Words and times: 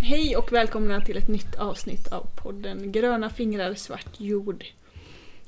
Hej 0.00 0.36
och 0.36 0.52
välkomna 0.52 1.00
till 1.00 1.16
ett 1.16 1.28
nytt 1.28 1.56
avsnitt 1.56 2.12
av 2.12 2.26
podden 2.42 2.92
Gröna 2.92 3.30
fingrar 3.30 3.74
svart 3.74 4.20
jord. 4.20 4.64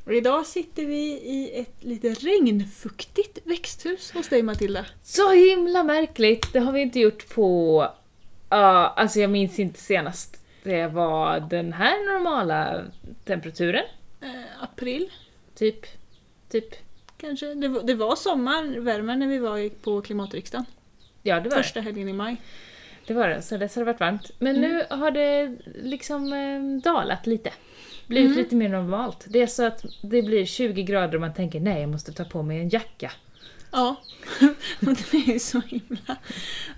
Och 0.05 0.15
idag 0.15 0.47
sitter 0.47 0.87
vi 0.87 1.13
i 1.13 1.61
ett 1.61 1.85
lite 1.85 2.09
regnfuktigt 2.09 3.39
växthus 3.45 4.13
hos 4.13 4.29
dig 4.29 4.43
Matilda. 4.43 4.87
Så 5.03 5.33
himla 5.33 5.83
märkligt! 5.83 6.53
Det 6.53 6.59
har 6.59 6.73
vi 6.73 6.81
inte 6.81 7.01
gjort 7.01 7.35
på... 7.35 7.81
Uh, 8.53 8.99
alltså 9.01 9.21
jag 9.21 9.31
minns 9.31 9.59
inte 9.59 9.81
senast 9.81 10.41
det 10.63 10.87
var 10.87 11.41
den 11.41 11.73
här 11.73 12.13
normala 12.13 12.85
temperaturen. 13.25 13.85
Eh, 14.21 14.63
april 14.63 15.11
Typ. 15.55 15.87
Typ. 16.49 16.75
kanske. 17.17 17.55
Det 17.55 17.69
var, 17.69 17.83
det 17.83 17.95
var 17.95 18.17
sommarvärme 18.17 19.17
när 19.17 19.27
vi 19.27 19.39
var 19.39 19.69
på 19.69 20.01
klimatriksdagen. 20.01 20.65
Ja, 21.23 21.41
det 21.41 21.49
var. 21.49 21.57
Första 21.57 21.81
helgen 21.81 22.09
i 22.09 22.13
maj. 22.13 22.37
Det 23.11 23.15
var 23.15 23.29
det, 23.29 23.43
så 23.43 23.57
dess 23.57 23.75
har 23.77 23.81
det 23.85 23.87
varit 23.93 24.01
varmt. 24.01 24.31
Men 24.39 24.61
nu 24.61 24.87
har 24.91 25.11
det 25.11 25.57
liksom 25.75 26.33
eh, 26.33 26.83
dalat 26.83 27.27
lite. 27.27 27.53
Blivit 28.07 28.37
lite 28.37 28.57
mer 28.57 28.69
normalt. 28.69 29.25
Det 29.29 29.43
är 29.43 29.47
så 29.47 29.65
att 29.67 29.85
det 30.03 30.23
blir 30.23 30.45
20 30.45 30.83
grader 30.83 31.15
och 31.15 31.21
man 31.21 31.35
tänker 31.35 31.61
nej, 31.61 31.81
jag 31.81 31.91
måste 31.91 32.13
ta 32.13 32.25
på 32.25 32.43
mig 32.43 32.61
en 32.61 32.69
jacka. 32.69 33.13
Ja, 33.71 33.97
det 34.81 35.15
är 35.15 35.33
ju 35.33 35.39
så 35.39 35.61
himla... 35.61 36.17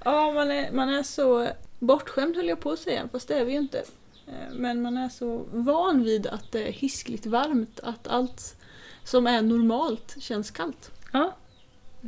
Ja, 0.05 0.33
man 0.33 0.51
är, 0.51 0.73
man 0.73 0.89
är 0.89 1.03
så 1.03 1.49
bortskämd 1.79 2.37
höll 2.37 2.49
jag 2.49 2.61
på 2.61 2.71
att 2.71 2.79
säga, 2.79 3.09
fast 3.13 3.29
det 3.29 3.35
är 3.35 3.45
vi 3.45 3.53
ju 3.53 3.59
inte. 3.59 3.79
Eh, 4.27 4.55
Men 4.55 4.83
man 4.83 4.97
är 4.97 5.09
så 5.09 5.47
van 5.53 6.05
vid 6.05 6.27
att 6.27 6.53
det 6.53 6.69
är 6.69 6.73
hiskligt 6.73 7.27
varmt, 7.27 7.81
att 7.83 8.09
allt 8.09 8.57
som 9.05 9.27
är 9.27 9.43
normalt 9.43 10.17
känns 10.21 10.51
kallt. 10.51 10.91
Ja, 11.13 11.37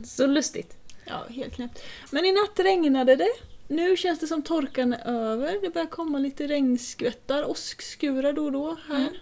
så 0.05 0.27
lustigt. 0.27 0.77
Ja, 1.05 1.25
helt 1.29 1.55
knäppt. 1.55 1.83
Men 2.11 2.25
i 2.25 2.33
natt 2.33 2.61
regnade 2.61 3.17
det. 3.17 3.54
Nu 3.69 3.97
känns 3.97 4.21
det 4.21 4.27
som 4.27 4.43
torkan 4.43 4.93
är 4.93 5.05
över. 5.07 5.59
Det 5.63 5.71
börjar 5.71 5.87
komma 5.87 6.19
lite 6.19 6.47
regnskvättar, 6.47 7.45
åskskurar 7.51 8.33
då 8.33 8.45
och 8.45 8.53
då 8.53 8.77
här. 8.89 8.97
Mm. 9.01 9.15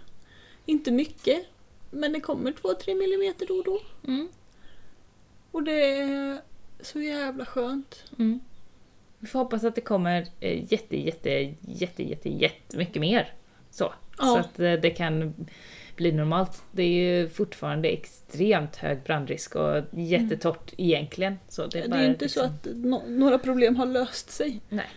Inte 0.65 0.91
mycket, 0.91 1.45
men 1.91 2.13
det 2.13 2.19
kommer 2.19 2.51
2-3 2.51 2.95
millimeter 2.95 3.47
då 3.47 3.53
och 3.53 3.63
då. 3.63 3.79
Mm. 4.07 4.29
Och 5.51 5.63
det 5.63 5.95
är 6.01 6.41
så 6.81 7.01
jävla 7.01 7.45
skönt. 7.45 8.03
Mm. 8.19 8.39
Vi 9.19 9.27
får 9.27 9.39
hoppas 9.39 9.63
att 9.63 9.75
det 9.75 9.81
kommer 9.81 10.27
eh, 10.39 10.71
jätte, 10.73 10.97
jätte, 10.97 11.55
jätte, 11.61 12.03
jätte, 12.03 12.29
jättemycket 12.29 13.01
mer. 13.01 13.33
Så, 13.71 13.93
Ja. 14.17 14.23
så 14.25 14.37
att 14.37 14.59
eh, 14.59 14.73
det 14.73 14.89
kan 14.89 15.33
bli 15.95 16.11
normalt. 16.11 16.61
Det 16.71 16.83
är 16.83 16.87
ju 17.21 17.29
fortfarande 17.29 17.89
extremt 17.89 18.75
hög 18.75 19.03
brandrisk 19.03 19.55
och 19.55 19.81
jättetorrt 19.91 20.73
egentligen. 20.77 21.39
Så 21.49 21.61
det 21.61 21.69
Det 21.69 21.79
är, 21.79 21.83
är, 21.83 21.89
bara 21.89 22.01
ju 22.01 22.07
inte 22.07 22.25
liksom- 22.25 22.41
så 22.63 22.69
att 22.69 22.75
no- 22.75 23.09
några 23.09 23.37
problem 23.39 23.75
har 23.75 23.85
löst 23.85 24.31
sig. 24.31 24.59
Nej. 24.69 24.89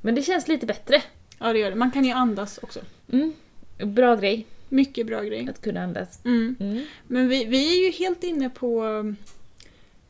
Men 0.00 0.14
det 0.14 0.22
känns 0.22 0.48
lite 0.48 0.66
bättre. 0.66 1.02
Ja, 1.38 1.52
det 1.52 1.58
gör 1.58 1.70
det. 1.70 1.76
Man 1.76 1.90
kan 1.90 2.04
ju 2.04 2.10
andas 2.12 2.58
också. 2.62 2.80
Mm. 3.12 3.32
Bra 3.78 4.16
grej 4.16 4.46
Mycket 4.68 5.06
bra 5.06 5.22
grej. 5.22 5.48
att 5.50 5.60
kunna 5.60 5.82
andas. 5.82 6.24
Mm. 6.24 6.56
Mm. 6.60 6.84
Men 7.06 7.28
vi, 7.28 7.44
vi 7.44 7.78
är 7.80 7.84
ju 7.86 7.90
helt 7.92 8.24
inne 8.24 8.50
på, 8.50 8.82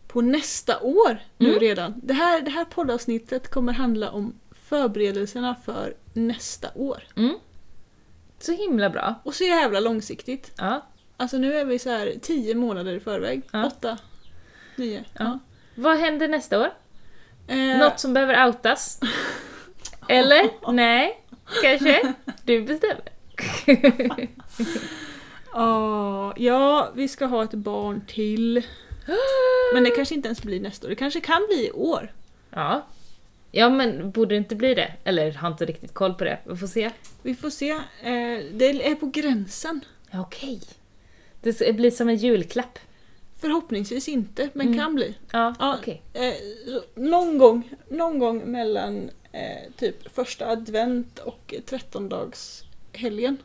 på 0.06 0.20
nästa 0.20 0.80
år 0.80 1.18
nu 1.38 1.48
Mm. 1.48 1.60
redan. 1.60 1.94
Det 2.04 2.14
här, 2.14 2.40
det 2.40 2.50
här 2.50 2.64
poddavsnittet 2.64 3.48
kommer 3.50 3.72
handla 3.72 4.10
om 4.10 4.34
förberedelserna 4.50 5.54
för 5.64 5.94
nästa 6.12 6.68
år. 6.74 7.02
Så 8.38 8.52
himla 8.52 8.90
bra. 8.90 9.14
Och 9.24 9.34
så 9.34 9.44
jävla 9.44 9.80
långsiktigt. 9.80 10.52
Ja. 10.56 10.86
Alltså 11.16 11.38
nu 11.38 11.54
är 11.58 11.64
vi 11.64 11.78
så 11.78 11.90
här 11.90 12.14
tio 12.22 12.54
månader 12.54 12.92
i 12.92 13.00
förväg. 13.00 13.42
Ja. 13.52 13.66
Åtta, 13.66 13.98
nio. 14.76 15.04
Ja. 15.18 15.38
Vad 15.74 15.98
händer 15.98 16.28
nästa 16.28 16.60
år? 16.60 16.70
Eh, 17.48 17.78
Något 17.78 18.00
som 18.00 18.14
behöver 18.14 18.46
outas? 18.46 19.00
Eller? 20.08 20.50
Nej? 20.72 21.24
Kanske? 21.62 22.12
Du 22.44 22.62
bestämmer. 22.62 23.04
ja, 25.52 26.32
ja, 26.36 26.90
vi 26.94 27.08
ska 27.08 27.26
ha 27.26 27.44
ett 27.44 27.54
barn 27.54 28.02
till. 28.06 28.66
Men 29.74 29.84
det 29.84 29.90
kanske 29.90 30.14
inte 30.14 30.28
ens 30.28 30.42
blir 30.42 30.60
nästa 30.60 30.86
år. 30.86 30.90
Det 30.90 30.96
kanske 30.96 31.20
kan 31.20 31.46
bli 31.48 31.66
i 31.66 31.70
år. 31.72 32.12
Ja. 32.50 32.82
Ja 33.56 33.70
men 33.70 34.10
borde 34.10 34.34
det 34.34 34.38
inte 34.38 34.56
bli 34.56 34.74
det? 34.74 34.92
Eller 35.04 35.32
har 35.32 35.48
inte 35.48 35.64
riktigt 35.66 35.94
koll 35.94 36.14
på 36.14 36.24
det. 36.24 36.38
Vi 36.44 36.56
får 36.56 36.66
se. 36.66 36.90
Vi 37.22 37.34
får 37.34 37.50
se. 37.50 37.70
Eh, 37.70 38.44
det 38.52 38.88
är 38.90 38.94
på 38.94 39.06
gränsen. 39.06 39.80
Ja, 40.10 40.20
Okej. 40.20 40.60
Det 41.40 41.76
blir 41.76 41.90
som 41.90 42.08
en 42.08 42.16
julklapp. 42.16 42.78
Förhoppningsvis 43.40 44.08
inte, 44.08 44.48
men 44.52 44.66
Mm. 44.66 44.78
kan 44.78 44.94
bli. 44.94 45.14
Ja, 45.32 45.54
Ja, 45.58 45.76
okej. 45.80 46.02
Eh, 46.12 46.32
så 46.66 47.00
någon, 47.00 47.38
gång, 47.38 47.70
någon 47.90 48.18
gång 48.18 48.38
mellan 48.50 49.10
eh, 49.32 49.72
typ 49.76 50.14
första 50.14 50.46
advent 50.46 51.18
och 51.18 51.54
trettondagshelgen. 51.66 53.36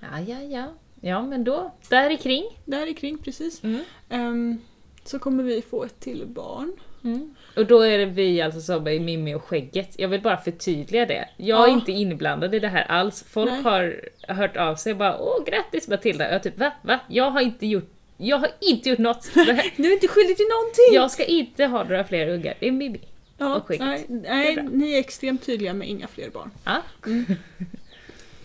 Ja, 0.00 0.20
ja, 0.26 0.40
ja. 0.42 0.72
Ja, 1.00 1.22
men 1.22 1.44
då, 1.44 1.74
där 1.88 2.10
i 2.10 2.16
kring. 2.16 2.44
Där 2.64 2.86
i 2.86 2.94
kring 2.94 3.18
precis. 3.18 3.62
Mm. 3.64 3.80
Ehm, 4.08 4.58
så 5.04 5.18
kommer 5.18 5.42
vi 5.42 5.62
få 5.62 5.84
ett 5.84 6.00
till 6.00 6.26
barn. 6.26 6.72
Mm. 7.04 7.34
Och 7.56 7.66
då 7.66 7.80
är 7.80 7.98
det 7.98 8.06
vi 8.06 8.40
alltså 8.42 8.60
som 8.60 8.86
är 8.86 9.00
Mimmi 9.00 9.34
och 9.34 9.44
skägget. 9.44 9.94
Jag 9.98 10.08
vill 10.08 10.20
bara 10.22 10.36
förtydliga 10.36 11.06
det. 11.06 11.28
Jag 11.36 11.58
är 11.64 11.68
Ja. 11.68 11.74
inte 11.74 11.92
inblandad 11.92 12.54
i 12.54 12.58
det 12.58 12.68
här 12.68 12.84
alls. 12.84 13.24
Folk 13.28 13.50
Nej. 13.50 13.62
har 13.62 14.08
hört 14.34 14.56
av 14.56 14.76
sig 14.76 14.92
och 14.92 14.98
bara 14.98 15.18
åh 15.18 15.44
grattis 15.46 15.88
Matilda. 15.88 16.32
Jag 16.32 16.42
typ 16.42 16.58
va? 16.58 16.72
Va? 16.82 17.00
Jag 17.08 17.30
har 17.30 17.40
inte 17.40 17.66
gjort, 17.66 17.90
jag 18.16 18.36
har 18.38 18.50
inte 18.60 18.88
gjort 18.88 18.98
något. 18.98 19.28
Du 19.76 19.88
är 19.88 19.92
inte 19.92 20.08
skyldig 20.08 20.36
till 20.36 20.46
någonting! 20.50 20.94
jag 20.94 21.10
ska 21.10 21.24
inte 21.24 21.64
ha 21.66 21.84
några 21.84 22.04
fler 22.04 22.28
ungar. 22.28 22.54
Det 22.60 22.68
är 22.68 22.72
Mimmi. 22.72 23.00
ja, 23.38 23.56
och 23.56 23.66
skägget. 23.66 23.86
nej, 23.86 24.04
nej 24.08 24.54
är 24.56 24.62
ni 24.62 24.92
är 24.94 24.98
extremt 24.98 25.46
tydliga 25.46 25.74
med 25.74 25.88
inga 25.88 26.06
fler 26.08 26.30
barn. 26.30 26.50
Ja. 26.64 26.82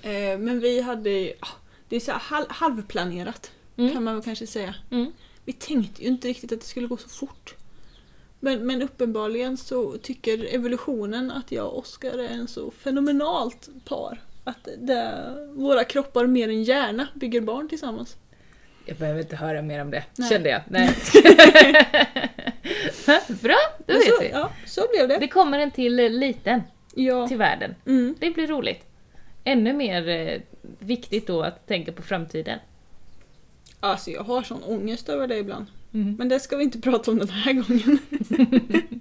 Eh, 0.02 0.38
men 0.40 0.60
vi 0.60 0.82
hade 0.82 1.34
ah, 1.40 1.48
det 1.90 1.96
är 1.96 2.00
så 2.00 2.12
halv, 2.12 2.46
halvplanerat 2.50 3.52
Mm. 3.78 3.94
kan 3.94 4.04
man 4.04 4.14
väl 4.16 4.24
kanske 4.24 4.48
säga. 4.48 4.76
Mm. 4.92 5.12
Vi 5.46 5.54
tänkte 5.54 6.02
ju 6.02 6.08
inte 6.08 6.28
riktigt 6.28 6.52
att 6.52 6.60
det 6.62 6.66
skulle 6.66 6.88
gå 6.88 6.98
så 6.98 7.10
fort. 7.10 7.56
Men, 8.40 8.68
men 8.68 8.82
uppenbarligen 8.82 9.58
så 9.58 9.98
tycker 9.98 10.56
evolutionen 10.56 11.32
att 11.32 11.52
jag 11.52 11.68
och 11.68 11.78
Oskar 11.80 12.18
är 12.18 12.30
en 12.30 12.48
så 12.48 12.72
fenomenalt 12.72 13.70
par. 13.86 14.22
Att 14.44 14.68
det, 14.78 15.24
våra 15.54 15.84
kroppar 15.84 16.28
mer 16.28 16.50
än 16.50 16.64
gärna 16.64 17.08
bygger 17.14 17.42
barn 17.42 17.70
tillsammans. 17.70 18.16
Jag 18.86 18.98
behöver 18.98 19.20
inte 19.20 19.36
höra 19.36 19.62
mer 19.62 19.82
om 19.82 19.92
det, 19.92 20.04
Nej. 20.16 20.30
kände 20.30 20.50
jag. 20.50 20.62
Nej. 20.68 20.90
Bra, 23.42 23.58
då 23.88 23.94
vet 23.94 24.04
så, 24.04 24.22
vi. 24.22 24.30
ja, 24.30 24.52
så 24.66 24.86
blev 24.94 25.08
det. 25.08 25.18
Det 25.18 25.28
kommer 25.28 25.60
en 25.60 25.72
till 25.72 26.00
eh, 26.00 26.10
liten 26.10 26.62
Ja. 26.96 27.28
till 27.28 27.38
världen. 27.38 27.76
Mm. 27.86 28.16
Det 28.20 28.32
blir 28.32 28.48
roligt. 28.48 28.86
Ännu 29.44 29.74
mer 29.74 30.08
eh, 30.10 30.42
viktigt 30.80 31.28
då 31.28 31.42
att 31.42 31.68
tänka 31.68 31.92
på 31.92 32.02
framtiden. 32.02 32.60
Alltså 33.80 34.12
jag 34.12 34.24
har 34.24 34.44
sån 34.44 34.64
ångest 34.64 35.10
över 35.10 35.28
det 35.28 35.38
ibland. 35.38 35.66
Mm. 35.94 36.16
Men 36.16 36.30
det 36.30 36.40
ska 36.40 36.58
vi 36.58 36.64
inte 36.64 36.80
prata 36.90 37.12
om 37.12 37.18
den 37.18 37.30
här 37.30 37.54
gången. 37.54 38.00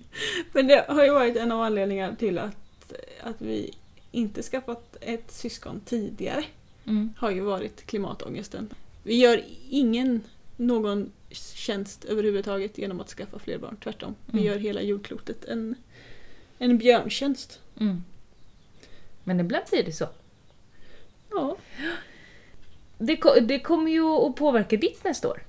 Men 0.53 0.67
det 0.67 0.85
har 0.89 1.05
ju 1.05 1.11
varit 1.11 1.37
en 1.37 1.53
av 1.53 1.61
anledningarna 1.63 2.17
till 2.17 2.39
att, 2.39 2.93
att 3.23 3.37
vi 3.43 3.75
inte 4.13 4.43
skaffat 4.43 4.97
ett 5.01 5.31
syskon 5.31 5.81
tidigare. 5.85 6.45
Mm. 6.87 7.13
Har 7.17 7.31
ju 7.31 7.41
varit 7.41 7.87
klimatångesten. 7.87 8.69
Vi 9.03 9.15
gör 9.17 9.45
ingen 9.71 10.21
någon 10.57 11.13
tjänst 11.31 12.05
överhuvudtaget 12.05 12.79
genom 12.79 13.01
att 13.01 13.09
skaffa 13.09 13.39
fler 13.39 13.59
barn. 13.59 13.77
Tvärtom. 13.83 14.15
Vi 14.27 14.33
Mm. 14.39 14.45
gör 14.53 14.59
hela 14.59 14.83
jordklotet 14.83 15.45
en, 15.45 15.75
en 16.59 16.79
björntjänst. 16.79 17.61
Mm. 17.81 18.05
Men 19.25 19.41
ibland 19.41 19.65
blir 19.71 19.83
det 19.83 19.93
så. 19.93 20.09
Ja. 21.31 21.57
Det, 22.99 23.41
det 23.41 23.61
kommer 23.61 23.91
ju 23.91 24.05
att 24.05 24.37
påverka 24.37 24.77
ditt 24.77 25.05
nästa 25.05 25.29
år. 25.29 25.43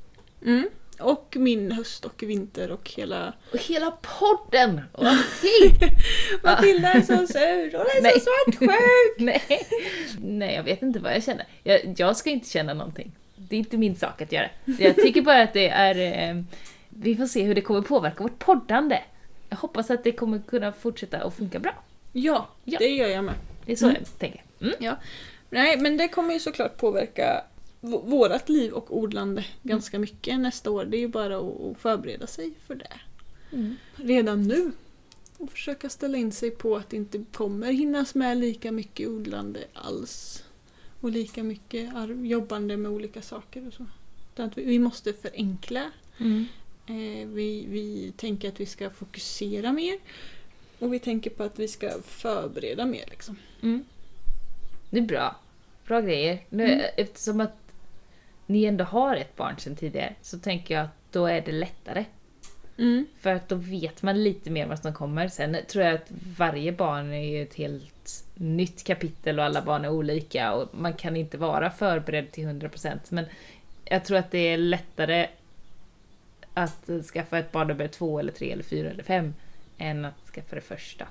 Mm. 0.45 0.69
Och 0.99 1.33
min 1.39 1.71
höst 1.71 2.05
och 2.05 2.23
vinter 2.23 2.71
och 2.71 2.89
hela... 2.95 3.33
Och 3.53 3.57
hela 3.59 3.91
podden! 3.91 4.81
Och 4.91 5.05
allting! 5.07 5.89
Matilda 6.43 6.87
är 6.93 7.01
så 7.01 7.27
sur, 7.27 7.71
hon 7.71 7.81
är 7.81 8.01
Nej. 8.01 8.13
så 8.13 8.19
svartsjuk! 8.19 8.69
Nej. 9.19 9.67
Nej, 10.21 10.55
jag 10.55 10.63
vet 10.63 10.81
inte 10.81 10.99
vad 10.99 11.13
jag 11.13 11.23
känner. 11.23 11.45
Jag, 11.63 11.95
jag 11.97 12.17
ska 12.17 12.29
inte 12.29 12.49
känna 12.49 12.73
någonting. 12.73 13.11
Det 13.35 13.55
är 13.55 13.59
inte 13.59 13.77
min 13.77 13.95
sak 13.95 14.21
att 14.21 14.31
göra. 14.31 14.49
Jag 14.79 14.95
tycker 14.95 15.21
bara 15.21 15.41
att 15.41 15.53
det 15.53 15.67
är... 15.69 16.29
Eh, 16.29 16.41
vi 16.89 17.15
får 17.15 17.25
se 17.25 17.43
hur 17.43 17.55
det 17.55 17.61
kommer 17.61 17.81
påverka 17.81 18.23
vårt 18.23 18.39
poddande. 18.39 18.99
Jag 19.49 19.57
hoppas 19.57 19.91
att 19.91 20.03
det 20.03 20.11
kommer 20.11 20.39
kunna 20.47 20.71
fortsätta 20.71 21.17
att 21.17 21.35
funka 21.35 21.59
bra. 21.59 21.83
Ja, 22.13 22.47
Ja. 22.63 22.79
det 22.79 22.87
gör 22.87 23.07
jag 23.07 23.23
med. 23.23 23.33
Det 23.65 23.71
är 23.71 23.75
så 23.75 23.85
Mm. 23.85 23.97
jag 23.99 24.19
tänker. 24.19 24.43
Mm. 24.61 24.95
Nej, 25.49 25.77
men 25.79 25.97
det 25.97 26.07
kommer 26.07 26.33
ju 26.33 26.39
såklart 26.39 26.77
påverka 26.77 27.43
vårat 27.81 28.49
liv 28.49 28.71
och 28.71 28.97
odlande 28.97 29.45
ganska 29.63 29.99
mycket 29.99 30.39
nästa 30.39 30.71
år. 30.71 30.85
Det 30.85 30.97
är 30.97 30.99
ju 30.99 31.07
bara 31.07 31.37
att, 31.37 31.77
förbereda 31.77 32.27
sig 32.27 32.53
för 32.67 32.75
det. 32.75 32.99
Mm. 33.51 33.75
Redan 33.95 34.43
nu. 34.43 34.71
Och 35.37 35.51
försöka 35.51 35.89
ställa 35.89 36.17
in 36.17 36.31
sig 36.31 36.51
på 36.51 36.75
att 36.75 36.89
det 36.89 36.97
inte 36.97 37.25
kommer 37.31 37.71
hinnas 37.71 38.15
med 38.15 38.37
lika 38.37 38.71
mycket 38.71 39.07
odlande 39.07 39.59
alls. 39.73 40.43
Och 41.01 41.11
lika 41.11 41.43
mycket 41.43 41.89
jobbande 42.21 42.77
med 42.77 42.91
olika 42.91 43.21
saker 43.21 43.67
och 43.67 43.73
så. 43.73 43.85
Utan 44.33 44.45
att 44.45 44.57
vi, 44.57 44.63
vi 44.63 44.79
måste 44.79 45.13
förenkla. 45.13 45.91
Mm. 46.17 46.45
Eh, 46.85 47.27
vi, 47.27 47.65
vi 47.69 48.13
tänker 48.17 48.49
att 48.49 48.59
vi 48.59 48.65
ska 48.65 48.89
fokusera 48.89 49.73
mer. 49.73 49.99
Och 50.79 50.93
vi 50.93 50.99
tänker 50.99 51.29
på 51.29 51.43
att 51.43 51.59
vi 51.59 51.67
ska 51.67 52.01
förbereda 52.01 52.85
mer 52.85 53.05
liksom. 53.09 53.37
Mm. 53.61 53.85
Det 54.89 54.97
är 54.97 55.01
bra. 55.01 55.35
Bra 55.87 56.01
grejer. 56.01 56.45
Nu, 56.49 56.63
Mm. 56.63 56.85
Eftersom 56.97 57.41
att 57.41 57.58
ni 58.49 58.63
ändå 58.65 58.83
har 58.83 59.15
ett 59.15 59.35
barn 59.35 59.57
sedan 59.57 59.75
tidigare 59.75 60.13
så 60.21 60.39
tänker 60.39 60.73
jag 60.73 60.83
att 60.83 61.11
då 61.11 61.25
är 61.25 61.41
det 61.41 61.51
lättare. 61.51 62.05
Mm. 62.77 63.05
För 63.19 63.33
att 63.33 63.49
då 63.49 63.55
vet 63.55 64.01
man 64.03 64.23
lite 64.23 64.49
mer 64.51 64.65
vad 64.67 64.79
som 64.79 64.93
kommer. 64.93 65.27
Sen 65.27 65.57
tror 65.67 65.85
jag 65.85 65.93
att 65.95 66.11
varje 66.37 66.71
barn 66.71 67.13
är 67.13 67.29
ju 67.29 67.43
ett 67.43 67.53
helt 67.55 68.23
nytt 68.35 68.83
kapitel 68.83 69.39
och 69.39 69.45
alla 69.45 69.61
barn 69.61 69.85
är 69.85 69.89
olika 69.89 70.53
och 70.53 70.69
man 70.79 70.93
kan 70.93 71.15
inte 71.15 71.37
vara 71.37 71.71
förberedd 71.71 72.31
till 72.31 72.45
100% 72.47 72.99
men 73.09 73.25
jag 73.85 74.05
tror 74.05 74.17
att 74.17 74.31
det 74.31 74.37
är 74.39 74.57
lättare 74.57 75.27
att 76.53 76.89
skaffa 77.13 77.39
ett 77.39 77.51
barn 77.51 77.67
nummer 77.67 77.87
två 77.87 78.19
eller 78.19 78.31
tre 78.31 78.51
eller 78.51 78.63
fyra 78.63 78.89
eller 78.89 79.03
fem 79.03 79.33
än 79.77 80.05
att 80.05 80.25
skaffa 80.33 80.55
det 80.55 80.61
första. 80.61 81.07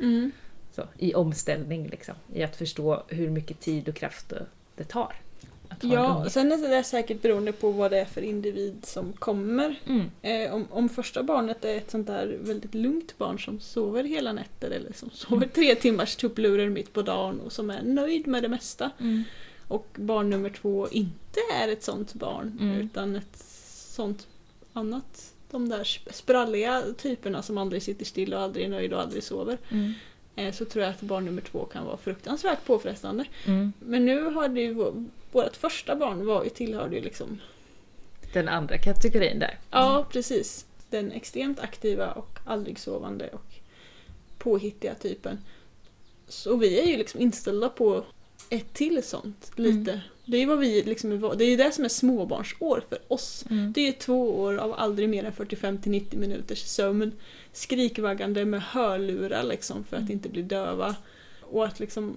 Mm. 0.00 0.30
Så, 0.72 0.84
I 0.98 1.14
omställning 1.14 1.86
liksom. 1.88 2.14
I 2.34 2.42
att 2.42 2.56
förstå 2.56 3.02
hur 3.08 3.30
mycket 3.30 3.60
tid 3.60 3.88
och 3.88 3.94
kraft 3.94 4.28
det- 4.28 4.46
det 4.76 4.84
tar. 4.84 5.12
Ja, 5.80 6.26
sen 6.30 6.52
är 6.52 6.68
det 6.68 6.82
säkert 6.82 7.22
beroende 7.22 7.52
på 7.52 7.70
vad 7.70 7.90
det 7.90 7.98
är 8.00 8.04
för 8.04 8.20
individ 8.22 8.76
som 8.82 9.12
kommer. 9.12 9.74
Mm. 9.86 10.10
Eh, 10.22 10.54
om, 10.54 10.66
om 10.70 10.88
första 10.88 11.22
barnet 11.22 11.64
är 11.64 11.76
ett 11.76 11.90
sånt 11.90 12.06
där 12.06 12.38
väldigt 12.40 12.74
lugnt 12.74 13.18
barn 13.18 13.38
som 13.38 13.60
sover 13.60 14.04
hela 14.04 14.32
nätter 14.32 14.70
eller 14.70 14.92
som 14.92 15.10
sover 15.10 15.46
tre 15.46 15.74
timmars 15.74 16.16
tupplurar 16.16 16.68
mitt 16.68 16.92
på 16.92 17.02
dagen 17.02 17.40
och 17.40 17.52
som 17.52 17.70
är 17.70 17.82
nöjd 17.82 18.26
med 18.26 18.42
det 18.42 18.48
mesta. 18.48 18.90
Mm. 19.00 19.22
Och 19.68 19.86
barn 19.94 20.30
nummer 20.30 20.50
två 20.50 20.88
inte 20.90 21.40
är 21.60 21.68
ett 21.68 21.82
sånt 21.82 22.14
barn 22.14 22.58
Mm. 22.60 22.80
utan 22.80 23.16
ett 23.16 23.38
sånt 23.88 24.26
annat. 24.72 25.32
De 25.50 25.68
där 25.68 25.84
sp- 25.84 26.12
spralliga 26.12 26.82
typerna 26.98 27.42
som 27.42 27.58
aldrig 27.58 27.82
sitter 27.82 28.04
still 28.04 28.34
och 28.34 28.40
aldrig 28.40 28.64
är 28.64 28.68
nöjd 28.70 28.92
och 28.92 29.00
aldrig 29.00 29.22
sover. 29.22 29.58
Mm. 29.70 29.92
Eh, 30.36 30.52
så 30.52 30.64
tror 30.64 30.84
jag 30.84 30.90
att 30.90 31.00
barn 31.00 31.24
nummer 31.24 31.42
två 31.42 31.64
kan 31.64 31.86
vara 31.86 31.96
fruktansvärt 31.96 32.64
påfrestande. 32.66 33.24
Mm. 33.46 33.72
Men 33.78 34.04
nu 34.06 34.22
har 34.24 34.48
det 34.48 34.60
ju, 34.60 34.74
vårt 35.32 35.56
första 35.56 35.96
barn 35.96 36.26
var 36.26 36.44
ju, 36.44 36.50
tillhörde 36.50 36.96
ju 36.96 37.02
liksom 37.02 37.40
Den 38.32 38.48
andra 38.48 38.78
kategorin 38.78 39.38
där. 39.38 39.58
Ja, 39.70 40.06
precis. 40.12 40.66
Den 40.90 41.12
extremt 41.12 41.60
aktiva 41.60 42.12
och 42.12 42.38
aldrig 42.44 42.78
sovande 42.78 43.28
och 43.28 43.54
påhittiga 44.38 44.94
typen. 44.94 45.38
Så 46.28 46.56
vi 46.56 46.80
är 46.80 46.86
ju 46.86 46.96
liksom 46.96 47.20
inställda 47.20 47.68
på 47.68 48.04
ett 48.50 48.72
till 48.72 49.02
sånt, 49.02 49.52
lite. 49.56 50.00
Det 50.24 50.36
är 50.36 50.40
ju 50.40 50.46
vad 50.46 50.58
vi 50.58 50.82
liksom 50.82 51.34
det 51.36 51.44
är 51.44 51.50
ju 51.50 51.56
det 51.56 51.72
som 51.72 51.84
är 51.84 51.88
småbarnsår 51.88 52.82
för 52.88 52.98
oss. 53.08 53.44
Mm. 53.50 53.72
Det 53.72 53.80
är 53.80 53.86
ju 53.86 53.92
två 53.92 54.40
år 54.40 54.56
av 54.56 54.74
aldrig 54.76 55.08
mer 55.08 55.24
än 55.24 55.32
45-90 55.32 56.16
minuters 56.16 56.64
sömn. 56.64 57.12
Skrikvaggande 57.52 58.44
med 58.44 58.62
hörlurar 58.62 59.42
liksom 59.42 59.84
för 59.84 59.96
att 59.96 60.00
Mm. 60.02 60.12
inte 60.12 60.28
bli 60.28 60.42
döva. 60.42 60.96
Och 61.42 61.64
att 61.64 61.80
liksom 61.80 62.16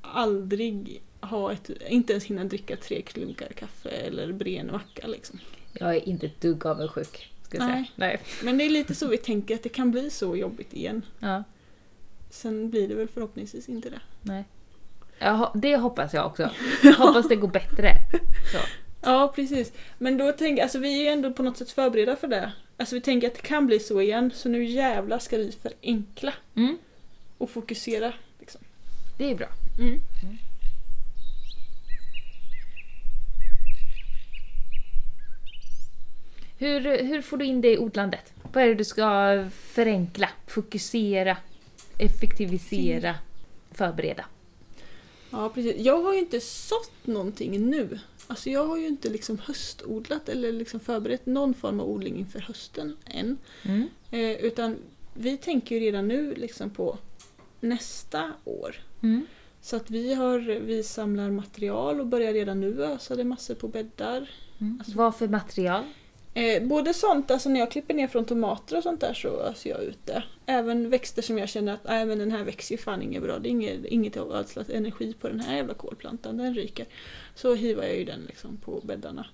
aldrig 0.00 1.02
ha 1.20 1.52
ett, 1.52 1.70
inte 1.88 2.12
ens 2.12 2.24
hinna 2.24 2.44
dricka 2.44 2.76
tre 2.76 3.02
klunkar 3.02 3.48
kaffe 3.48 3.88
eller 3.88 4.32
bre 4.32 4.56
en 4.56 4.72
macka 4.72 5.06
liksom. 5.06 5.38
Jag 5.72 5.96
är 5.96 6.08
inte 6.08 6.26
ett 6.26 6.40
dugg 6.40 6.66
avundsjuk. 6.66 7.32
Ska 7.42 7.56
jag 7.56 7.64
säga. 7.66 7.74
Nej. 7.76 7.90
Nej. 7.94 8.20
Men 8.42 8.58
det 8.58 8.64
är 8.64 8.70
lite 8.70 8.94
så 8.94 9.08
vi 9.08 9.18
tänker 9.18 9.54
att 9.54 9.62
det 9.62 9.68
kan 9.68 9.90
bli 9.90 10.10
så 10.10 10.36
jobbigt 10.36 10.74
igen. 10.74 11.02
Ja. 11.18 11.44
Sen 12.30 12.70
blir 12.70 12.88
det 12.88 12.94
väl 12.94 13.08
förhoppningsvis 13.08 13.68
inte 13.68 13.90
det. 13.90 14.00
Nej. 14.22 14.44
Ja, 15.18 15.52
det 15.54 15.76
hoppas 15.76 16.14
jag 16.14 16.26
också. 16.26 16.50
Hoppas 16.98 17.28
det 17.28 17.36
går 17.36 17.48
bättre. 17.48 17.92
Så. 18.52 18.58
Ja, 19.02 19.32
precis. 19.34 19.72
Men 19.98 20.18
då 20.18 20.32
tänker 20.32 20.62
alltså 20.62 20.78
vi 20.78 20.98
är 20.98 21.02
ju 21.02 21.08
ändå 21.08 21.32
på 21.32 21.42
något 21.42 21.56
sätt 21.56 21.70
förberedda 21.70 22.16
för 22.16 22.28
det. 22.28 22.52
Alltså 22.76 22.94
vi 22.94 23.00
tänker 23.00 23.26
att 23.28 23.34
det 23.34 23.42
kan 23.42 23.66
bli 23.66 23.78
så 23.78 24.00
igen, 24.00 24.30
så 24.34 24.48
nu 24.48 24.64
jävlar 24.64 25.18
ska 25.18 25.36
vi 25.36 25.52
förenkla 25.52 26.32
Mm. 26.56 26.78
och 27.38 27.50
fokusera. 27.50 28.12
Liksom. 28.40 28.60
Det 29.18 29.30
är 29.30 29.34
bra. 29.34 29.48
Mm. 29.78 30.00
Hur, 36.58 37.04
hur 37.04 37.22
får 37.22 37.36
du 37.36 37.44
in 37.44 37.60
det 37.60 37.72
i 37.72 37.78
odlandet? 37.78 38.32
Vad 38.52 38.64
är 38.64 38.68
det 38.68 38.74
du 38.74 38.84
ska 38.84 39.46
förenkla, 39.50 40.28
fokusera, 40.46 41.36
effektivisera, 41.98 43.14
förbereda? 43.70 44.24
Ja, 45.30 45.48
precis. 45.48 45.76
Jag 45.78 46.02
har 46.02 46.12
ju 46.12 46.18
inte 46.18 46.40
sått 46.40 47.06
någonting 47.06 47.70
nu. 47.70 47.98
Alltså 48.26 48.50
jag 48.50 48.66
har 48.66 48.76
ju 48.76 48.86
inte 48.86 49.08
liksom 49.08 49.38
höstodlat 49.38 50.28
eller 50.28 50.52
liksom 50.52 50.80
förberett 50.80 51.26
någon 51.26 51.54
form 51.54 51.80
av 51.80 51.90
odling 51.90 52.16
inför 52.16 52.40
hösten 52.40 52.96
än. 53.04 53.38
Mm. 53.62 53.88
Eh, 54.10 54.30
utan 54.30 54.76
vi 55.14 55.36
tänker 55.36 55.74
ju 55.74 55.80
redan 55.80 56.08
nu 56.08 56.34
liksom 56.34 56.70
på 56.70 56.98
nästa 57.60 58.32
år. 58.44 58.76
Mm. 59.02 59.26
Så 59.60 59.76
att 59.76 59.90
vi, 59.90 60.14
har, 60.14 60.38
vi 60.60 60.82
samlar 60.82 61.30
material 61.30 62.00
och 62.00 62.06
börjar 62.06 62.32
redan 62.32 62.60
nu 62.60 62.84
ösa 62.84 63.16
det 63.16 63.24
massor 63.24 63.54
på 63.54 63.68
bäddar. 63.68 64.30
Mm. 64.58 64.76
Alltså- 64.78 64.96
Vad 64.98 65.16
för 65.16 65.28
material? 65.28 65.84
Eh, 66.36 66.62
både 66.62 66.94
sånt, 66.94 67.30
alltså 67.30 67.48
när 67.48 67.60
jag 67.60 67.70
klipper 67.70 67.94
ner 67.94 68.06
från 68.06 68.24
tomater 68.24 68.76
och 68.76 68.82
sånt 68.82 69.00
där 69.00 69.14
så 69.14 69.40
öser 69.40 69.70
jag 69.70 69.82
ut 69.82 70.06
det. 70.06 70.22
Även 70.46 70.90
växter 70.90 71.22
som 71.22 71.38
jag 71.38 71.48
känner 71.48 71.72
att 71.72 71.84
nej, 71.84 72.06
men 72.06 72.18
den 72.18 72.30
här 72.30 72.44
växer 72.44 72.74
ju 72.74 72.78
fan 72.78 73.02
inget 73.02 73.22
bra, 73.22 73.38
det 73.38 73.48
är 73.48 73.50
inget, 73.50 73.84
inget 73.84 74.16
ödsla 74.16 74.64
energi 74.72 75.14
på 75.20 75.28
den 75.28 75.40
här 75.40 75.56
jävla 75.56 75.74
kolplantan, 75.74 76.36
den 76.36 76.54
ryker. 76.54 76.86
Så 77.34 77.54
hivar 77.54 77.82
jag 77.82 77.96
ju 77.96 78.04
den 78.04 78.20
liksom 78.26 78.56
på 78.56 78.80
bäddarna. 78.84 79.26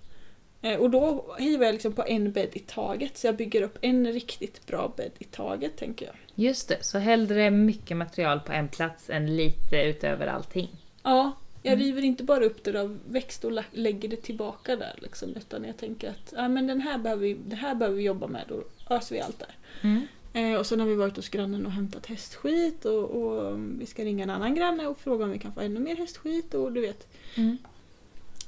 Eh, 0.62 0.80
och 0.80 0.90
då 0.90 1.34
hivar 1.38 1.64
jag 1.64 1.72
liksom 1.72 1.92
på 1.92 2.04
en 2.06 2.32
bädd 2.32 2.50
i 2.52 2.58
taget, 2.58 3.16
så 3.16 3.26
jag 3.26 3.36
bygger 3.36 3.62
upp 3.62 3.78
en 3.80 4.12
riktigt 4.12 4.66
bra 4.66 4.94
bädd 4.96 5.12
i 5.18 5.24
taget 5.24 5.76
tänker 5.76 6.06
jag. 6.06 6.14
Just 6.34 6.68
det, 6.68 6.84
så 6.84 6.98
hellre 6.98 7.50
mycket 7.50 7.96
material 7.96 8.40
på 8.40 8.52
en 8.52 8.68
plats 8.68 9.10
än 9.10 9.36
lite 9.36 9.82
utöver 9.82 10.26
allting. 10.26 10.68
Ja, 11.02 11.32
jag 11.62 11.72
Mm. 11.72 11.84
river 11.86 12.02
inte 12.02 12.24
bara 12.24 12.44
upp 12.44 12.64
det 12.64 12.80
av 12.80 12.98
växt 13.10 13.44
och 13.44 13.52
lä- 13.52 13.64
lägger 13.72 14.08
det 14.08 14.16
tillbaka 14.16 14.76
där 14.76 14.98
liksom, 15.02 15.28
utan 15.36 15.64
jag 15.64 15.76
tänker 15.76 16.10
att 16.10 16.32
ja, 16.36 16.48
men 16.48 16.66
den 16.66 16.80
här 16.80 16.98
behöver 16.98 17.22
vi, 17.22 17.34
det 17.46 17.56
här 17.56 17.74
behöver 17.74 17.96
vi 17.98 18.02
jobba 18.04 18.26
med, 18.26 18.44
då 18.48 18.62
öser 18.94 19.14
vi 19.14 19.20
allt 19.20 19.38
där. 19.38 19.54
Mm. 19.82 20.06
Eh, 20.34 20.58
och 20.58 20.66
sen 20.66 20.80
har 20.80 20.86
vi 20.86 20.94
varit 20.94 21.16
hos 21.16 21.28
grannen 21.28 21.66
och 21.66 21.72
hämtat 21.72 22.06
hästskit 22.06 22.84
och, 22.84 23.04
och 23.10 23.52
um, 23.52 23.76
vi 23.78 23.86
ska 23.86 24.04
ringa 24.04 24.24
en 24.24 24.30
annan 24.30 24.54
granne 24.54 24.86
och 24.86 24.98
fråga 24.98 25.24
om 25.24 25.30
vi 25.30 25.38
kan 25.38 25.52
få 25.52 25.60
ännu 25.60 25.80
mer 25.80 25.96
hästskit 25.96 26.54
och 26.54 26.72
du 26.72 26.80
vet. 26.80 27.06
Mm. 27.34 27.58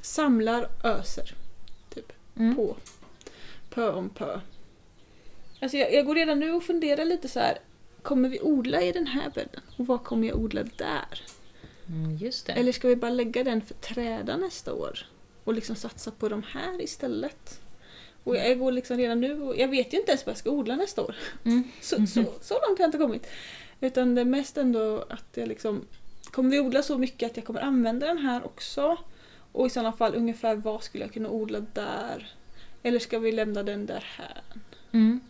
Samlar, 0.00 0.68
öser. 0.84 1.34
Typ. 1.94 2.12
Mm. 2.36 2.54
På. 2.56 2.76
Pö 3.70 3.92
om 3.92 4.08
pö. 4.08 4.40
Alltså 5.60 5.76
jag, 5.76 5.92
jag 5.94 6.06
går 6.06 6.14
redan 6.14 6.40
nu 6.40 6.52
och 6.52 6.62
funderar 6.62 7.04
lite 7.04 7.28
så 7.28 7.40
här. 7.40 7.58
Kommer 8.02 8.28
vi 8.28 8.40
odla 8.40 8.82
i 8.82 8.92
den 8.92 9.06
här 9.06 9.30
bädden? 9.34 9.60
Och 9.76 9.86
vad 9.86 10.04
kommer 10.04 10.28
jag 10.28 10.36
odla 10.36 10.62
där? 10.62 11.22
Mm, 11.88 12.16
just 12.16 12.46
det. 12.46 12.52
Eller 12.52 12.72
ska 12.72 12.88
vi 12.88 12.96
bara 12.96 13.10
lägga 13.10 13.44
den 13.44 13.60
för 13.60 13.74
träda 13.74 14.36
nästa 14.36 14.74
år? 14.74 14.98
Och 15.44 15.54
liksom 15.54 15.76
satsa 15.76 16.10
på 16.10 16.28
de 16.28 16.42
här 16.42 16.82
istället? 16.82 17.60
Och 18.24 18.36
jag 18.36 18.58
går 18.58 18.72
liksom 18.72 18.96
redan 18.96 19.20
nu 19.20 19.42
och 19.42 19.56
jag 19.56 19.68
vet 19.68 19.92
ju 19.92 19.98
inte 19.98 20.10
ens 20.10 20.26
vad 20.26 20.32
jag 20.32 20.38
ska 20.38 20.50
odla 20.50 20.76
nästa 20.76 21.02
år. 21.02 21.16
Mm. 21.44 21.64
Så, 21.80 22.06
så, 22.06 22.24
så 22.40 22.54
långt 22.54 22.78
har 22.78 22.84
jag 22.84 22.88
inte 22.88 22.98
kommit. 22.98 23.26
Utan 23.80 24.14
det 24.14 24.20
är 24.20 24.24
mest 24.24 24.56
ändå 24.56 25.04
att 25.08 25.26
jag 25.34 25.48
liksom 25.48 25.84
kommer 26.30 26.50
vi 26.50 26.60
odla 26.60 26.82
så 26.82 26.98
mycket 26.98 27.30
att 27.30 27.36
jag 27.36 27.46
kommer 27.46 27.60
använda 27.60 28.06
den 28.06 28.18
här 28.18 28.46
också? 28.46 28.96
Och 29.52 29.66
i 29.66 29.70
sådana 29.70 29.92
fall 29.92 30.14
ungefär 30.14 30.54
vad 30.54 30.82
skulle 30.82 31.04
jag 31.04 31.12
kunna 31.12 31.28
odla 31.28 31.60
där? 31.60 32.34
Eller 32.82 32.98
ska 32.98 33.18
vi 33.18 33.32
lämna 33.32 33.62
den 33.62 33.86
där 33.86 34.04
här? 34.16 34.42
Mm. 34.92 35.20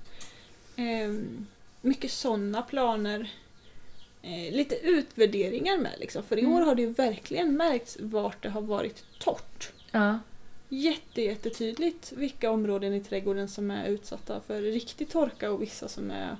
Ehm, 0.77 1.47
mycket 1.81 2.11
sådana 2.11 2.63
planer. 2.63 3.31
Eh, 4.27 4.53
lite 4.55 4.75
utvärderingar 4.75 5.79
med 5.79 5.93
liksom. 6.01 6.23
För 6.23 6.37
i 6.37 6.41
Mm. 6.41 6.53
år 6.53 6.61
har 6.61 6.75
det 6.75 6.83
ju 6.83 6.91
verkligen 6.93 7.57
märkts 7.57 7.97
vart 8.01 8.43
det 8.43 8.49
har 8.49 8.61
varit 8.63 9.05
torrt. 9.19 9.73
Ja. 9.91 10.19
Jätte, 10.69 11.23
jättetydligt 11.23 12.13
vilka 12.13 12.51
områden 12.51 12.95
i 12.95 13.01
trädgården 13.01 13.49
som 13.49 13.71
är 13.71 13.89
utsatta 13.89 14.41
för 14.41 14.63
riktig 14.63 15.09
torka 15.09 15.51
och 15.51 15.63
vissa 15.63 15.89
som 15.89 16.11
är 16.11 16.37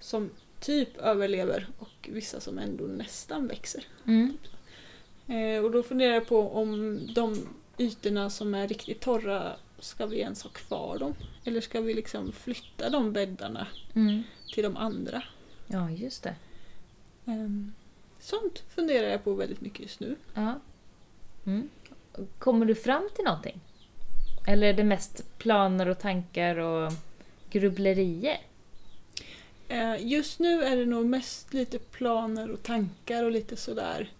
som 0.00 0.30
typ 0.60 0.96
överlever 0.96 1.66
och 1.78 2.08
vissa 2.12 2.40
som 2.40 2.58
ändå 2.58 2.84
nästan 2.84 3.46
växer. 3.46 3.84
Mm. 4.06 4.36
Eh, 5.28 5.64
och 5.64 5.70
då 5.70 5.82
funderar 5.82 6.14
jag 6.14 6.26
på 6.26 6.50
om 6.52 7.00
de 7.14 7.48
ytorna 7.78 8.30
som 8.30 8.54
är 8.54 8.68
riktigt 8.68 9.00
torra, 9.00 9.52
ska 9.78 10.06
vi 10.06 10.18
ens 10.18 10.42
ha 10.42 10.50
kvar 10.50 10.98
dem? 10.98 11.14
Eller 11.44 11.60
ska 11.60 11.80
vi 11.80 11.94
liksom 11.94 12.32
flytta 12.32 12.90
de 12.90 13.12
bäddarna 13.12 13.66
Mm. 13.94 14.22
till 14.54 14.62
de 14.64 14.76
andra? 14.76 15.22
Ja, 15.66 15.90
just 15.90 16.22
det. 16.22 16.34
Ehm, 17.28 17.72
sånt 18.20 18.62
funderar 18.74 19.08
jag 19.08 19.24
på 19.24 19.34
väldigt 19.34 19.60
mycket 19.60 19.80
just 19.80 20.00
nu. 20.00 20.16
Ja. 20.34 20.60
Mm. 21.46 21.68
Kommer 22.38 22.66
du 22.66 22.74
fram 22.74 23.08
till 23.16 23.24
någonting? 23.24 23.60
Eller 24.46 24.66
är 24.66 24.72
det 24.74 24.84
mest 24.84 25.38
planer 25.38 25.88
och 25.88 25.98
tankar 25.98 26.56
och 26.56 26.92
grubblerier? 27.50 28.38
Eh, 29.68 30.06
just 30.06 30.38
nu 30.38 30.62
är 30.62 30.76
det 30.76 30.86
nog 30.86 31.06
mest 31.06 31.54
lite 31.54 31.78
planer 31.78 32.50
och 32.50 32.62
tankar 32.62 33.24
och 33.24 33.30
lite 33.30 33.56
sådär. 33.56 34.12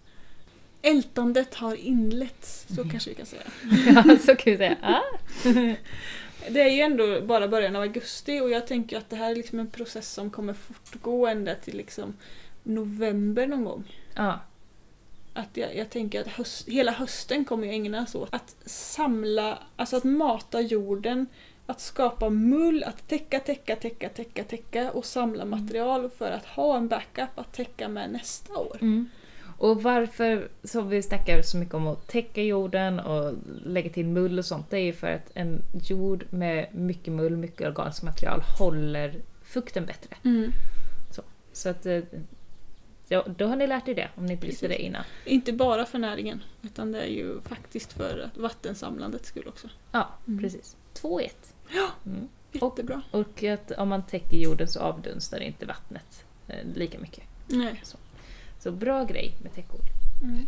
ältandet 0.81 1.55
har 1.55 1.75
inletts, 1.75 2.65
så 2.67 2.81
Mm. 2.81 2.89
kanske 2.89 3.09
vi 3.09 3.15
kan 3.15 3.25
säga. 3.25 3.41
Ja, 4.05 4.17
så 4.25 4.35
kan 4.35 4.51
vi 4.51 4.57
säga. 4.57 4.77
Ah. 4.81 5.01
Det 6.49 6.61
är 6.61 6.69
ju 6.69 6.81
ändå 6.81 7.21
bara 7.21 7.47
början 7.47 7.75
av 7.75 7.81
augusti 7.81 8.39
och 8.39 8.49
jag 8.49 8.67
tänker 8.67 8.97
att 8.97 9.09
det 9.09 9.15
här 9.15 9.31
är 9.31 9.35
liksom 9.35 9.59
en 9.59 9.67
process 9.69 10.13
som 10.13 10.29
kommer 10.29 10.53
fortgå 10.53 11.27
ända 11.27 11.55
till 11.55 11.77
liksom 11.77 12.13
november 12.69 13.47
någon 13.47 13.63
gång. 13.63 13.83
Ja. 14.15 14.39
Att 15.33 15.57
jag, 15.57 15.75
jag 15.75 15.89
tänker 15.89 16.21
att 16.21 16.27
höst, 16.27 16.67
hela 16.67 16.91
hösten 16.91 17.45
kommer 17.45 17.67
ju 17.67 17.73
ägnas 17.73 18.15
åt 18.15 18.33
att 18.33 18.55
samla, 18.65 19.59
alltså 19.75 19.97
att 19.97 20.03
mata 20.03 20.61
jorden, 20.61 21.27
att 21.65 21.81
skapa 21.81 22.29
mull, 22.29 22.83
att 22.83 23.07
täcka, 23.07 23.39
täcka, 23.39 23.75
täcka, 23.75 24.09
täcka, 24.09 24.43
täcka 24.43 24.91
och 24.91 25.05
samla 25.05 25.45
material 25.45 26.09
för 26.09 26.31
att 26.31 26.45
ha 26.45 26.77
en 26.77 26.87
backup 26.87 27.39
att 27.39 27.53
täcka 27.53 27.87
med 27.87 28.11
nästa 28.11 28.57
år. 28.57 28.77
Mm. 28.81 29.09
Och 29.57 29.83
varför, 29.83 30.49
som 30.63 30.89
vi 30.89 31.01
snackar 31.01 31.41
så 31.41 31.57
mycket 31.57 31.73
om 31.73 31.87
att 31.87 32.07
täcka 32.07 32.41
jorden 32.41 32.99
och 32.99 33.33
lägga 33.65 33.89
till 33.89 34.05
mull 34.05 34.39
och 34.39 34.45
sånt, 34.45 34.69
det 34.69 34.77
är 34.77 34.83
ju 34.83 34.93
för 34.93 35.11
att 35.11 35.31
en 35.33 35.61
jord 35.83 36.25
med 36.29 36.67
mycket 36.71 37.13
mull, 37.13 37.37
mycket 37.37 37.67
organiskt 37.67 38.03
material 38.03 38.41
håller 38.59 39.15
fukten 39.43 39.85
bättre. 39.85 40.15
Mm. 40.23 40.51
Så 41.53 41.69
att, 41.69 41.85
eh, 41.85 41.99
ja, 43.09 43.25
då 43.37 43.47
har 43.47 43.55
ni 43.55 43.67
lärt 43.67 43.87
er 43.87 43.95
det, 43.95 44.09
om 44.15 44.25
ni 44.25 44.31
inte 44.33 44.47
visste 44.47 44.67
det 44.67 44.81
innan. 44.81 45.03
Inte 45.25 45.53
bara 45.53 45.85
för 45.85 45.99
näringen, 45.99 46.43
utan 46.61 46.91
det 46.91 47.01
är 47.01 47.07
ju 47.11 47.41
faktiskt 47.41 47.93
för 47.93 48.19
att 48.19 48.37
vattensamlandets 48.37 49.27
skull 49.27 49.47
också. 49.47 49.69
Ja, 49.91 50.09
Mm. 50.27 50.39
precis. 50.39 50.75
Två 50.93 51.21
i 51.21 51.25
ett. 51.25 51.53
Mm. 52.05 52.27
Jättebra. 52.51 53.01
Och 53.11 53.43
att 53.43 53.71
om 53.71 53.89
man 53.89 54.03
täcker 54.03 54.37
jorden 54.37 54.67
så 54.67 54.79
avdunstar 54.79 55.39
inte 55.39 55.65
vattnet 55.65 56.25
eh, 56.47 56.65
lika 56.75 56.99
mycket. 56.99 57.23
Nej. 57.47 57.83
Så 58.59 58.71
bra 58.71 59.03
grej 59.03 59.33
med 59.43 59.53
täckord. 59.53 59.85
Mm. 60.23 60.47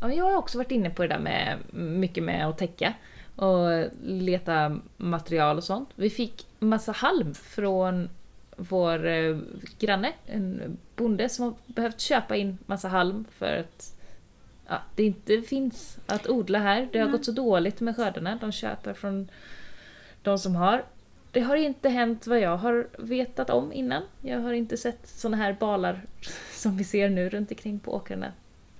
Ja, 0.00 0.12
jag 0.12 0.24
har 0.24 0.36
också 0.36 0.58
varit 0.58 0.70
inne 0.70 0.90
på 0.90 1.02
det 1.02 1.08
där 1.08 1.18
med 1.18 1.58
mycket 1.74 2.24
med 2.24 2.46
att 2.48 2.58
täcka 2.58 2.94
och 3.36 3.90
leta 4.02 4.80
material 4.96 5.56
och 5.56 5.64
sånt. 5.64 5.88
Vi 5.94 6.10
fick 6.10 6.46
massa 6.58 6.92
halm 6.92 7.34
från 7.34 8.08
vår 8.56 9.06
eh, 9.06 9.38
granne, 9.78 10.12
en 10.26 10.76
bonde 10.96 11.28
som 11.28 11.44
har 11.44 11.54
behövt 11.66 12.00
köpa 12.00 12.36
in 12.36 12.58
massa 12.66 12.88
halm 12.88 13.24
för 13.38 13.56
att 13.56 13.96
ja, 14.68 14.82
det 14.94 15.04
inte 15.04 15.42
finns 15.42 15.98
att 16.06 16.28
odla 16.28 16.58
här. 16.58 16.88
Det 16.92 16.98
har 16.98 17.06
Nej. 17.06 17.12
gått 17.12 17.24
så 17.24 17.32
dåligt 17.32 17.80
med 17.80 17.96
skördarna. 17.96 18.38
De 18.40 18.52
köper 18.52 18.94
från 18.94 19.28
de 20.22 20.38
som 20.38 20.56
har. 20.56 20.84
Det 21.30 21.40
har 21.40 21.56
inte 21.56 21.88
hänt 21.88 22.26
vad 22.26 22.40
jag 22.40 22.56
har 22.56 22.88
vetat 22.98 23.50
om 23.50 23.72
innan. 23.72 24.02
Jag 24.20 24.40
har 24.40 24.52
inte 24.52 24.76
sett 24.76 25.08
såna 25.08 25.36
här 25.36 25.56
balar 25.60 26.00
som 26.52 26.76
vi 26.76 26.84
ser 26.84 27.08
nu 27.08 27.28
runt 27.28 27.50
omkring 27.50 27.78
på 27.78 27.94
åkrarna 27.94 28.32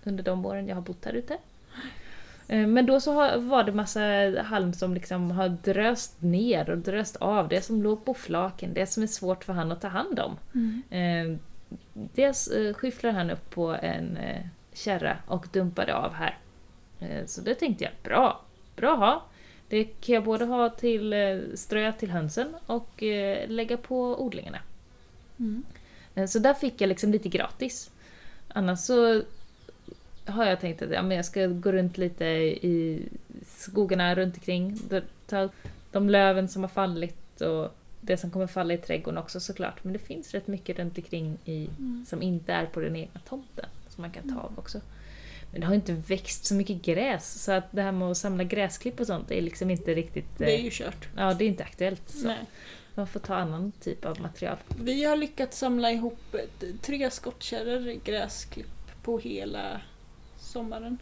under 0.05 0.25
de 0.25 0.47
åren 0.47 0.69
jag 0.69 0.75
har 0.75 0.83
bott 0.83 1.05
här 1.05 1.13
ute. 1.13 1.39
Eh, 2.49 2.67
Men 2.67 2.87
då 2.87 3.01
så 3.01 3.39
var 3.39 3.65
det 3.65 3.73
massa 3.73 4.01
halm 4.43 4.73
som 4.73 4.95
liksom 4.95 5.31
har 5.31 5.49
dröst 5.49 6.23
ner 6.23 6.71
och 6.71 6.79
dröst 6.79 7.17
av. 7.17 7.49
Det 7.49 7.61
som 7.63 7.83
låg 7.83 8.05
på 8.05 8.15
flaken, 8.15 8.75
det 8.75 8.87
som 8.87 9.03
är 9.03 9.07
svårt 9.07 9.45
för 9.45 9.53
han 9.53 9.73
att 9.73 9.81
ta 9.81 9.89
hand 9.89 10.21
om. 10.21 10.37
Mm. 10.55 10.83
Eh, 10.91 11.39
Dels 11.93 12.49
eh, 12.49 12.75
skyfflar 12.75 13.11
han 13.11 13.31
upp 13.31 13.51
på 13.51 13.77
en 13.83 14.19
kärra 14.73 15.17
och 15.27 15.47
dumpade 15.53 15.95
av 15.95 16.13
här. 16.13 16.39
Så 17.27 17.41
det 17.41 17.55
tänkte 17.55 17.85
jag, 17.85 17.93
bra, 18.03 18.41
bra 18.77 18.95
ha. 18.97 19.23
Det 19.69 19.85
kan 19.85 20.15
jag 20.15 20.25
både 20.25 20.45
ha 20.45 20.69
till 20.69 21.15
strö 21.55 21.93
till 21.93 22.11
hönsen 22.11 22.55
och 22.67 23.03
lägga 23.47 23.77
på 23.77 24.23
odlingarna. 24.23 24.59
Mm. 25.39 25.65
Så 26.29 26.39
där 26.39 26.55
fick 26.55 26.81
jag 26.81 26.89
liksom 26.89 27.13
lite 27.13 27.29
gratis. 27.29 27.91
Annars 28.49 28.79
så 28.79 29.23
har 30.27 30.45
jag 30.45 30.61
tänkt 30.61 30.83
att 30.83 30.91
ja, 30.91 31.03
men 31.03 31.17
jag 31.17 31.27
ska 31.27 31.47
gå 31.47 31.73
runt 31.73 31.99
lite 31.99 32.25
i 32.25 33.03
skogarna 33.47 34.15
runt 34.15 34.35
omkring. 34.35 34.79
Ta 35.27 35.49
de 35.93 36.11
löven 36.11 36.49
som 36.49 36.63
har 36.63 36.69
fallit 36.69 37.41
och 37.41 37.77
det 38.01 38.17
som 38.17 38.31
kommer 38.31 38.47
falla 38.47 38.75
i 38.75 38.79
trädgården 38.79 39.19
också 39.19 39.41
såklart. 39.41 39.85
Men 39.85 39.93
det 39.93 39.99
finns 39.99 40.35
rätt 40.35 40.47
mycket 40.47 40.79
runt 40.79 40.99
omkring 40.99 41.39
i, 41.45 41.69
Mm. 41.79 42.07
som 42.09 42.23
inte 42.23 42.53
är 42.53 42.67
på 42.67 42.81
den 42.81 42.97
egna 42.97 43.21
tomten 43.29 43.67
som 43.89 44.03
man 44.03 44.11
kan 44.11 44.35
ta 44.35 44.41
av 44.41 44.53
också. 44.59 44.81
Men 45.53 45.61
det 45.61 45.67
har 45.67 45.75
inte 45.75 45.93
växt 45.93 46.45
så 46.45 46.55
mycket 46.55 46.83
gräs 46.83 47.43
så 47.45 47.53
att 47.53 47.65
det 47.73 47.83
här 47.83 47.93
med 47.93 48.11
att 48.11 48.17
samla 48.17 48.45
gräsklipp 48.45 49.01
och 49.01 49.07
sånt 49.07 49.31
är 49.31 49.43
liksom 49.43 49.71
inte 49.71 49.95
riktigt... 49.95 50.39
Det 50.39 50.55
är 50.55 50.59
eh, 50.59 50.65
ju 50.65 50.71
kört. 50.73 51.09
Ja, 51.17 51.35
det 51.35 51.45
är 51.45 51.49
inte 51.49 51.65
aktuellt. 51.65 52.09
Så 52.09 52.27
Nej. 52.27 52.39
man 52.95 53.07
får 53.07 53.21
ta 53.21 53.35
annan 53.35 53.73
typ 53.81 54.05
av 54.05 54.21
material. 54.21 54.57
Vi 54.81 55.05
har 55.05 55.17
lyckats 55.17 55.59
samla 55.59 55.91
ihop 55.91 56.37
tre 56.83 57.11
skottkärror 57.11 58.01
gräsklipp 58.05 59.03
på 59.03 59.19
hela 59.19 59.81
sommaren. 60.47 60.99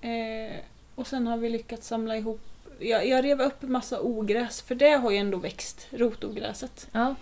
Eh, 0.00 0.56
och 0.94 1.06
sen 1.06 1.26
har 1.26 1.36
vi 1.36 1.48
lyckats 1.48 1.86
samla 1.86 2.16
ihop 2.16 2.40
jag, 2.78 3.08
jag 3.08 3.24
rev 3.24 3.40
upp 3.40 3.62
massa 3.62 4.00
ogräs, 4.00 4.62
för 4.62 4.74
det 4.74 4.90
har 4.90 5.10
ju 5.10 5.16
ändå 5.16 5.38
växt, 5.38 5.86
rotogräset. 5.90 6.88
Ja, 6.92 7.14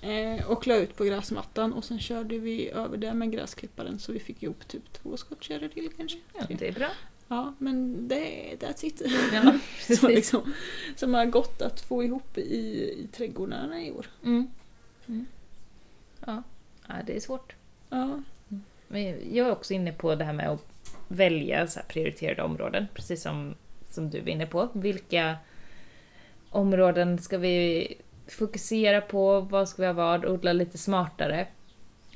Eh, 0.00 0.50
och 0.50 0.66
la 0.66 0.76
ut 0.76 0.96
på 0.96 1.04
gräsmattan 1.04 1.72
och 1.72 1.84
sen 1.84 1.98
körde 2.00 2.38
vi 2.38 2.70
över 2.70 2.96
det 2.96 3.14
med 3.14 3.32
gräsklipparen 3.32 3.98
så 3.98 4.12
vi 4.12 4.18
fick 4.18 4.42
ihop 4.42 4.68
typ 4.68 4.92
två 4.92 5.16
skottkärror 5.16 5.68
till 5.68 5.90
kanske. 5.96 6.18
ja 6.34 6.46
det 6.48 6.68
är 6.68 6.72
bra. 6.72 6.88
Ja, 7.28 7.54
men 7.58 8.08
det, 8.08 8.56
that's 8.60 8.84
it. 8.84 9.02
Ja, 9.32 9.58
som, 9.96 10.08
liksom, 10.08 10.52
som 10.96 11.14
har 11.14 11.26
gått 11.26 11.62
att 11.62 11.80
få 11.80 12.02
ihop 12.02 12.38
i, 12.38 12.42
i 12.42 13.08
trädgårdarna 13.12 13.82
i 13.82 13.90
år. 13.90 14.06
Mm. 14.24 14.50
Mm. 15.06 15.26
Ja. 16.26 16.42
ja, 16.88 16.94
det 17.06 17.16
är 17.16 17.20
svårt. 17.20 17.54
Ja. 17.90 18.22
Men 18.88 19.34
jag 19.34 19.46
är 19.46 19.52
också 19.52 19.74
inne 19.74 19.92
på 19.92 20.14
det 20.14 20.24
här 20.24 20.32
med 20.32 20.50
att 20.50 20.66
välja 21.08 21.66
så 21.66 21.80
prioriterade 21.88 22.42
områden, 22.42 22.86
precis 22.94 23.22
som, 23.22 23.54
som 23.90 24.10
du 24.10 24.18
är 24.18 24.28
inne 24.28 24.46
på. 24.46 24.68
Vilka 24.72 25.36
områden 26.50 27.18
ska 27.18 27.38
vi 27.38 27.88
fokusera 28.28 29.00
på? 29.00 29.40
Vad 29.40 29.68
ska 29.68 29.82
vi 29.82 29.86
ha 29.86 29.94
vad? 29.94 30.24
Odla 30.24 30.52
lite 30.52 30.78
smartare. 30.78 31.46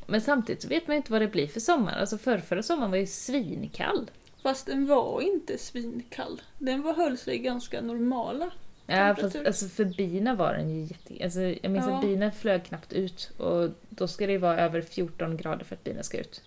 Men 0.06 0.20
samtidigt 0.20 0.62
så 0.62 0.68
vet 0.68 0.87
man 0.87 0.94
ju 0.94 0.97
inte 0.97 1.12
vad 1.12 1.20
det 1.20 1.28
blir 1.28 1.47
för 1.47 1.61
sommar. 1.61 1.92
Alltså 1.92 2.18
förr, 2.18 2.38
förra 2.38 2.62
sommaren 2.62 2.90
var 2.90 2.99
ju 2.99 3.06
svinkall. 3.06 4.11
Fast 4.42 4.66
den 4.66 4.87
var 4.87 5.20
inte 5.20 5.59
svinkall. 5.59 6.40
Den 6.59 6.82
var, 6.82 6.94
höll 6.94 7.18
sig 7.18 7.38
ganska 7.38 7.80
normala. 7.80 8.50
Ja, 8.87 9.16
fast 9.20 9.37
alltså 9.37 9.68
för 9.68 9.85
bina 9.85 10.35
var 10.35 10.52
den 10.52 10.70
ju 10.70 10.80
jätte... 10.82 11.25
Alltså, 11.25 11.40
jag 11.40 11.70
minns 11.70 11.87
Ja. 11.87 11.94
att 11.97 12.02
bina 12.02 12.30
flög 12.32 12.64
knappt 12.64 12.92
ut 12.92 13.30
och 13.38 13.70
då 13.88 14.09
ska 14.09 14.26
det 14.26 14.32
ju 14.32 14.38
vara 14.38 14.61
över 14.61 14.82
14 14.82 15.37
grader 15.37 15.64
för 15.64 15.75
att 15.75 15.85
bina 15.85 16.02
ska 16.02 16.18
ut. 16.18 16.42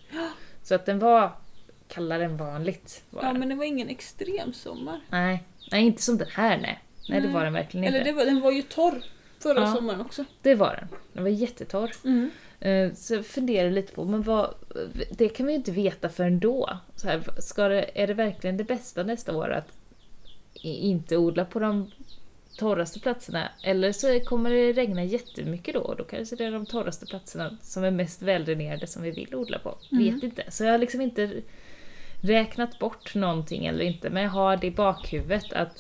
Så 0.64 0.76
att 0.76 0.86
den 0.86 1.00
var 1.00 1.32
kallare 1.94 2.26
än 2.26 2.38
vanligt. 2.38 3.04
Var 3.10 3.22
Ja, 3.24 3.28
den. 3.28 3.40
men 3.40 3.50
det 3.50 3.56
var 3.56 3.64
ingen 3.66 3.90
extrem 3.90 4.54
sommar. 4.54 5.00
Nej. 5.10 5.44
nej, 5.72 5.86
inte 5.86 6.02
som 6.02 6.18
den 6.18 6.28
här 6.32 6.58
nej. 6.58 6.80
Nej, 7.10 7.22
det 7.22 7.28
var 7.28 7.44
den 7.44 7.54
verkligen 7.54 7.84
Eller 7.88 7.98
inte. 8.00 8.12
det 8.12 8.16
var, 8.18 8.26
den 8.26 8.42
var 8.42 8.52
ju 8.52 8.62
torr 8.62 9.04
förra 9.40 9.60
Ja. 9.62 9.74
sommaren 9.76 10.02
också. 10.02 10.26
Det 10.42 10.56
var 10.56 10.76
den. 10.76 10.88
Den 11.14 11.24
var 11.24 11.30
jättetorr. 11.30 11.92
Eh, 12.60 12.94
Så 12.94 13.14
jag 13.14 13.26
funderar 13.26 13.72
lite 13.72 13.94
på, 13.94 14.06
men 14.06 14.22
vad, 14.24 14.54
det 15.12 15.30
kan 15.30 15.46
vi 15.46 15.52
ju 15.52 15.58
inte 15.58 15.72
veta 15.72 16.10
förrän 16.10 16.40
då. 16.40 16.78
Så 16.96 17.08
här, 17.08 17.22
ska 17.40 17.68
det, 17.68 17.90
är 18.02 18.08
det 18.08 18.14
verkligen 18.14 18.58
det 18.58 18.64
bästa 18.64 19.04
nästa 19.04 19.36
år 19.38 19.50
att 19.52 19.72
inte 20.64 21.18
odla 21.18 21.46
på 21.46 21.60
de 21.60 21.92
torraste 22.58 23.00
platserna? 23.00 23.50
Eller 23.64 23.92
så 23.92 24.20
kommer 24.20 24.50
det 24.50 24.74
regna 24.74 25.04
jättemycket 25.04 25.74
då 25.74 25.80
och 25.80 25.96
då 25.96 26.04
kanske 26.04 26.36
det 26.36 26.46
är 26.46 26.52
de 26.52 26.66
torraste 26.66 27.06
platserna 27.06 27.58
som 27.62 27.84
är 27.84 27.92
mest 27.92 28.22
väldränerade 28.22 28.88
som 28.88 29.02
vi 29.04 29.12
vill 29.12 29.36
odla 29.36 29.60
på. 29.60 29.78
Mm. 29.92 30.14
Vet 30.14 30.24
inte. 30.24 30.52
Så 30.52 30.64
jag 30.64 30.72
har 30.72 30.78
liksom 30.78 31.02
inte 31.02 31.32
räknat 32.24 32.80
bort 32.80 33.16
någonting 33.16 33.66
eller 33.66 33.86
inte, 33.86 34.10
men 34.10 34.24
jag 34.24 34.30
har 34.30 34.58
det 34.58 34.68
i 34.68 34.72
bakhuvudet 34.72 35.54
att 35.54 35.78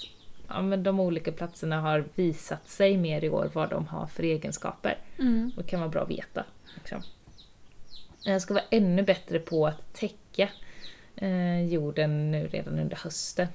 ja, 0.47 0.61
men 0.61 0.83
de 0.83 0.99
olika 0.99 1.31
platserna 1.31 1.81
har 1.81 2.05
visat 2.15 2.69
sig 2.69 2.97
mer 2.97 3.23
i 3.23 3.29
år 3.29 3.51
vad 3.53 3.69
de 3.69 3.87
har 3.87 4.07
för 4.07 4.23
egenskaper. 4.23 4.97
Mm. 5.19 5.51
Och 5.57 5.63
det 5.63 5.69
kan 5.69 5.79
vara 5.79 5.89
bra 5.89 6.01
att 6.01 6.09
veta. 6.09 6.43
Liksom. 6.75 7.01
Jag 8.23 8.41
ska 8.41 8.53
vara 8.53 8.63
ännu 8.69 9.03
bättre 9.03 9.39
på 9.39 9.67
att 9.67 9.93
täcka 9.93 10.49
eh, 11.15 11.65
jorden 11.65 12.31
nu 12.31 12.47
redan 12.47 12.79
under 12.79 12.95
hösten. 12.95 13.47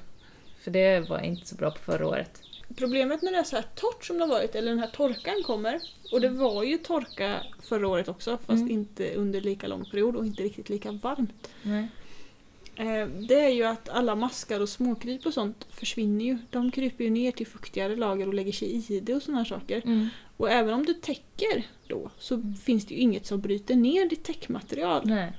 För 0.61 0.71
det 0.71 1.01
var 1.01 1.17
jag 1.17 1.27
inte 1.27 1.49
så 1.49 1.55
bra 1.57 1.71
på 1.71 1.79
förra 1.79 2.07
året. 2.07 2.43
Problemet 2.77 3.23
när 3.23 3.33
det 3.33 3.39
är 3.39 3.43
så 3.45 3.57
här 3.57 3.65
torrt 3.75 4.05
som 4.05 4.19
det 4.19 4.25
har 4.25 4.29
varit, 4.29 4.55
eller 4.55 4.71
den 4.71 4.79
här 4.79 4.91
torkan 4.91 5.43
kommer, 5.47 5.81
och 6.13 6.21
det 6.21 6.29
var 6.29 6.63
ju 6.63 6.79
torka 6.79 7.41
förra 7.63 7.89
året 7.89 8.09
också 8.09 8.37
fast 8.39 8.61
Mm. 8.61 8.71
inte 8.71 9.15
under 9.15 9.41
lika 9.41 9.67
lång 9.67 9.85
period 9.85 10.17
och 10.17 10.27
inte 10.27 10.43
riktigt 10.43 10.69
lika 10.69 10.93
varmt. 10.93 11.49
Nej. 11.63 11.89
Eh, 12.79 13.07
Det 13.29 13.41
är 13.41 13.49
ju 13.49 13.65
att 13.65 13.89
alla 13.89 14.15
maskar 14.15 14.61
och 14.61 14.69
småkryp 14.69 15.27
och 15.27 15.35
sånt 15.35 15.67
försvinner 15.71 16.25
ju. 16.25 16.39
De 16.51 16.71
kryper 16.71 17.05
ju 17.05 17.11
ner 17.11 17.33
till 17.33 17.47
fuktigare 17.47 17.97
lager 17.97 18.27
och 18.29 18.35
lägger 18.35 18.53
sig 18.53 18.93
i 18.95 19.01
det 19.01 19.15
och 19.15 19.23
sådana 19.23 19.45
saker. 19.45 19.83
Mm. 19.85 20.09
Och 20.37 20.51
även 20.51 20.75
om 20.75 20.85
du 20.85 20.95
täcker 20.95 21.67
då 21.87 22.11
så 22.19 22.43
finns 22.63 22.87
det 22.87 22.95
ju 22.95 23.01
inget 23.01 23.27
som 23.27 23.41
bryter 23.41 23.77
ner 23.77 24.09
ditt 24.09 24.25
täckmaterial. 24.25 25.03
Nej. 25.05 25.33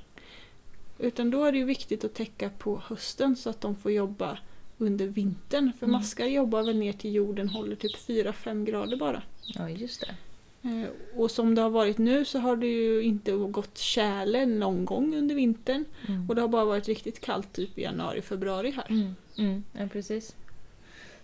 Utan 0.98 1.30
då 1.30 1.44
är 1.44 1.52
det 1.52 1.58
ju 1.58 1.64
viktigt 1.64 2.04
att 2.04 2.14
täcka 2.14 2.50
på 2.58 2.82
hösten 2.86 3.36
så 3.36 3.50
att 3.50 3.60
de 3.60 3.76
får 3.76 3.92
jobba 3.92 4.38
under 4.78 5.06
vintern. 5.06 5.72
För 5.78 5.86
Mm. 5.86 5.92
maskar 6.00 6.26
jobbar 6.26 6.62
väl 6.62 6.76
ner 6.78 6.92
till 6.92 7.14
jorden, 7.14 7.48
håller 7.48 7.76
typ 7.76 7.96
4-5 7.96 8.64
grader 8.64 8.96
bara. 8.96 9.22
Ja, 9.46 9.70
just 9.70 10.00
det. 10.00 10.14
Eh, 10.62 10.88
Och 11.16 11.30
som 11.30 11.54
det 11.54 11.62
har 11.62 11.70
varit 11.70 11.98
nu 11.98 12.24
så 12.24 12.38
har 12.38 12.56
det 12.56 12.66
ju 12.66 13.02
inte 13.02 13.32
gått 13.32 13.78
tjäle 13.78 14.46
någon 14.46 14.84
gång 14.84 15.16
under 15.16 15.34
vintern. 15.34 15.84
Mm. 16.08 16.28
Och 16.28 16.34
det 16.34 16.40
har 16.40 16.48
bara 16.48 16.64
varit 16.64 16.88
riktigt 16.88 17.20
kallt 17.20 17.52
typ 17.52 17.78
i 17.78 17.82
januari, 17.82 18.22
februari 18.22 18.70
här. 18.70 18.86
Mm. 18.90 19.14
Mm. 19.38 19.64
Ja, 19.72 19.86
precis. 19.92 20.36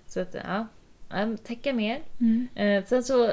Så 0.07 0.21
att, 0.21 0.35
ja. 0.45 0.67
Täcka 1.45 1.73
mer. 1.73 2.03
Mm. 2.21 2.49
Eh, 2.55 2.85
sen 2.85 3.05
så 3.05 3.25
eh, 3.25 3.33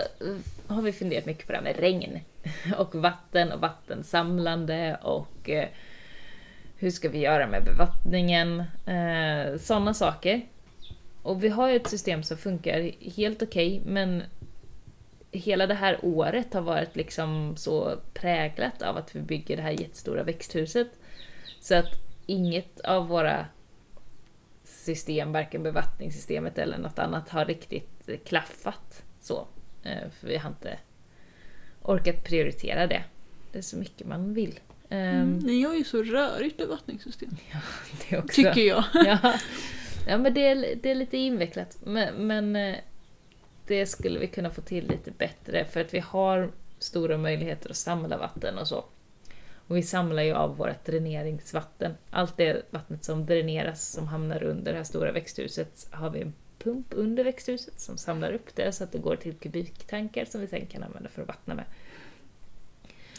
har 0.67 0.81
vi 0.81 0.91
funderat 0.93 1.25
mycket 1.25 1.45
på 1.45 1.51
det 1.51 1.57
här 1.57 1.63
med 1.63 1.79
regn 1.79 2.19
och 2.77 2.95
vatten 2.95 3.51
och 3.51 3.59
vattensamlande 3.59 4.97
och 5.01 5.49
eh, 5.49 5.67
hur 6.77 6.91
ska 6.91 7.09
vi 7.09 7.19
göra 7.19 7.47
med 7.47 7.63
bevattningen? 7.63 8.59
Eh, 8.85 9.57
Sådana 9.59 9.93
saker. 9.93 10.41
Och 11.21 11.43
vi 11.43 11.49
har 11.49 11.69
ju 11.69 11.75
ett 11.75 11.87
system 11.89 12.23
som 12.23 12.37
funkar 12.37 12.91
helt 13.15 13.41
okej, 13.41 13.81
men 13.85 14.23
hela 15.33 15.67
det 15.67 15.73
här 15.73 15.99
året 16.01 16.53
har 16.53 16.61
varit 16.61 16.95
liksom 16.95 17.57
så 17.57 17.97
präglat 18.13 18.81
av 18.81 18.97
att 18.97 19.15
vi 19.15 19.19
bygger 19.19 19.55
det 19.57 19.63
här 19.63 19.81
jättestora 19.81 20.23
växthuset. 20.23 20.87
Så 21.59 21.75
att 21.75 21.89
inget 22.25 22.79
av 22.79 23.07
våra 23.07 23.45
system, 24.63 25.31
varken 25.31 25.63
bevattningssystemet 25.63 26.57
eller 26.57 26.77
något 26.77 26.99
annat, 26.99 27.29
har 27.29 27.45
riktigt 27.45 28.09
klaffat 28.25 29.03
så. 29.21 29.47
Eh, 29.83 30.09
För 30.19 30.27
vi 30.27 30.37
har 30.37 30.49
inte 30.49 30.77
orkat 31.81 32.23
prioritera 32.23 32.87
det. 32.87 33.03
Det 33.51 33.57
är 33.57 33.61
så 33.61 33.77
mycket 33.77 34.07
man 34.07 34.33
vill. 34.33 34.59
Mm. 34.89 35.21
Ehm, 35.21 35.37
Ni 35.37 35.63
har 35.63 35.73
ju 35.75 35.83
så 35.83 36.03
rörigt 36.03 36.57
bevattningssystem. 36.57 37.29
Det 38.09 38.17
också. 38.17 38.35
Tycker 38.35 38.61
jag. 38.61 38.83
Ja, 38.93 39.33
ja 40.07 40.17
men 40.17 40.33
det 40.33 40.47
är, 40.47 40.75
det 40.83 40.91
är 40.91 40.95
lite 40.95 41.17
invecklat. 41.17 41.77
Men, 41.83 42.27
men 42.27 42.55
eh, 42.55 42.75
det 43.73 43.85
skulle 43.85 44.19
vi 44.19 44.27
kunna 44.27 44.49
få 44.49 44.61
till 44.61 44.87
lite 44.87 45.11
bättre 45.11 45.65
för 45.65 45.81
att 45.81 45.93
vi 45.93 45.99
har 45.99 46.51
stora 46.79 47.17
möjligheter 47.17 47.69
att 47.69 47.75
samla 47.77 48.17
vatten 48.17 48.57
och 48.57 48.67
så. 48.67 48.85
Och 49.67 49.77
vi 49.77 49.83
samlar 49.83 50.23
ju 50.23 50.33
av 50.33 50.57
vårt 50.57 50.85
dräneringsvatten. 50.85 51.93
Allt 52.09 52.37
det 52.37 52.71
vattnet 52.71 53.03
som 53.03 53.25
dräneras 53.25 53.91
som 53.91 54.07
hamnar 54.07 54.43
under 54.43 54.71
det 54.71 54.77
här 54.77 54.83
stora 54.83 55.11
växthuset 55.11 55.87
har 55.91 56.09
vi 56.09 56.21
en 56.21 56.33
pump 56.59 56.87
under 56.89 57.23
växthuset 57.23 57.79
som 57.79 57.97
samlar 57.97 58.31
upp 58.33 58.55
det 58.55 58.71
så 58.71 58.83
att 58.83 58.91
det 58.91 58.97
går 58.97 59.15
till 59.15 59.33
kubiktankar 59.33 60.25
som 60.25 60.41
vi 60.41 60.47
sen 60.47 60.65
kan 60.65 60.83
använda 60.83 61.09
för 61.09 61.21
att 61.21 61.27
vattna 61.27 61.55
med. 61.55 61.65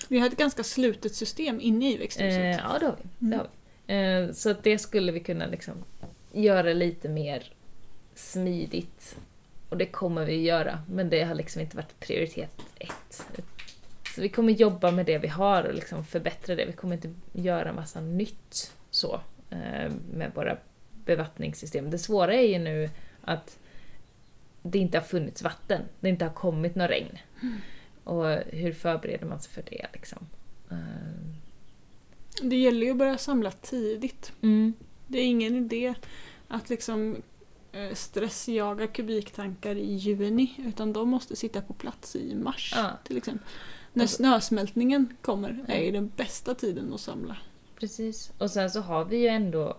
Vi 0.09 0.19
har 0.19 0.27
ett 0.27 0.37
ganska 0.37 0.65
slutet 0.65 1.15
system 1.15 1.61
inne 1.61 1.93
i 1.93 1.97
växthuset. 1.97 2.39
Eh, 2.41 2.51
ja, 2.51 2.77
det 2.81 2.87
har 2.87 2.97
vi. 3.03 3.09
Det 3.19 3.27
Mm. 3.27 3.39
har 3.39 3.49
vi. 3.87 4.29
Eh, 4.29 4.33
så 4.35 4.51
att 4.51 4.63
det 4.63 4.79
skulle 4.79 5.13
vi 5.13 5.21
kunna 5.21 5.47
liksom 5.47 5.75
göra 6.33 6.73
lite 6.73 7.09
mer 7.09 7.53
smidigt. 8.15 9.17
Och 9.75 9.79
det 9.79 9.87
kommer 9.87 10.27
vi 10.27 10.43
göra, 10.43 10.83
men 10.89 11.11
det 11.11 11.25
har 11.25 11.35
liksom 11.35 11.63
inte 11.63 11.77
varit 11.77 12.01
prioritet 12.01 12.63
ett. 12.77 13.27
Så 14.15 14.21
vi 14.21 14.29
kommer 14.29 14.53
jobba 14.53 14.91
med 14.91 15.07
det 15.07 15.19
vi 15.19 15.29
har 15.29 15.65
och 15.65 15.75
liksom 15.75 16.05
förbättra 16.05 16.55
det. 16.57 16.65
Vi 16.65 16.73
kommer 16.73 16.95
inte 16.95 17.15
göra 17.33 17.73
massa 17.73 18.01
nytt 18.01 18.73
så 18.91 19.21
eh, 19.51 19.93
med 20.13 20.33
våra 20.35 20.57
bevattningssystem. 21.05 21.91
Det 21.91 21.99
svåra 21.99 22.35
är 22.35 22.49
ju 22.49 22.59
nu 22.59 22.91
att 23.21 23.59
det 24.63 24.79
inte 24.79 24.99
har 24.99 25.05
funnits 25.05 25.43
vatten. 25.43 25.83
Det 26.01 26.09
inte 26.09 26.25
har 26.25 26.33
kommit 26.33 26.75
något 26.75 26.91
regn. 26.91 27.19
Och 28.05 28.27
hur 28.47 28.73
förbereder 28.73 29.27
man 29.27 29.41
sig 29.41 29.53
för 29.53 29.63
det 29.71 29.87
liksom? 29.93 30.27
Eh, 30.71 30.77
Det 32.43 32.57
gäller 32.57 32.87
ju 32.87 32.91
att 32.91 32.99
börja 32.99 33.19
samla 33.19 33.51
tidigt. 33.51 34.33
Mm. 34.43 34.73
Det 35.07 35.19
är 35.19 35.27
ingen 35.27 35.57
idé 35.57 35.95
att 36.49 36.71
liksom 36.71 37.23
stressjaga 37.95 38.87
kubiktankar 38.87 39.75
i 39.77 39.95
juni 39.95 40.55
utan 40.59 40.93
de 40.93 41.09
måste 41.09 41.37
sitta 41.37 41.61
på 41.61 41.73
plats 41.75 42.17
i 42.17 42.35
mars 42.35 42.73
Ja. 42.77 42.91
till 43.05 43.17
exempel. 43.17 43.47
När 43.93 44.05
Och 44.05 44.11
så- 44.11 44.17
snösmältningen 44.17 45.17
kommer 45.23 45.65
är 45.69 45.81
ju 45.83 45.91
den 45.91 46.13
bästa 46.17 46.55
tiden 46.55 46.95
att 46.95 47.01
samla. 47.01 47.37
Precis. 47.81 48.33
Och 48.39 48.51
sen 48.51 48.71
så 48.71 48.81
har 48.81 49.05
vi 49.05 49.17
ju 49.17 49.27
ändå 49.29 49.79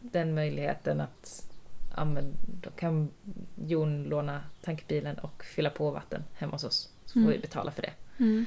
den 0.00 0.34
möjligheten 0.34 1.00
att 1.00 1.48
ja, 1.96 2.04
men 2.04 2.24
då 2.62 2.70
kan 2.70 3.08
Jon 3.66 4.04
låna 4.04 4.42
tankbilen 4.62 5.18
och 5.18 5.44
fylla 5.44 5.70
på 5.70 5.90
vatten 5.90 6.22
hemma 6.34 6.52
hos 6.52 6.64
oss. 6.64 6.88
Så 7.04 7.12
får 7.12 7.20
Mm. 7.20 7.32
vi 7.32 7.38
betala 7.38 7.70
för 7.70 7.82
det. 7.82 7.92
Mm. 8.18 8.46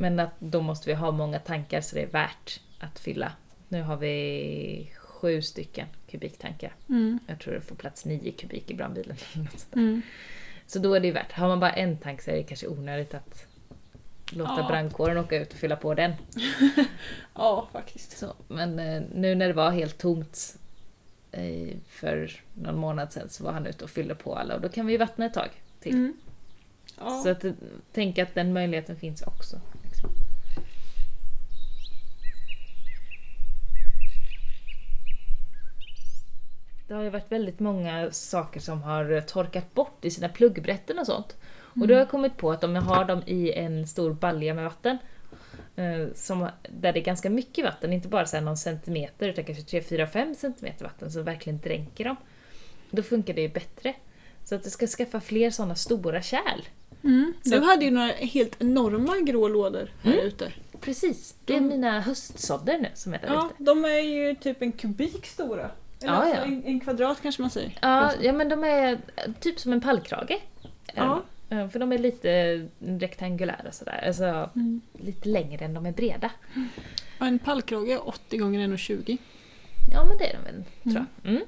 Men 0.00 0.20
att 0.20 0.40
då 0.40 0.60
måste 0.62 0.88
vi 0.90 0.94
ha 0.94 1.10
många 1.10 1.38
tankar 1.38 1.80
så 1.80 1.94
det 1.96 2.02
är 2.02 2.06
värt 2.10 2.60
att 2.78 2.98
fylla. 2.98 3.32
Nu 3.68 3.82
har 3.82 3.96
vi 3.96 4.92
sju 5.20 5.42
stycken 5.42 5.86
kubiktankar. 6.10 6.72
Mm. 6.88 7.18
Jag 7.26 7.38
tror 7.38 7.54
det 7.54 7.60
får 7.60 7.76
plats 7.76 8.04
nio 8.04 8.32
kubik 8.32 8.70
i 8.70 8.74
brandbilen. 8.74 9.16
Mm. 9.72 10.02
Så 10.66 10.78
då 10.78 10.94
är 10.94 11.00
det 11.00 11.06
ju 11.06 11.12
värt. 11.12 11.32
Har 11.32 11.48
man 11.48 11.60
bara 11.60 11.72
en 11.72 11.96
tank 11.98 12.22
så 12.22 12.30
är 12.30 12.34
det 12.34 12.42
kanske 12.42 12.66
onödigt 12.66 13.14
att 13.14 13.46
låta 14.32 14.54
Ja. 14.58 14.66
brandkåren 14.68 15.18
åka 15.18 15.36
ut 15.36 15.52
och 15.52 15.58
fylla 15.58 15.76
på 15.76 15.94
den. 15.94 16.12
Ja, 17.34 17.68
faktiskt. 17.72 18.18
Så, 18.18 18.34
men 18.48 18.78
eh, 18.78 19.02
nu 19.14 19.34
när 19.34 19.46
det 19.48 19.52
var 19.54 19.70
helt 19.70 19.98
tomt 19.98 20.56
eh, 21.32 21.76
för 21.88 22.40
någon 22.54 22.78
månad 22.78 23.12
sedan 23.12 23.28
så 23.28 23.44
var 23.44 23.52
han 23.52 23.66
ute 23.66 23.84
och 23.84 23.90
fyllde 23.90 24.14
på 24.14 24.34
alla 24.36 24.54
och 24.54 24.60
då 24.60 24.68
kan 24.68 24.86
vi 24.86 24.96
vattna 24.96 25.26
ett 25.26 25.34
tag 25.34 25.50
till. 25.80 25.94
Mm. 25.94 26.14
Ja. 26.98 27.20
Så 27.22 27.28
att, 27.28 27.44
eh, 27.44 27.52
tänk 27.92 28.18
att 28.18 28.34
den 28.34 28.52
möjligheten 28.52 28.96
finns 28.96 29.22
också. 29.22 29.60
Liksom. 29.84 30.10
Det 36.90 36.96
har 36.96 37.02
ju 37.02 37.10
varit 37.10 37.32
väldigt 37.32 37.60
många 37.60 38.10
saker 38.12 38.60
som 38.60 38.82
har 38.82 39.20
torkat 39.20 39.74
bort 39.74 40.04
i 40.04 40.10
sina 40.10 40.28
pluggbrätten 40.28 40.98
och 40.98 41.06
sånt. 41.06 41.36
Och 41.62 41.88
då 41.88 41.94
har 41.94 41.98
jag 41.98 42.08
kommit 42.10 42.36
på 42.36 42.50
att 42.52 42.64
om 42.64 42.74
jag 42.74 42.82
har 42.82 43.04
dem 43.04 43.22
i 43.26 43.52
en 43.52 43.86
stor 43.86 44.12
balja 44.12 44.54
med 44.54 44.64
vatten, 44.64 44.98
eh, 45.76 46.06
som, 46.14 46.48
där 46.68 46.92
det 46.92 47.00
är 47.00 47.04
ganska 47.04 47.30
mycket 47.30 47.64
vatten, 47.64 47.92
inte 47.92 48.08
bara 48.08 48.26
så 48.26 48.40
någon 48.40 48.56
centimeter 48.56 49.28
utan 49.28 49.44
kanske 49.44 49.64
3, 49.64 49.82
4, 49.82 50.06
5 50.06 50.34
centimeter 50.34 50.84
vatten 50.84 51.10
som 51.10 51.24
verkligen 51.24 51.58
dränker 51.58 52.04
dem. 52.04 52.16
Då 52.90 53.02
funkar 53.02 53.34
det 53.34 53.40
ju 53.42 53.48
bättre. 53.48 53.94
Så 54.44 54.54
att 54.54 54.64
jag 54.64 54.72
ska 54.72 54.86
skaffa 54.86 55.20
fler 55.20 55.50
sådana 55.50 55.74
stora 55.74 56.22
kärl. 56.22 56.60
Mm. 57.04 57.32
Så 57.42 57.50
Du 57.50 57.60
hade 57.60 57.84
ju 57.84 57.90
några 57.90 58.12
helt 58.12 58.62
enorma 58.62 59.16
grå 59.18 59.48
lådor 59.48 59.90
här 60.02 60.12
Mm. 60.12 60.24
ute. 60.26 60.52
Precis, 60.80 61.34
det 61.44 61.52
är 61.56 61.60
De- 61.60 61.66
mina 61.68 62.00
höstsådder 62.00 62.78
nu 62.78 62.88
som 62.94 63.14
är 63.14 63.18
där 63.18 63.28
Ja, 63.28 63.50
ute. 63.54 63.64
de 63.64 63.84
är 63.84 64.00
ju 64.00 64.34
typ 64.34 64.62
en 64.62 64.72
kubik 64.72 65.26
stora. 65.26 65.70
Eller 66.02 66.12
Ja, 66.12 66.18
alltså 66.20 66.36
ja. 66.36 66.42
En, 66.44 66.64
en 66.64 66.80
kvadrat 66.80 67.18
kanske 67.22 67.42
man 67.42 67.50
säger. 67.50 67.78
Ja, 67.82 67.88
Alltså. 67.88 68.22
ja, 68.22 68.32
men 68.32 68.48
de 68.48 68.64
är 68.64 68.92
eh, 68.92 69.32
typ 69.40 69.60
som 69.60 69.72
en 69.72 69.80
pallkrage. 69.80 70.40
Ja. 70.94 71.22
Eh, 71.50 71.68
För 71.68 71.78
de 71.78 71.92
är 71.92 71.98
lite 71.98 72.66
rektangulära 72.80 73.72
sådär, 73.72 74.04
alltså 74.06 74.50
Mm. 74.54 74.80
lite 74.92 75.28
längre 75.28 75.64
än 75.64 75.74
de 75.74 75.86
är 75.86 75.92
breda. 75.92 76.30
Och 77.20 77.26
en 77.26 77.38
pallkrage 77.38 77.88
är 77.88 78.08
80 78.08 78.36
gånger 78.38 78.60
1,20. 78.68 79.18
Ja, 79.92 80.04
men 80.04 80.18
det 80.18 80.24
är 80.30 80.36
de 80.38 80.44
väl, 80.52 80.64
tror 80.82 81.06
jag. 81.22 81.30
Mm. 81.32 81.42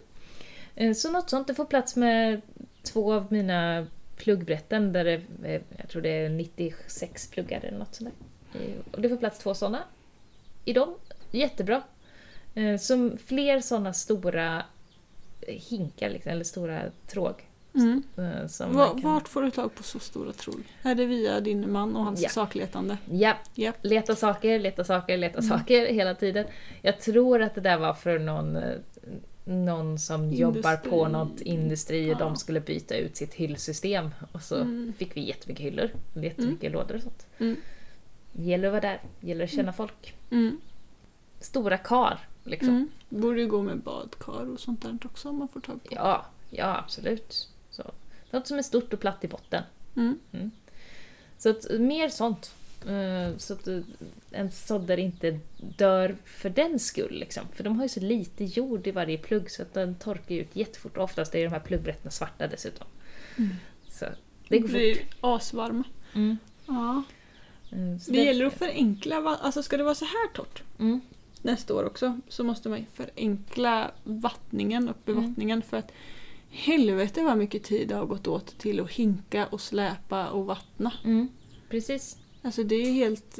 Eh, 0.75 0.95
Så 0.95 1.11
något 1.11 1.31
sånt, 1.31 1.47
det 1.47 1.55
får 1.55 1.65
plats 1.65 1.97
med 1.97 2.41
två 2.83 3.13
av 3.13 3.27
mina 3.31 3.87
pluggbrätten 4.17 4.93
där 4.93 5.05
det 5.05 5.13
är, 5.45 5.63
jag 5.77 5.89
tror 5.89 6.03
det 6.03 6.09
är 6.11 6.29
96 6.29 7.31
pluggar 7.31 7.61
eller 7.65 7.79
något 7.79 7.95
sånt 7.95 8.11
där. 8.53 8.61
Eh, 8.61 8.75
Och 8.93 9.01
det 9.01 9.09
får 9.09 9.17
plats 9.17 9.39
två 9.39 9.55
sådana 9.55 9.83
i 10.65 10.73
dem. 10.73 10.95
Jättebra. 11.31 11.83
Eh, 12.55 12.77
Som 12.79 13.19
fler 13.27 13.61
sådana 13.61 13.93
stora 13.93 14.63
hinkar, 15.47 16.11
liksom, 16.11 16.33
eller 16.33 16.45
stora 16.45 16.83
tråg. 17.07 17.35
Mm. 17.75 18.03
eh, 18.17 18.47
Som 18.47 18.73
Va, 18.77 18.87
man 18.93 19.03
kan... 19.03 19.13
Vart 19.13 19.29
får 19.29 19.43
du 19.43 19.51
tag 19.51 19.75
på 19.75 19.83
så 19.83 19.99
stora 19.99 20.33
tråg? 20.33 20.63
Är 20.83 20.95
det 20.95 21.05
via 21.07 21.41
din 21.41 21.73
man 21.73 21.97
och 21.97 22.05
hans 22.05 22.23
Ja. 22.23 22.29
sakletande? 22.29 22.97
Ja, 23.11 23.35
Ja. 23.55 23.73
leta 23.83 24.17
saker, 24.17 24.59
leta 24.59 24.85
saker, 24.85 25.17
leta 25.17 25.39
Mm. 25.39 25.59
saker 25.59 25.87
hela 25.87 26.15
tiden. 26.15 26.47
Jag 26.83 27.01
tror 27.01 27.43
att 27.43 27.55
det 27.55 27.61
där 27.61 27.79
var 27.79 27.95
för 27.95 28.19
någon, 28.19 28.57
eh, 28.57 28.77
någon 29.45 29.99
som 29.99 30.33
jobbar 30.33 30.77
på 30.77 30.89
Industri. 30.97 31.13
något 31.13 31.41
industri 31.41 32.07
och 32.07 32.13
Ja. 32.15 32.19
de 32.19 32.37
skulle 32.37 32.61
byta 32.61 32.97
ut 32.97 33.17
sitt 33.17 33.35
hyllsystem. 33.35 34.11
Och 34.33 34.43
så 34.43 34.57
Mm. 34.57 34.93
fick 34.99 35.17
vi 35.17 35.21
jättemycket 35.21 35.67
hyllor, 35.67 35.91
jättemycket 36.15 36.73
lådor 36.73 36.97
och 36.97 37.03
sånt. 37.03 37.27
Mm. 37.39 37.57
Gäller 38.33 38.69
att 38.69 38.73
vara 38.73 38.81
där, 38.81 39.01
gäller 39.21 39.45
att 39.45 39.51
känna 39.51 39.73
folk. 39.73 40.15
Mm. 40.31 40.61
Stora 41.41 41.79
kar, 41.79 42.19
liksom. 42.45 42.69
Mm. 42.69 42.89
Borde 43.09 43.41
ju 43.41 43.47
gå 43.47 43.63
med 43.63 43.79
badkar 43.79 44.51
och 44.53 44.61
sånt 44.61 44.83
där 44.83 44.99
också 45.05 45.29
om 45.29 45.37
man 45.39 45.49
får 45.49 45.61
tag 45.61 45.85
på. 45.85 45.95
Ja, 45.95 46.27
ja 46.51 46.79
absolut. 46.79 47.49
Så. 47.71 47.83
Något 48.31 48.47
som 48.47 48.59
är 48.59 48.63
stort 48.63 48.93
och 48.93 49.01
platt 49.01 49.25
i 49.25 49.29
botten. 49.29 49.63
Mm. 49.97 50.51
Så 51.39 51.51
att, 51.51 51.71
mer 51.71 52.09
sånt. 52.09 52.55
Eh, 52.87 53.37
Så 53.39 53.53
att 53.55 53.69
eh, 53.69 53.81
en 54.31 54.51
sådder 54.51 54.97
inte 54.99 55.39
dör 55.59 56.17
för 56.25 56.51
den 56.51 56.79
skull. 56.79 57.19
Liksom. 57.19 57.43
För 57.55 57.65
de 57.65 57.77
har 57.77 57.85
ju 57.85 57.89
så 57.89 58.01
lite 58.01 58.45
jord 58.45 58.87
i 58.87 58.91
varje 58.91 59.19
plugg 59.19 59.51
så 59.51 59.63
att 59.63 59.75
den 59.75 59.95
torkar 59.95 60.35
ut 60.35 60.57
jättefort. 60.57 60.97
Och 60.97 61.05
oftast 61.05 61.35
är 61.35 61.45
de 61.45 61.51
här 61.51 61.61
pluggbrätten 61.61 62.11
svarta 62.11 62.47
dessutom. 62.47 62.87
Mm. 63.39 63.51
Så 63.89 64.07
det 64.49 64.59
går 64.59 64.69
fort. 64.69 64.77
blir 64.77 64.99
asvarma. 65.21 65.85
Mm. 66.15 66.39
Ja. 66.67 67.03
Eh, 67.71 67.99
så 68.01 68.11
Det 68.13 68.25
gäller 68.25 68.47
att 68.47 68.55
förenkla, 68.59 69.17
alltså 69.17 69.63
ska 69.63 69.77
det 69.77 69.83
vara 69.85 69.95
så 69.95 70.05
här 70.05 70.29
torrt 70.35 70.63
Mm. 70.79 71.01
Nästa 71.43 71.75
år 71.75 71.85
också 71.85 72.19
så 72.29 72.45
måste 72.45 72.69
man 72.69 72.87
förenkla 72.95 73.91
vattningen 74.05 74.89
och 74.89 74.97
bevattningen 75.05 75.63
för 75.63 75.77
att 75.77 75.93
helvete 76.51 77.23
vad 77.23 77.39
mycket 77.39 77.63
tid 77.65 77.89
det 77.89 77.95
har 77.95 78.07
gått 78.07 78.27
åt 78.29 78.59
till 78.59 78.81
att 78.81 78.91
hinka 78.91 79.47
och 79.47 79.61
släpa 79.61 80.29
och 80.29 80.47
vattna. 80.47 80.93
Mm. 81.05 81.29
Precis. 81.71 82.17
Alltså 82.43 82.63
det 82.63 82.75
är 82.75 82.93
helt, 82.93 83.39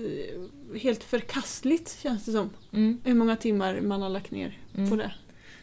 helt 0.83 1.05
förkastligt 1.05 1.99
känns 2.03 2.25
det 2.25 2.33
som. 2.33 2.51
Mm. 2.73 3.01
Hur 3.05 3.15
många 3.15 3.37
timmar 3.37 3.81
man 3.81 4.03
har 4.03 4.09
lagt 4.09 4.31
ner 4.31 4.59
Mm. 4.77 4.91
på 4.91 4.97
det. 4.97 5.13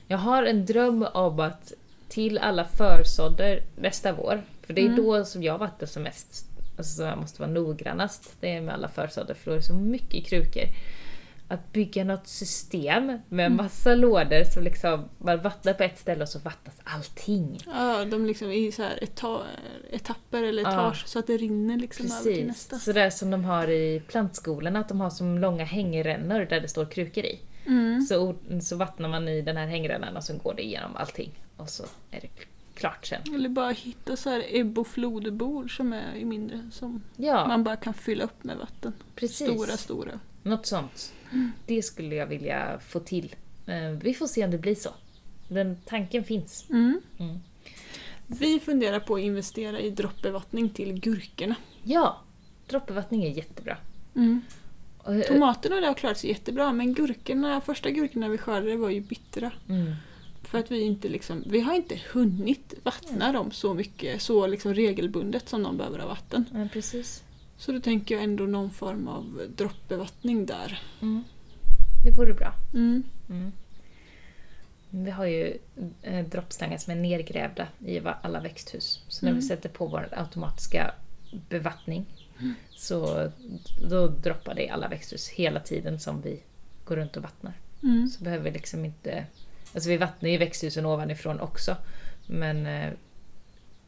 Jag 0.07 0.17
har 0.17 0.43
en 0.43 0.65
dröm 0.65 1.05
om 1.13 1.39
att 1.39 1.73
till 2.07 2.37
alla 2.37 2.65
försådder 2.65 3.63
nästa 3.75 4.13
vår, 4.13 4.43
för 4.63 4.73
det 4.73 4.81
är 4.81 4.85
Mm. 4.85 4.97
då 5.03 5.25
som 5.25 5.43
jag 5.43 5.57
vattnar 5.57 5.87
som 5.87 6.03
mest, 6.03 6.45
alltså 6.77 6.95
som 6.95 7.05
jag 7.05 7.17
måste 7.17 7.41
vara 7.41 7.51
noggrannast, 7.51 8.35
det 8.39 8.49
är 8.49 8.61
med 8.61 8.73
alla 8.73 8.87
försådder 8.87 9.33
för 9.33 9.45
då 9.45 9.51
är 9.51 9.55
det 9.55 9.63
så 9.65 9.73
mycket 9.73 10.25
krukor. 10.25 10.63
Att 11.51 11.73
bygga 11.73 12.03
något 12.03 12.27
system 12.27 13.05
med 13.29 13.45
Mm. 13.45 13.55
massa 13.57 13.95
lådor 13.95 14.43
som 14.43 14.63
liksom 14.63 15.05
man 15.17 15.41
vattnar 15.41 15.73
på 15.73 15.83
ett 15.83 15.99
ställe 15.99 16.21
och 16.23 16.29
så 16.29 16.39
vattnas 16.39 16.75
allting. 16.83 17.59
Ja, 17.65 18.05
de 18.05 18.25
liksom 18.25 18.51
i 18.51 18.71
så 18.71 18.83
här 18.83 19.03
eta 19.03 19.41
etapper 19.91 20.43
eller 20.43 20.63
Ja. 20.63 20.69
etage 20.69 21.07
så 21.07 21.19
att 21.19 21.27
det 21.27 21.37
rinner 21.37 21.77
liksom 21.77 22.05
över 22.05 22.15
till 22.23 22.31
Precis, 22.31 22.47
nästa. 22.47 22.77
sådär 22.79 23.09
som 23.09 23.31
de 23.31 23.43
har 23.45 23.67
i 23.69 24.01
plantskolorna, 24.07 24.79
att 24.79 24.89
de 24.89 25.01
har 25.01 25.09
som 25.09 25.37
långa 25.39 25.63
hängrännor 25.63 26.45
där 26.49 26.59
det 26.59 26.67
står 26.67 26.85
krukor 26.85 27.23
i. 27.25 27.39
Mm. 27.65 28.01
Så, 28.01 28.35
så 28.61 28.75
vattnar 28.75 29.09
man 29.09 29.27
i 29.27 29.41
den 29.41 29.57
här 29.57 29.67
hängrännan 29.67 30.17
och 30.17 30.23
så 30.23 30.33
går 30.37 30.53
det 30.53 30.63
igenom 30.65 30.95
allting. 30.95 31.31
Och 31.57 31.69
så 31.69 31.83
är 32.11 32.21
det 32.21 32.29
klart 32.73 33.05
sen. 33.05 33.21
Eller 33.35 33.49
bara 33.49 33.69
hitta 33.71 34.15
så 34.15 34.29
här 34.29 34.43
ebb 34.49 34.79
och 34.79 34.87
flodbord 34.87 35.77
som 35.77 35.93
är 35.93 36.25
mindre 36.25 36.69
som 36.71 37.03
Ja, 37.17 37.47
man 37.47 37.63
bara 37.63 37.75
kan 37.75 37.93
fylla 37.93 38.23
upp 38.23 38.43
med 38.43 38.57
vatten. 38.57 38.93
precis. 39.15 39.47
Stora, 39.53 39.77
stora. 39.77 40.19
Något 40.43 40.65
sånt. 40.65 41.13
Det 41.65 41.81
skulle 41.83 42.15
jag 42.15 42.27
vilja 42.27 42.79
få 42.87 42.99
till. 42.99 43.35
Eh, 43.65 43.91
Vi 43.91 44.13
får 44.13 44.27
se 44.27 44.45
om 44.45 44.51
det 44.51 44.57
blir 44.57 44.75
så. 44.75 44.89
Den 45.47 45.77
tanken 45.85 46.23
finns. 46.23 46.65
Mm. 46.69 47.01
Mm. 47.19 47.39
Vi 48.27 48.59
funderar 48.59 48.99
på 48.99 49.15
att 49.15 49.21
investera 49.21 49.79
i 49.79 49.89
droppbevattning 49.89 50.69
till 50.69 50.93
gurkorna. 50.99 51.55
Ja, 51.83 52.21
droppbevattning 52.67 53.23
är 53.23 53.29
jättebra. 53.29 53.77
Mm. 54.15 54.41
Eh, 55.07 55.19
Tomaterna 55.19 55.87
har 55.87 55.93
klarat 55.93 56.17
sig 56.17 56.29
jättebra 56.29 56.73
men 56.73 56.93
gurkorna, 56.93 57.61
första 57.61 57.89
gurkorna 57.89 58.27
vi 58.27 58.37
skördade 58.37 58.75
var 58.77 58.89
ju 58.89 59.01
bittra. 59.01 59.51
Mm. 59.69 59.93
För 60.43 60.57
att 60.57 60.71
vi 60.71 60.81
inte 60.81 61.09
liksom, 61.09 61.43
vi 61.47 61.59
har 61.59 61.73
inte 61.75 61.99
hunnit 62.11 62.73
vattna 62.83 63.31
dem 63.31 63.51
så 63.51 63.73
mycket, 63.73 64.21
så 64.21 64.47
liksom 64.47 64.73
regelbundet 64.73 65.49
som 65.49 65.63
de 65.63 65.77
behöver 65.77 65.99
ha 65.99 66.07
vatten. 66.07 66.45
Ja, 66.53 66.67
precis. 66.73 67.23
Så 67.59 67.71
då 67.71 67.79
tänker 67.79 68.15
jag 68.15 68.23
ändå 68.23 68.43
någon 68.43 68.71
form 68.71 69.07
av 69.07 69.41
droppbevattning 69.55 70.45
där. 70.45 70.81
Mm. 71.01 71.23
Det 72.03 72.11
vore 72.11 72.33
bra. 72.33 72.53
Mm. 72.73 73.03
Mm. 73.29 73.51
Vi 74.89 75.11
har 75.11 75.25
ju 75.25 75.57
eh, 76.01 76.25
droppslangar 76.25 76.77
som 76.77 76.91
är 76.91 76.95
nergrävda 76.95 77.67
i 77.85 78.01
alla 78.21 78.39
växthus. 78.39 79.03
Så 79.07 79.25
när 79.25 79.31
Mm. 79.31 79.41
vi 79.41 79.47
sätter 79.47 79.69
på 79.69 79.87
vår 79.87 80.09
automatiska 80.11 80.91
bevattning 81.49 82.05
så 82.75 83.31
då 83.89 84.07
droppar 84.07 84.55
det 84.55 84.63
i 84.65 84.69
alla 84.69 84.87
växthus 84.87 85.29
hela 85.29 85.59
tiden 85.59 85.99
som 85.99 86.21
vi 86.21 86.43
går 86.85 86.95
runt 86.95 87.17
och 87.17 87.23
vattnar. 87.23 87.53
Mm. 87.83 88.09
Så 88.09 88.23
behöver 88.23 88.43
vi 88.43 88.51
liksom 88.51 88.85
inte... 88.85 89.25
Alltså 89.73 89.89
vi 89.89 89.97
vattnar 89.97 90.29
ju 90.29 90.37
växthusen 90.37 90.85
ovanifrån 90.85 91.39
också. 91.39 91.75
Men 92.27 92.65
eh, 92.65 92.91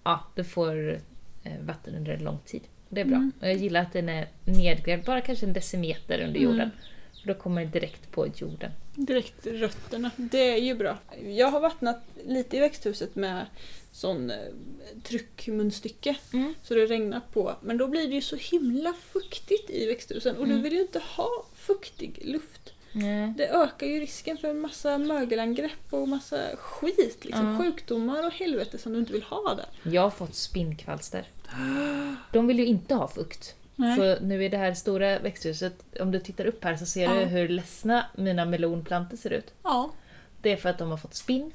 ja, 0.04 0.20
du 0.36 0.44
får 0.44 1.00
eh, 1.44 1.60
vatten 1.62 1.96
under 1.96 2.12
en 2.14 2.24
lång 2.24 2.40
tid. 2.46 2.62
Det 2.94 3.02
är 3.02 3.06
bra. 3.06 3.16
Mm. 3.16 3.32
Och 3.42 3.48
jag 3.48 3.56
gillar 3.56 3.82
att 3.82 3.94
den 3.94 4.10
är 4.10 4.28
nedgrävd, 4.46 5.06
bara 5.06 5.22
kanske 5.22 5.46
en 5.46 5.54
decimeter 5.54 6.20
under 6.20 6.40
Mm. 6.40 6.52
jorden. 6.52 6.72
För 7.22 7.28
då 7.28 7.34
kommer 7.34 7.62
den 7.62 7.72
direkt 7.72 8.12
på 8.12 8.28
jorden. 8.38 8.72
Direkt 8.96 9.48
rötterna. 9.48 10.12
Det 10.16 10.50
är 10.54 10.58
ju 10.62 10.76
bra. 10.76 10.98
Jag 11.26 11.48
har 11.52 11.60
vattnat 11.60 12.04
lite 12.28 12.58
i 12.58 12.60
växthuset 12.60 13.16
med 13.16 13.46
sån 13.92 14.30
eh, 14.32 14.38
tryckmunstycke. 15.04 16.16
Mm. 16.34 16.54
Så 16.64 16.74
det 16.74 16.86
regnar 16.86 17.22
på. 17.34 17.56
Men 17.62 17.78
då 17.78 17.88
blir 17.88 18.08
det 18.08 18.16
ju 18.16 18.22
så 18.22 18.36
himla 18.36 18.94
fuktigt 18.94 19.70
i 19.70 19.86
växthusen 19.86 20.36
och 20.38 20.44
Mm. 20.46 20.56
du 20.58 20.64
vill 20.64 20.74
ju 20.74 20.82
inte 20.82 21.00
ha 21.00 21.30
fuktig 21.56 22.20
luft. 22.26 22.74
Nej. 22.94 23.34
Det 23.38 23.48
ökar 23.50 23.88
ju 23.88 24.00
risken 24.00 24.38
för 24.38 24.48
en 24.48 24.60
massa 24.60 24.98
mögelangrepp 24.98 25.72
och 25.90 26.08
massa 26.08 26.38
skit. 26.58 27.26
Liksom. 27.26 27.52
Ja. 27.52 27.58
Sjukdomar 27.64 28.26
och 28.28 28.34
helvete 28.34 28.78
som 28.78 28.94
du 28.94 29.00
inte 29.00 29.14
vill 29.14 29.24
ha 29.24 29.56
där. 29.56 29.92
Jag 29.92 30.02
har 30.02 30.10
fått 30.10 30.36
spinnkvalster. 30.36 31.26
De 32.32 32.48
vill 32.48 32.60
ju 32.60 32.66
inte 32.66 32.96
ha 32.96 33.08
fukt. 33.08 33.56
Nej. 33.76 33.98
Så 33.98 34.26
nu 34.26 34.44
i 34.46 34.50
det 34.50 34.58
här 34.58 34.74
stora 34.74 35.20
växthuset, 35.20 35.74
om 36.00 36.12
du 36.12 36.20
tittar 36.20 36.46
upp 36.46 36.64
här 36.64 36.76
så 36.76 36.86
ser 36.86 37.04
Ja. 37.04 37.14
du 37.14 37.26
hur 37.26 37.48
ledsna 37.50 38.06
mina 38.18 38.46
melonplantor 38.46 39.18
ser 39.18 39.30
ut. 39.30 39.54
Ja. 39.64 39.92
Det 40.42 40.52
är 40.52 40.58
för 40.58 40.70
att 40.70 40.78
de 40.78 40.90
har 40.90 40.98
fått 40.98 41.16
spinn. 41.16 41.52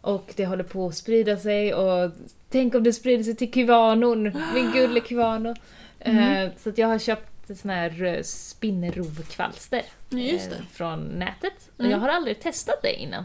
Och 0.00 0.32
det 0.36 0.46
håller 0.46 0.64
på 0.64 0.86
att 0.86 0.94
sprida 0.96 1.36
sig 1.36 1.74
och 1.74 2.12
tänk 2.50 2.74
om 2.74 2.82
det 2.82 2.92
sprider 2.92 3.24
sig 3.24 3.36
till 3.36 3.52
kyvanon, 3.52 4.22
min 4.54 4.70
gulle 4.74 5.00
kyvano. 5.08 5.54
Mm. 6.00 6.46
Eh, 6.46 6.52
så 6.58 6.72
jag 6.76 6.88
har 6.88 6.98
köpt 6.98 7.27
sån 7.56 7.70
här 7.70 8.02
eh, 8.04 8.22
spinnrovkvalster 8.22 9.82
Just 10.10 10.46
eh, 10.52 10.58
det. 10.58 10.64
från 10.72 11.04
nätet. 11.04 11.70
Och 11.76 11.80
Mm. 11.80 11.90
jag 11.92 11.98
har 11.98 12.08
aldrig 12.08 12.40
testat 12.40 12.82
det 12.82 12.92
innan. 12.94 13.24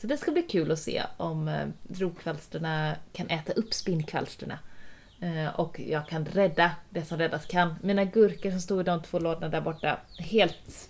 Så 0.00 0.06
det 0.06 0.16
ska 0.16 0.30
bli 0.32 0.42
kul 0.42 0.70
att 0.72 0.78
se 0.78 1.02
om 1.16 1.48
eh, 1.48 1.66
rovkvalsterna 1.98 2.96
kan 3.12 3.28
äta 3.30 3.52
upp 3.52 3.74
spinnkvalsterna. 3.74 4.58
Och 5.54 5.80
jag 5.80 6.08
kan 6.08 6.24
rädda 6.26 6.70
det 6.90 7.04
som 7.04 7.18
räddas 7.18 7.46
kan. 7.46 7.74
Mina 7.82 8.04
gurkor 8.04 8.50
som 8.50 8.60
stod 8.60 8.80
i 8.80 8.84
de 8.84 9.02
två 9.02 9.18
lådorna 9.18 9.48
där 9.48 9.60
borta, 9.60 10.00
helt... 10.18 10.88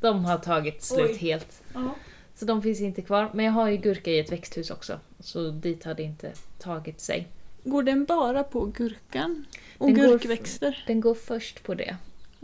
De 0.00 0.24
har 0.24 0.38
tagit 0.38 0.82
slut 0.82 1.10
Oj. 1.10 1.16
helt. 1.16 1.62
Ja. 1.74 1.94
Så 2.34 2.44
de 2.44 2.62
finns 2.62 2.80
inte 2.80 3.02
kvar. 3.02 3.30
Men 3.34 3.44
jag 3.44 3.52
har 3.52 3.68
ju 3.68 3.76
gurka 3.76 4.10
i 4.10 4.18
ett 4.18 4.32
växthus 4.32 4.70
också. 4.70 5.00
Så 5.20 5.50
dit 5.50 5.84
har 5.84 5.94
det 5.94 6.02
inte 6.02 6.32
tagit 6.58 7.00
sig. 7.00 7.28
Går 7.64 7.82
den 7.82 8.04
bara 8.04 8.42
på 8.44 8.64
gurkan? 8.64 9.44
Och 9.78 9.86
Den 9.86 9.96
går- 9.96 10.06
gurkväxter? 10.08 10.84
Den 10.86 11.00
går 11.00 11.14
först 11.14 11.62
på 11.62 11.74
det. 11.74 11.96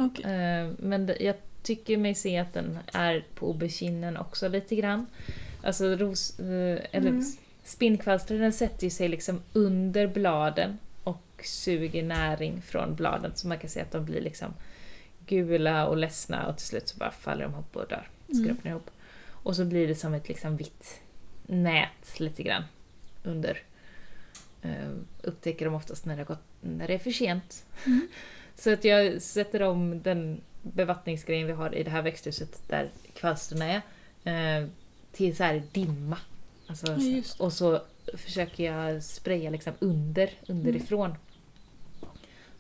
Okej. 0.07 0.25
Eh, 0.25 0.71
Men 0.79 1.11
jag 1.21 1.35
tycker 1.63 1.97
mig 1.97 2.15
se 2.15 2.39
att 2.39 2.53
den 2.55 2.79
är 2.93 3.25
på 3.35 3.47
auberginen 3.47 4.17
också 4.17 4.49
lite 4.49 4.77
grann. 4.77 5.07
Alltså 5.63 5.85
ros, 5.97 6.39
eh, 6.41 6.81
eller 6.91 7.09
Mm. 7.11 7.25
spinnkvalstret 7.65 8.41
den 8.41 8.53
sätter 8.53 8.89
sig 8.91 9.09
liksom 9.09 9.41
under 9.53 10.07
bladen 10.07 10.79
och 11.05 11.23
suger 11.45 12.03
näring 12.03 12.63
från 12.63 12.95
bladen. 12.95 13.33
Så 13.35 13.49
man 13.49 13.59
kan 13.59 13.71
se 13.71 13.81
att 13.81 13.93
de 13.93 14.05
blir 14.05 14.21
liksom 14.21 14.55
gula 15.27 15.87
och 15.87 15.97
ledsna 15.97 16.47
och 16.49 16.57
till 16.57 16.67
slut 16.67 16.89
så 16.89 16.97
bara 16.99 17.11
faller 17.11 17.43
de 17.43 17.53
ihop 17.53 17.77
och 17.77 17.87
dör. 17.89 18.09
Mm. 18.29 18.45
Skrumpnar 18.45 18.71
ihop. 18.71 18.91
Och 19.31 19.57
så 19.57 19.65
blir 19.65 19.89
det 19.89 19.95
som 19.95 20.15
ett 20.15 20.29
liksom 20.29 20.57
vitt 20.57 21.01
nät 21.47 22.21
lite 22.21 22.43
grann 22.43 22.65
under. 23.23 23.59
Uh, 24.65 24.95
upptäcker 25.23 25.65
de 25.65 25.75
oftast 25.75 26.05
när 26.07 26.17
det, 26.17 26.25
gått, 26.25 26.43
när 26.61 26.87
det 26.89 26.95
är 26.95 26.99
för 26.99 27.11
sent. 27.11 27.65
Mm. 27.87 28.09
Så 28.57 28.73
att 28.73 28.85
jag 28.85 29.23
sätter 29.23 29.63
om 29.63 30.03
den 30.03 30.41
bevattningsgrejen 30.63 31.47
vi 31.47 31.53
har 31.53 31.75
i 31.75 31.83
det 31.83 31.91
här 31.91 32.03
växthuset 32.03 32.63
där 32.69 32.91
kvalstren 33.15 33.63
är 33.63 33.83
eh, 34.61 34.69
till 35.13 35.37
så 35.37 35.45
här 35.45 35.63
dimma. 35.73 36.19
Alltså, 36.67 36.93
Ja, 36.93 37.23
och 37.39 37.53
så 37.53 37.81
försöker 38.15 38.65
jag 38.65 39.03
spraya 39.03 39.51
liksom 39.51 39.73
under, 39.79 40.31
underifrån. 40.47 41.15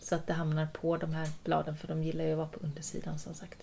Så 0.00 0.14
att 0.14 0.26
det 0.26 0.32
hamnar 0.32 0.66
på 0.66 0.96
de 0.96 1.12
här 1.14 1.28
bladen 1.44 1.76
för 1.76 1.88
de 1.88 2.02
gillar 2.02 2.24
ju 2.24 2.30
att 2.30 2.36
vara 2.36 2.48
på 2.48 2.60
undersidan 2.60 3.18
som 3.18 3.34
sagt. 3.34 3.58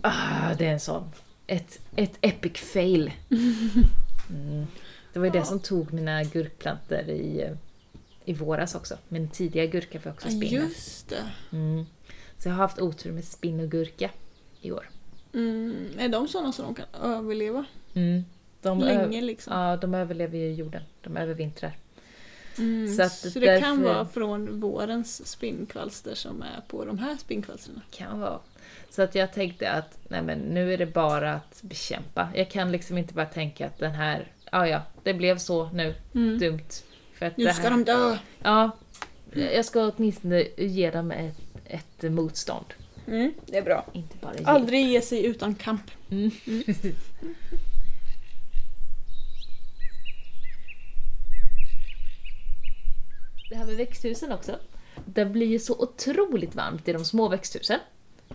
Ah, 0.00 0.54
det 0.58 0.66
är 0.66 0.72
en 0.72 0.80
sån. 0.80 1.10
Ett, 1.46 1.80
ett 1.96 2.18
epic 2.20 2.58
fail. 2.58 3.12
Mm. 4.30 4.66
Det 5.12 5.18
var 5.18 5.26
ju 5.26 5.32
det 5.32 5.44
som 5.44 5.60
tog 5.60 5.92
mina 5.92 6.24
gurkplantor 6.24 7.08
i, 7.08 7.42
eh, 7.42 7.56
i 8.30 8.32
våras 8.32 8.74
också. 8.74 8.98
Min 9.08 9.28
tidiga 9.28 9.66
gurka 9.66 10.00
får 10.00 10.10
också 10.10 10.28
Ja, 10.28 10.36
spinna. 10.36 10.62
Just 10.64 11.08
det. 11.08 11.30
Mm. 11.52 11.86
Så 12.38 12.48
jag 12.48 12.54
har 12.54 12.62
haft 12.62 12.78
otur 12.78 13.12
med 13.12 13.24
spinn 13.24 13.60
och 13.60 13.68
gurka 13.70 14.10
i 14.60 14.72
år. 14.72 14.90
Mm. 15.34 15.86
Är 15.98 16.08
de 16.08 16.28
sådana 16.28 16.52
som 16.52 16.64
de 16.64 16.74
kan 16.74 16.86
överleva 17.02 17.64
Mm. 17.94 18.24
De, 18.62 18.78
länge 18.80 19.20
liksom? 19.20 19.52
ja, 19.56 19.76
de 19.76 19.94
överlever 19.94 20.38
ju 20.38 20.52
jorden. 20.52 20.82
De 21.02 21.16
övervintrar. 21.16 21.76
Mm. 22.58 22.94
så 22.96 23.08
Så, 23.08 23.38
det 23.38 23.46
därför- 23.46 23.60
kan 23.60 23.82
vara 23.82 24.06
från 24.06 24.60
vårens 24.60 25.26
spinnkvalster 25.28 26.14
som 26.14 26.42
är 26.42 26.60
på 26.68 26.84
de 26.84 26.98
här 26.98 27.16
spinnkvalsterna? 27.16 27.80
Kan 27.90 28.20
vara. 28.20 28.38
Så 28.90 29.02
att 29.02 29.14
jag 29.14 29.32
tänkte 29.32 29.70
att 29.70 29.98
nej 30.08 30.22
men, 30.22 30.38
nu 30.38 30.72
är 30.74 30.78
det 30.78 30.86
bara 30.86 31.34
att 31.34 31.58
bekämpa. 31.62 32.28
Jag 32.34 32.50
kan 32.50 32.72
liksom 32.72 32.98
inte 32.98 33.14
bara 33.14 33.26
tänka 33.26 33.66
att 33.66 33.78
den 33.78 33.92
här, 33.92 34.32
ja 34.52 34.66
ja, 34.68 34.82
det 35.02 35.14
blev 35.14 35.38
så 35.38 35.70
nu, 35.72 35.94
Mm. 36.14 36.38
dumt. 36.38 36.68
För 37.20 37.26
att 37.26 37.36
Nu 37.36 37.44
det 37.44 37.52
ska 37.54 37.62
här, 37.62 37.70
de 37.70 37.84
dö! 37.84 38.18
Ja, 38.42 38.70
jag 39.32 39.64
ska 39.64 39.92
åtminstone 39.96 40.44
ge 40.56 40.90
dem 40.90 41.10
ett, 41.10 41.40
ett 41.64 42.02
motstånd. 42.12 42.66
Mm. 43.06 43.32
Det 43.46 43.56
är 43.58 43.62
bra. 43.62 43.86
Inte 43.92 44.16
bara 44.20 44.34
ge. 44.34 44.44
Aldrig 44.44 44.86
ge 44.86 45.00
sig 45.00 45.26
utan 45.26 45.54
kamp. 45.54 45.90
Mm. 46.10 46.30
Det 53.50 53.56
här 53.56 53.64
med 53.66 53.76
växthusen 53.76 54.32
också. 54.32 54.56
Det 55.04 55.24
blir 55.24 55.46
ju 55.46 55.58
så 55.58 55.74
otroligt 55.78 56.54
varmt 56.54 56.88
i 56.88 56.92
de 56.92 57.04
små 57.04 57.28
växthusen. 57.28 57.78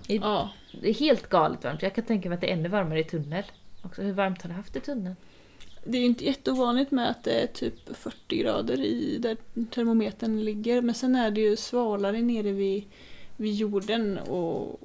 I- 0.07 0.17
Ja. 0.17 0.49
Det 0.81 0.89
är 0.89 0.93
helt 0.93 1.29
galet 1.29 1.63
varmt. 1.63 1.81
Jag 1.81 1.95
kan 1.95 2.03
tänka 2.05 2.29
mig 2.29 2.35
att 2.35 2.41
det 2.41 2.49
är 2.49 2.53
ännu 2.53 2.69
varmare 2.69 2.99
i 2.99 3.03
tunnel. 3.03 3.43
Också, 3.81 4.01
hur 4.01 4.13
varmt 4.13 4.41
har 4.41 4.49
du 4.49 4.55
haft 4.55 4.75
i 4.75 4.79
tunneln? 4.79 5.15
Det 5.85 5.97
är 5.97 5.99
ju 6.01 6.05
inte 6.07 6.25
jätteovanligt 6.25 6.91
med 6.91 7.09
att 7.09 7.23
det 7.23 7.31
är 7.41 7.47
typ 7.47 7.97
40 7.97 8.37
grader 8.37 8.79
i 8.81 9.17
där 9.17 9.37
termometern 9.71 10.43
ligger. 10.43 10.81
Men 10.81 10.95
sen 10.95 11.15
är 11.15 11.31
det 11.31 11.41
ju 11.41 11.55
svalare 11.55 12.21
nere 12.21 12.51
vid, 12.51 12.83
vid 13.37 13.53
jorden 13.55 14.17
och, 14.17 14.79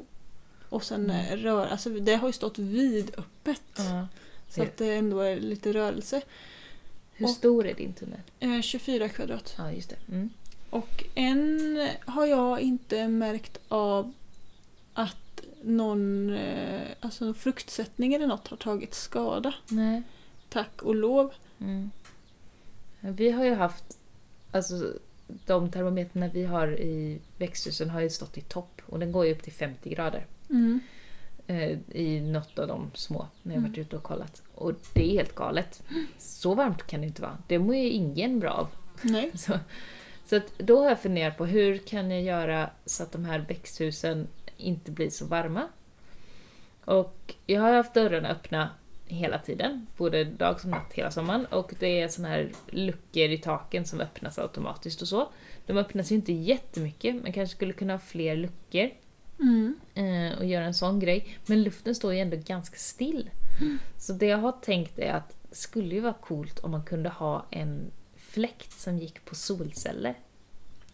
och 0.69 0.85
sen 0.85 1.11
Mm. 1.11 1.37
rör, 1.37 1.67
alltså 1.67 1.91
det 1.91 2.15
har 2.15 2.29
ju 2.29 2.33
stått 2.33 2.59
vidöppet. 2.59 3.63
Ja. 3.77 4.07
Så 4.49 4.63
att 4.63 4.77
det 4.77 4.95
ändå 4.95 5.21
är 5.21 5.41
lite 5.41 5.73
rörelse. 5.73 6.23
Hur 7.13 7.27
Och- 7.27 7.31
stor 7.33 7.67
är 7.67 7.75
din 7.75 7.93
tunnel? 7.93 8.21
Eh, 8.41 8.61
24 8.61 9.09
kvadrat. 9.09 9.55
Ja, 9.59 9.73
just 9.73 9.89
det. 9.91 9.97
Mm. 10.13 10.31
Och 10.71 11.05
än 11.15 11.89
har 12.07 12.27
jag 12.27 12.61
inte 12.61 13.09
märkt 13.09 13.59
av 13.69 14.13
att 14.95 15.17
någon 15.63 16.31
eh, 16.35 16.81
alltså 17.01 17.35
fruktsättning 17.35 18.15
eller 18.15 18.27
något 18.27 18.49
har 18.49 18.57
tagit 18.57 18.95
skada. 18.95 19.55
Nej. 19.69 20.03
Tack 20.51 20.83
och 20.83 20.95
lov. 20.95 21.33
Mm. 21.61 21.91
Vi 23.01 23.31
har 23.31 23.45
ju 23.45 23.55
haft, 23.55 23.99
alltså 24.53 24.93
de 25.47 25.71
termometrarna 25.71 26.29
vi 26.29 26.45
har 26.45 26.81
i 26.81 27.19
växthusen 27.39 27.91
har 27.91 28.01
ju 28.01 28.11
stått 28.11 28.39
i 28.39 28.41
topp 28.41 28.83
och 28.87 28.99
den 28.99 29.13
går 29.13 29.27
ju 29.27 29.33
upp 29.33 29.43
till 29.43 29.53
50 29.53 29.91
grader. 29.91 30.27
Mm. 30.51 30.81
eh, 31.47 31.79
i 31.93 32.21
något 32.21 32.59
av 32.59 32.69
de 32.69 32.91
små 32.95 33.27
när 33.43 33.55
jag 33.55 33.59
Mm. 33.59 33.71
varit 33.71 33.79
ute 33.79 33.97
och 33.97 34.03
kollat. 34.03 34.43
Och 34.55 34.73
det 34.95 35.05
är 35.11 35.13
helt 35.13 35.35
galet. 35.35 35.83
Så 36.19 36.55
varmt 36.55 36.87
kan 36.87 37.01
det 37.01 37.07
inte 37.07 37.23
vara. 37.23 37.39
Det 37.47 37.59
mår 37.59 37.75
ju 37.75 37.91
ingen 37.91 38.41
bra 38.41 38.51
av. 38.51 38.69
Nej. 39.03 39.31
Så, 39.39 39.59
så 40.27 40.41
då 40.59 40.79
har 40.83 40.89
jag 40.89 41.01
funderat 41.01 41.37
på 41.37 41.47
hur 41.47 41.79
kan 41.79 42.11
jag 42.11 42.23
göra 42.23 42.71
så 42.87 43.03
att 43.03 43.13
de 43.13 43.25
här 43.25 43.39
växthusen 43.39 44.27
inte 44.57 44.91
blir 44.91 45.11
så 45.11 45.25
varma. 45.27 45.69
Och 46.85 47.35
jag 47.47 47.61
har 47.61 47.73
haft 47.73 47.95
dörrarna 47.95 48.29
öppna 48.31 48.71
hela 49.15 49.39
tiden, 49.39 49.87
både 49.97 50.25
dag 50.25 50.61
som 50.61 50.71
natt 50.71 50.93
hela 50.93 51.11
sommaren. 51.11 51.47
Och 51.47 51.73
det 51.79 52.01
är 52.01 52.09
såna 52.09 52.29
här 52.29 52.51
luckor 52.69 53.23
i 53.31 53.39
taken 53.39 53.85
som 53.87 54.01
öppnas 54.01 54.39
automatiskt 54.39 55.03
och 55.03 55.09
så. 55.09 55.29
De 55.67 55.77
öppnas 55.77 56.13
ju 56.13 56.15
inte 56.17 56.33
jättemycket, 56.33 57.23
man 57.23 57.33
kanske 57.33 57.57
skulle 57.57 57.73
kunna 57.73 57.93
ha 57.93 57.99
fler 58.01 58.37
luckor 58.37 58.91
Mm. 59.41 59.75
eh, 59.95 60.39
och 60.39 60.45
göra 60.47 60.65
en 60.65 60.75
sån 60.75 61.01
grej. 61.01 61.39
Men 61.47 61.63
luften 61.63 61.95
står 61.95 62.15
ju 62.15 62.21
ändå 62.21 62.37
ganska 62.47 62.77
still. 62.77 63.31
Så 63.99 64.13
det 64.13 64.27
jag 64.27 64.39
har 64.39 64.53
tänkt 64.53 64.99
är 64.99 65.13
att 65.13 65.37
det 65.51 65.57
skulle 65.57 65.95
ju 65.95 66.01
vara 66.01 66.13
coolt 66.13 66.59
om 66.59 66.71
man 66.71 66.85
kunde 66.85 67.09
ha 67.09 67.47
en 67.51 67.91
fläkt 68.17 68.81
som 68.81 68.99
gick 68.99 69.25
på 69.25 69.35
solceller. 69.35 70.15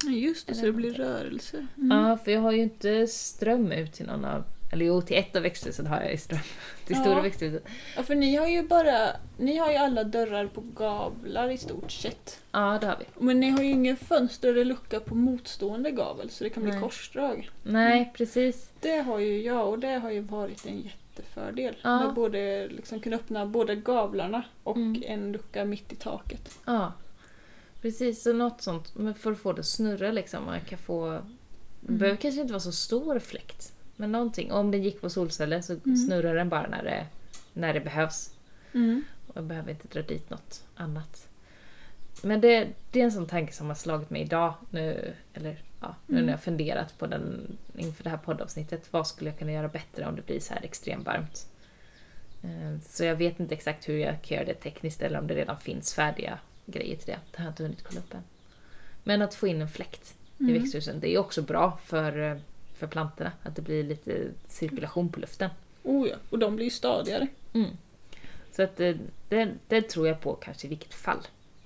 Just 0.09 0.47
det, 0.47 0.55
så 0.55 0.61
Eller 0.61 0.73
det 0.73 0.77
blir 0.77 0.93
rörelse. 0.95 1.67
Mm. 1.77 1.99
Ja, 1.99 2.19
för 2.19 2.31
jag 2.31 2.41
har 2.41 2.53
ju 2.53 2.63
inte 2.63 3.07
ström 3.07 3.73
ut 3.73 3.93
till 3.93 4.07
någon 4.07 4.25
av... 4.25 4.45
Eller 4.73 4.85
jo, 4.85 5.03
till 5.03 5.17
ett 5.17 5.37
av 5.37 5.43
växthusen 5.43 5.87
har 5.87 6.01
jag 6.01 6.11
ju 6.11 6.17
ström. 6.19 6.39
Till 6.87 6.97
Ja. 6.97 7.03
stora 7.03 7.23
växthuset. 7.23 7.65
Ja, 7.97 8.03
för 8.03 8.15
ni 8.15 8.37
har 8.37 8.47
ju 8.47 8.63
bara, 8.63 9.09
ni 9.37 9.57
har 9.57 9.71
ju 9.71 9.77
alla 9.77 10.05
dörrar 10.05 10.47
på 10.47 10.61
gavlar 10.61 11.51
i 11.51 11.59
stort 11.59 11.93
sett. 11.93 12.41
Ja, 12.53 12.79
det 12.81 12.87
har 12.87 12.97
vi. 12.99 13.05
Men 13.27 13.41
ni 13.41 13.51
har 13.51 13.63
ju 13.63 13.71
ingen 13.71 13.97
fönster 13.97 14.49
eller 14.49 14.65
lucka 14.65 15.01
på 15.01 15.15
motstående 15.15 15.91
gavel 15.91 16.31
så 16.31 16.45
det 16.45 16.51
kan 16.51 16.63
bli 16.63 16.73
Nej. 16.73 16.81
korsdrag. 16.81 17.51
Nej, 17.63 18.13
precis. 18.17 18.69
Det 18.81 18.97
har 19.01 19.19
ju 19.19 19.43
jag 19.43 19.69
och 19.69 19.79
det 19.79 19.93
har 19.99 20.11
ju 20.11 20.21
varit 20.21 20.67
en 20.67 20.81
jättefördel. 20.81 21.75
Ja. 21.83 22.05
Med 22.05 22.15
både 22.15 22.69
liksom 22.69 23.01
kunna 23.01 23.17
öppna 23.17 23.47
både 23.47 23.75
gavlarna 23.77 24.43
och 24.63 24.77
Mm. 24.77 25.03
en 25.07 25.33
lucka 25.33 25.65
mitt 25.65 25.93
i 25.93 25.97
taket. 25.97 26.59
Ja. 26.65 26.93
Precis, 27.83 28.23
så 28.23 28.33
något 28.33 28.63
sånt. 28.63 28.95
Men 28.97 29.15
för 29.15 29.33
att 29.33 29.39
få 29.39 29.53
det 29.53 29.61
att 29.61 29.67
snurra 29.67 30.13
liksom. 30.13 30.45
Man 30.45 30.61
kan 30.61 30.79
få... 30.79 31.21
Det 31.81 31.93
behöver 31.93 32.17
kanske 32.17 32.41
inte 32.41 32.53
vara 32.53 32.61
så 32.61 32.73
stor 32.73 33.19
fläkt. 33.19 33.73
Men 33.97 34.13
någonting. 34.13 34.53
Om 34.53 34.71
den 34.71 34.83
gick 34.83 35.01
på 35.01 35.11
solceller 35.11 35.61
så 35.61 35.73
Mm. 35.73 35.97
snurrar 35.97 36.35
den 36.35 36.49
bara 36.49 36.69
när 36.69 36.83
det, 36.85 37.07
när 37.53 37.75
det 37.75 37.81
behövs. 37.81 38.31
Mm. 38.75 39.05
Och 39.27 39.37
jag 39.37 39.45
behöver 39.45 39.71
inte 39.71 39.89
dra 39.89 40.03
dit 40.03 40.31
något 40.31 40.63
annat. 40.75 41.29
Men 42.23 42.41
det, 42.41 42.69
det 42.91 43.01
är 43.01 43.05
en 43.05 43.13
sån 43.13 43.27
tanke 43.27 43.53
som 43.53 43.67
har 43.67 43.75
slagit 43.75 44.11
mig 44.11 44.23
idag. 44.23 44.55
Nu, 44.71 45.13
eller 45.35 45.59
ja, 45.81 45.95
nu 46.07 46.15
Mm. 46.15 46.27
när 46.27 46.33
jag 46.33 46.43
funderat 46.43 46.99
på 46.99 47.07
den 47.07 47.57
inför 47.77 48.05
det 48.05 48.11
här 48.11 48.17
poddavsnittet. 48.17 48.93
Vad 48.93 49.07
skulle 49.07 49.31
jag 49.31 49.39
kunna 49.39 49.53
göra 49.53 49.69
bättre 49.69 50.07
om 50.07 50.17
det 50.17 50.27
blir 50.27 50.41
så 50.41 50.55
här 50.55 50.65
extremt 50.65 51.07
varmt? 51.07 51.47
Eh, 52.43 52.79
Så 52.87 53.05
jag 53.05 53.17
vet 53.17 53.41
inte 53.41 53.55
exakt 53.55 53.89
hur 53.89 53.99
jag 53.99 54.23
kan 54.23 54.37
göra 54.37 54.47
det 54.47 54.55
tekniskt 54.55 55.03
eller 55.03 55.19
om 55.19 55.27
det 55.27 55.35
redan 55.35 55.59
finns 55.61 55.95
färdiga 55.95 56.39
grejer 56.67 56.97
till 56.97 57.07
det. 57.07 57.19
Det 57.31 57.39
har 57.39 57.45
jag 57.45 57.53
inte 57.53 57.63
hunnit 57.63 57.83
kolla 57.83 58.01
upp 58.01 58.15
än. 58.15 58.23
Men 59.05 59.23
att 59.23 59.35
få 59.35 59.47
in 59.47 59.63
en 59.63 59.69
fläkt 59.69 60.15
i 60.39 60.43
Mm. 60.43 60.55
växthusen, 60.63 61.01
det 61.01 61.15
är 61.15 61.19
också 61.19 61.43
bra 61.43 61.79
för, 61.85 62.19
eh, 62.31 62.37
för 62.79 62.87
plantorna. 62.87 63.33
Att 63.43 63.57
det 63.57 63.63
blir 63.63 63.83
lite 63.85 64.29
cirkulation 64.49 65.09
på 65.09 65.21
luften. 65.21 65.51
Oh 65.83 66.09
ja, 66.09 66.17
och 66.31 66.39
de 66.39 66.57
blir 66.57 66.65
ju 66.65 66.71
stadigare. 66.71 67.27
Mm. 67.53 67.71
Så 68.57 68.63
att 68.63 68.77
det, 68.77 68.99
det, 69.29 69.53
det 69.69 69.83
tror 69.83 70.09
jag 70.09 70.21
på 70.21 70.35
kanske 70.35 70.67
i 70.67 70.71
vilket 70.71 70.95
fall. 70.95 71.19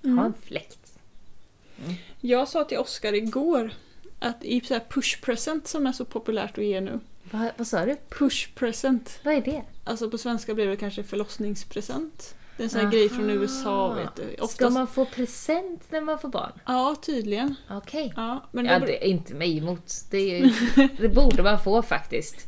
Ha 0.02 0.08
Mm. 0.10 0.18
en 0.24 0.32
fläkt. 0.42 0.92
Jag 2.20 2.48
sa 2.48 2.64
till 2.64 2.78
Oskar 2.78 3.12
igår 3.14 3.70
att 4.18 4.44
i 4.44 4.60
så 4.60 4.74
här 4.74 4.82
push 4.88 5.20
present 5.22 5.68
som 5.68 5.86
är 5.86 5.92
så 5.92 6.04
populärt 6.04 6.58
att 6.58 6.64
ge 6.64 6.80
nu. 6.80 7.00
Va, 7.30 7.50
vad 7.56 7.66
sa 7.66 7.84
du? 7.86 7.96
Push 8.08 8.54
present. 8.54 9.20
Vad 9.24 9.34
är 9.34 9.40
det? 9.40 9.62
Alltså 9.84 10.10
på 10.10 10.18
svenska 10.18 10.54
blir 10.54 10.66
det 10.66 10.76
kanske 10.76 11.02
förlossningspresent. 11.02 12.34
Det 12.60 12.64
är 12.64 12.66
en 12.66 12.70
sån 12.70 12.80
här 12.80 12.86
Aha. 12.86 12.92
grej 12.92 13.08
från 13.08 13.30
USA 13.30 13.94
vet 13.94 14.16
du. 14.16 14.32
Ska 14.34 14.44
Oftast... 14.44 14.72
man 14.72 14.86
få 14.86 15.04
present 15.04 15.82
när 15.90 16.00
man 16.00 16.18
får 16.18 16.28
barn? 16.28 16.52
Ja, 16.66 16.96
tydligen. 17.02 17.54
Okej. 17.70 18.12
Ja, 18.16 18.48
men 18.52 18.64
Ja, 18.64 18.78
då- 18.78 18.86
det 18.86 19.04
är 19.04 19.08
inte 19.08 19.34
mig 19.34 19.58
emot. 19.58 19.92
Det, 20.10 20.18
är, 20.18 20.44
ju- 20.44 20.88
det 20.98 21.08
borde 21.08 21.42
man 21.42 21.58
få 21.64 21.82
faktiskt. 21.82 22.46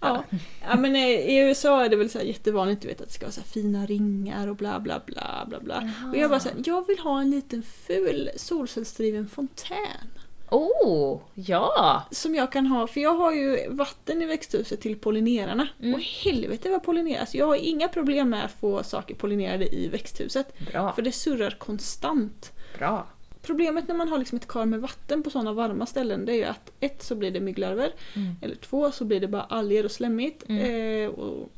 Ja. 0.00 0.24
ja, 0.68 0.76
men 0.76 0.96
eh, 0.96 1.08
i 1.08 1.36
USA 1.38 1.84
är 1.84 1.88
det 1.88 1.96
väl 1.96 2.10
så 2.10 2.18
här 2.18 2.24
jättevanligt 2.24 2.82
du 2.82 2.88
vet, 2.88 3.00
att 3.00 3.06
det 3.08 3.12
ska 3.14 3.24
vara 3.26 3.32
så 3.32 3.42
fina 3.42 3.86
ringar 3.86 4.48
och 4.48 4.56
bla 4.56 4.80
bla 4.80 5.00
bla 5.06 5.44
bla 5.48 5.60
bla. 5.60 5.90
Och 6.12 6.16
jag 6.16 6.30
bara 6.30 6.40
så 6.40 6.48
här, 6.48 6.58
jag 6.66 6.86
vill 6.86 6.98
ha 6.98 7.20
en 7.20 7.30
liten 7.30 7.62
ful 7.62 8.30
solcellsdriven 8.36 9.28
fontän. 9.28 10.08
Oh, 10.50 11.20
ja! 11.34 12.04
Som 12.10 12.34
jag 12.34 12.52
kan 12.52 12.66
ha, 12.66 12.86
för 12.86 13.00
jag 13.00 13.14
har 13.14 13.32
ju 13.32 13.68
vatten 13.68 14.22
i 14.22 14.26
växthuset 14.26 14.80
till 14.80 14.96
pollinerarna. 14.98 15.68
Mm. 15.80 15.94
Och 15.94 16.00
helvete 16.00 16.70
vad 16.70 16.82
pollineras. 16.82 17.20
Alltså, 17.20 17.36
jag 17.36 17.46
har 17.46 17.56
inga 17.56 17.88
problem 17.88 18.30
med 18.30 18.44
att 18.44 18.52
få 18.60 18.82
saker 18.82 19.14
pollinerade 19.14 19.74
i 19.74 19.88
växthuset. 19.88 20.58
Bra, 20.72 20.92
För 20.92 21.02
det 21.02 21.12
surrar 21.12 21.50
konstant. 21.50 22.52
bra. 22.78 23.06
Problemet 23.42 23.88
när 23.88 23.94
man 23.94 24.08
har 24.08 24.18
liksom 24.18 24.36
ett 24.38 24.48
kar 24.48 24.64
med 24.64 24.80
vatten 24.80 25.22
på 25.22 25.30
sådana 25.30 25.52
varma 25.52 25.86
ställen 25.86 26.24
det 26.24 26.32
är 26.32 26.36
ju 26.36 26.44
att 26.44 26.72
ett 26.80 27.02
så 27.02 27.14
blir 27.14 27.30
det 27.30 27.40
mygglarver. 27.40 27.92
Mm. 28.16 28.36
Eller 28.42 28.54
två 28.54 28.90
så 28.92 29.04
blir 29.04 29.20
det 29.20 29.28
bara 29.28 29.42
alger 29.42 29.84
och 29.84 29.90
slemmigt. 29.90 30.44
Mm. 30.48 31.04
Eh, 31.04 31.10
och, 31.10 31.48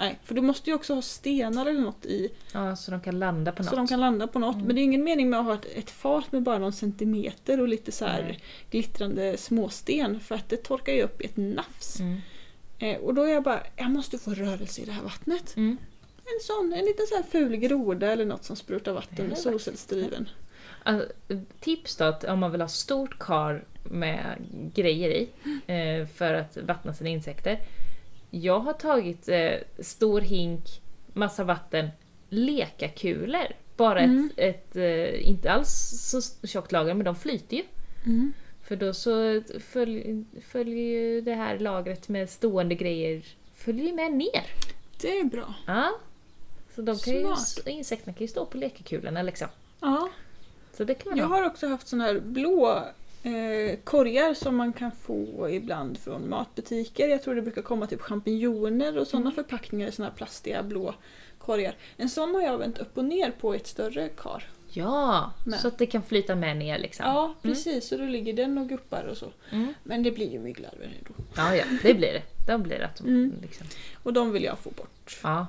nej, 0.00 0.18
för 0.24 0.34
du 0.34 0.40
måste 0.40 0.70
ju 0.70 0.76
också 0.76 0.94
ha 0.94 1.02
stenar 1.02 1.66
eller 1.66 1.80
något 1.80 2.06
i 2.06 2.30
Ja, 2.52 2.76
så 2.76 2.90
de 2.90 3.00
kan 3.00 3.18
landa 3.18 3.52
på 3.52 3.62
något. 3.62 3.70
så 3.70 3.76
de 3.76 3.88
kan 3.88 4.00
landa 4.00 4.26
på 4.26 4.38
något. 4.38 4.54
Mm. 4.54 4.66
Men 4.66 4.76
det 4.76 4.82
är 4.82 4.84
ingen 4.84 5.04
mening 5.04 5.30
med 5.30 5.40
att 5.40 5.46
ha 5.46 5.54
ett, 5.54 5.66
ett 5.74 5.90
fat 5.90 6.32
med 6.32 6.42
bara 6.42 6.58
någon 6.58 6.72
centimeter 6.72 7.60
och 7.60 7.68
lite 7.68 7.92
så 7.92 8.04
Nej. 8.04 8.40
glittrande 8.70 9.36
småsten 9.36 10.20
för 10.20 10.34
att 10.34 10.48
det 10.48 10.56
torkar 10.56 10.92
ju 10.92 11.02
upp 11.02 11.20
i 11.20 11.24
ett 11.24 11.36
nafs. 11.36 12.00
Mm. 12.00 12.20
Eh, 12.78 12.96
och 12.96 13.14
då 13.14 13.22
är 13.22 13.32
jag 13.32 13.42
bara, 13.42 13.62
jag 13.76 13.90
måste 13.90 14.18
få 14.18 14.30
rörelse 14.30 14.82
i 14.82 14.84
det 14.84 14.92
här 14.92 15.02
vattnet. 15.02 15.56
Mm. 15.56 15.78
En 16.24 16.40
sån, 16.42 16.72
en 16.72 16.84
liten 16.84 17.06
så 17.06 17.14
här 17.14 17.22
ful 17.22 17.56
groda 17.56 18.12
eller 18.12 18.24
något 18.24 18.44
som 18.44 18.56
sprutar 18.56 18.92
vatten 18.92 19.26
med 19.26 19.38
solcellsdriven. 19.38 20.28
Alltså, 20.82 21.08
tips 21.60 21.96
då 21.96 22.04
att 22.04 22.24
om 22.24 22.38
man 22.38 22.52
vill 22.52 22.60
ha 22.60 22.68
stort 22.68 23.18
kar 23.18 23.64
med 23.82 24.36
grejer 24.74 25.10
i 25.10 25.28
eh, 25.66 26.06
för 26.06 26.34
att 26.34 26.56
vattna 26.56 26.94
sina 26.94 27.10
insekter. 27.10 27.60
Jag 28.30 28.60
har 28.60 28.72
tagit 28.72 29.28
eh, 29.28 29.52
stor 29.78 30.20
hink, 30.20 30.62
massa 31.12 31.44
vatten, 31.44 31.88
lekakulor. 32.28 33.46
Bara 33.76 34.00
Mm. 34.00 34.30
ett, 34.36 34.76
ett 34.76 34.76
eh, 34.76 35.28
inte 35.28 35.52
alls 35.52 35.70
så 36.10 36.46
tjockt 36.46 36.72
lager, 36.72 36.94
men 36.94 37.04
de 37.04 37.16
flyter 37.16 37.56
ju. 37.56 37.62
Mm. 38.06 38.32
För 38.62 38.76
då 38.76 38.94
så 38.94 39.42
följ, 39.60 40.24
följer 40.48 40.84
ju 40.84 41.20
det 41.20 41.34
här 41.34 41.58
lagret 41.58 42.08
med 42.08 42.30
stående 42.30 42.74
grejer 42.74 43.22
följer 43.54 43.86
ju 43.86 43.92
med 43.94 44.12
ner. 44.12 44.44
Det 45.00 45.18
är 45.18 45.24
bra. 45.24 45.54
Ja. 45.66 45.90
Så 46.74 46.82
de 46.82 46.98
kan 46.98 47.14
ju, 47.14 47.26
insekterna 47.66 48.12
kan 48.12 48.24
ju 48.24 48.28
stå 48.28 48.46
på 48.46 48.56
lekakulorna 48.58 49.22
liksom. 49.22 49.48
Ja. 49.80 50.08
Så 50.76 50.84
det 50.84 50.94
kan 50.94 51.10
man 51.10 51.18
Jag 51.18 51.26
ha. 51.28 51.36
har 51.36 51.46
också 51.46 51.66
haft 51.66 51.88
såna 51.88 52.04
här 52.04 52.20
blå 52.20 52.84
eh, 53.22 53.78
korgar 53.84 54.34
som 54.34 54.56
man 54.56 54.72
kan 54.72 54.92
få 54.92 55.48
ibland 55.50 55.98
från 55.98 56.28
matbutiker. 56.28 57.08
Jag 57.08 57.22
tror 57.22 57.34
det 57.34 57.42
brukar 57.42 57.62
komma 57.62 57.86
typ 57.86 58.00
champinjoner 58.00 58.98
och 58.98 59.06
sådana 59.06 59.30
förpackningar 59.30 59.88
i 59.88 59.92
såna 59.92 60.08
här 60.08 60.14
plastiga 60.16 60.62
blå 60.62 60.94
korgar. 61.38 61.74
En 61.96 62.08
sån 62.08 62.34
har 62.34 62.42
jag 62.42 62.58
vänt 62.58 62.78
upp 62.78 62.98
och 62.98 63.04
ner 63.04 63.30
på 63.40 63.54
ett 63.54 63.66
större 63.66 64.08
kar. 64.08 64.44
Ja, 64.70 65.32
Med. 65.46 65.60
så 65.60 65.68
att 65.68 65.78
det 65.78 65.86
kan 65.86 66.02
flyta 66.02 66.34
med 66.34 66.56
ner 66.56 66.78
liksom. 66.78 67.06
Ja, 67.06 67.34
precis. 67.42 67.88
Så 67.88 67.96
då 67.96 68.04
ligger 68.04 68.32
den 68.32 68.58
och 68.58 68.68
guppar 68.68 69.04
och 69.04 69.16
så. 69.16 69.26
Mm. 69.50 69.74
Men 69.82 70.02
det 70.02 70.10
blir 70.10 70.32
ju 70.32 70.38
mygglarver 70.38 70.92
då. 71.08 71.14
Ja, 71.36 71.56
ja, 71.56 71.64
det 71.82 71.94
blir 71.94 72.12
det. 72.12 72.22
Då 72.52 72.58
blir 72.58 72.78
det 72.78 72.84
att 72.86 72.96
de, 72.96 73.08
Mm. 73.08 73.32
liksom. 73.42 73.66
Och 74.02 74.12
de 74.12 74.32
vill 74.32 74.44
jag 74.44 74.58
få 74.58 74.70
bort. 74.70 75.18
Ja. 75.22 75.46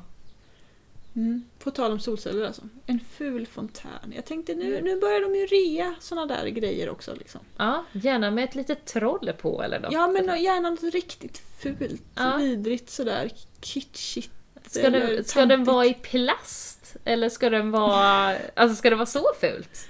Mm. 1.20 1.44
På 1.60 1.72
tal 1.72 1.92
om 1.92 2.00
solceller 2.00 2.46
alltså. 2.46 2.62
En 2.86 3.00
ful 3.18 3.46
fontän. 3.46 4.14
Jag 4.16 4.26
tänkte 4.26 4.56
nu, 4.56 4.72
Mm. 4.74 4.84
nu 4.84 5.00
börjar 5.00 5.22
de 5.22 5.36
ju 5.36 5.46
rea 5.46 5.96
såna 6.00 6.26
där 6.26 6.48
grejer 6.48 6.90
också. 6.90 7.16
Liksom. 7.16 7.42
ja, 7.58 7.86
gärna 7.92 8.32
med 8.32 8.44
ett 8.44 8.56
litet 8.56 8.86
troll 8.86 9.32
på 9.42 9.64
eller 9.64 9.80
något. 9.80 9.92
Ja 9.94 10.08
men 10.08 10.44
gärna 10.44 10.70
något 10.70 10.84
riktigt 10.84 11.42
fult. 11.60 12.02
Ja. 12.16 12.36
Vidrigt 12.38 12.90
sådär 12.90 13.32
kitschigt. 13.62 14.32
Ska, 14.66 14.90
den, 14.90 15.24
ska 15.24 15.46
den 15.46 15.64
vara 15.64 15.86
i 15.86 15.94
plast? 15.94 16.96
Eller 17.06 17.30
ska 17.30 17.50
den 17.50 17.72
vara... 17.72 18.36
Alltså 18.54 18.76
ska 18.76 18.90
det 18.90 18.96
vara 18.96 19.06
så 19.06 19.26
fult? 19.42 19.88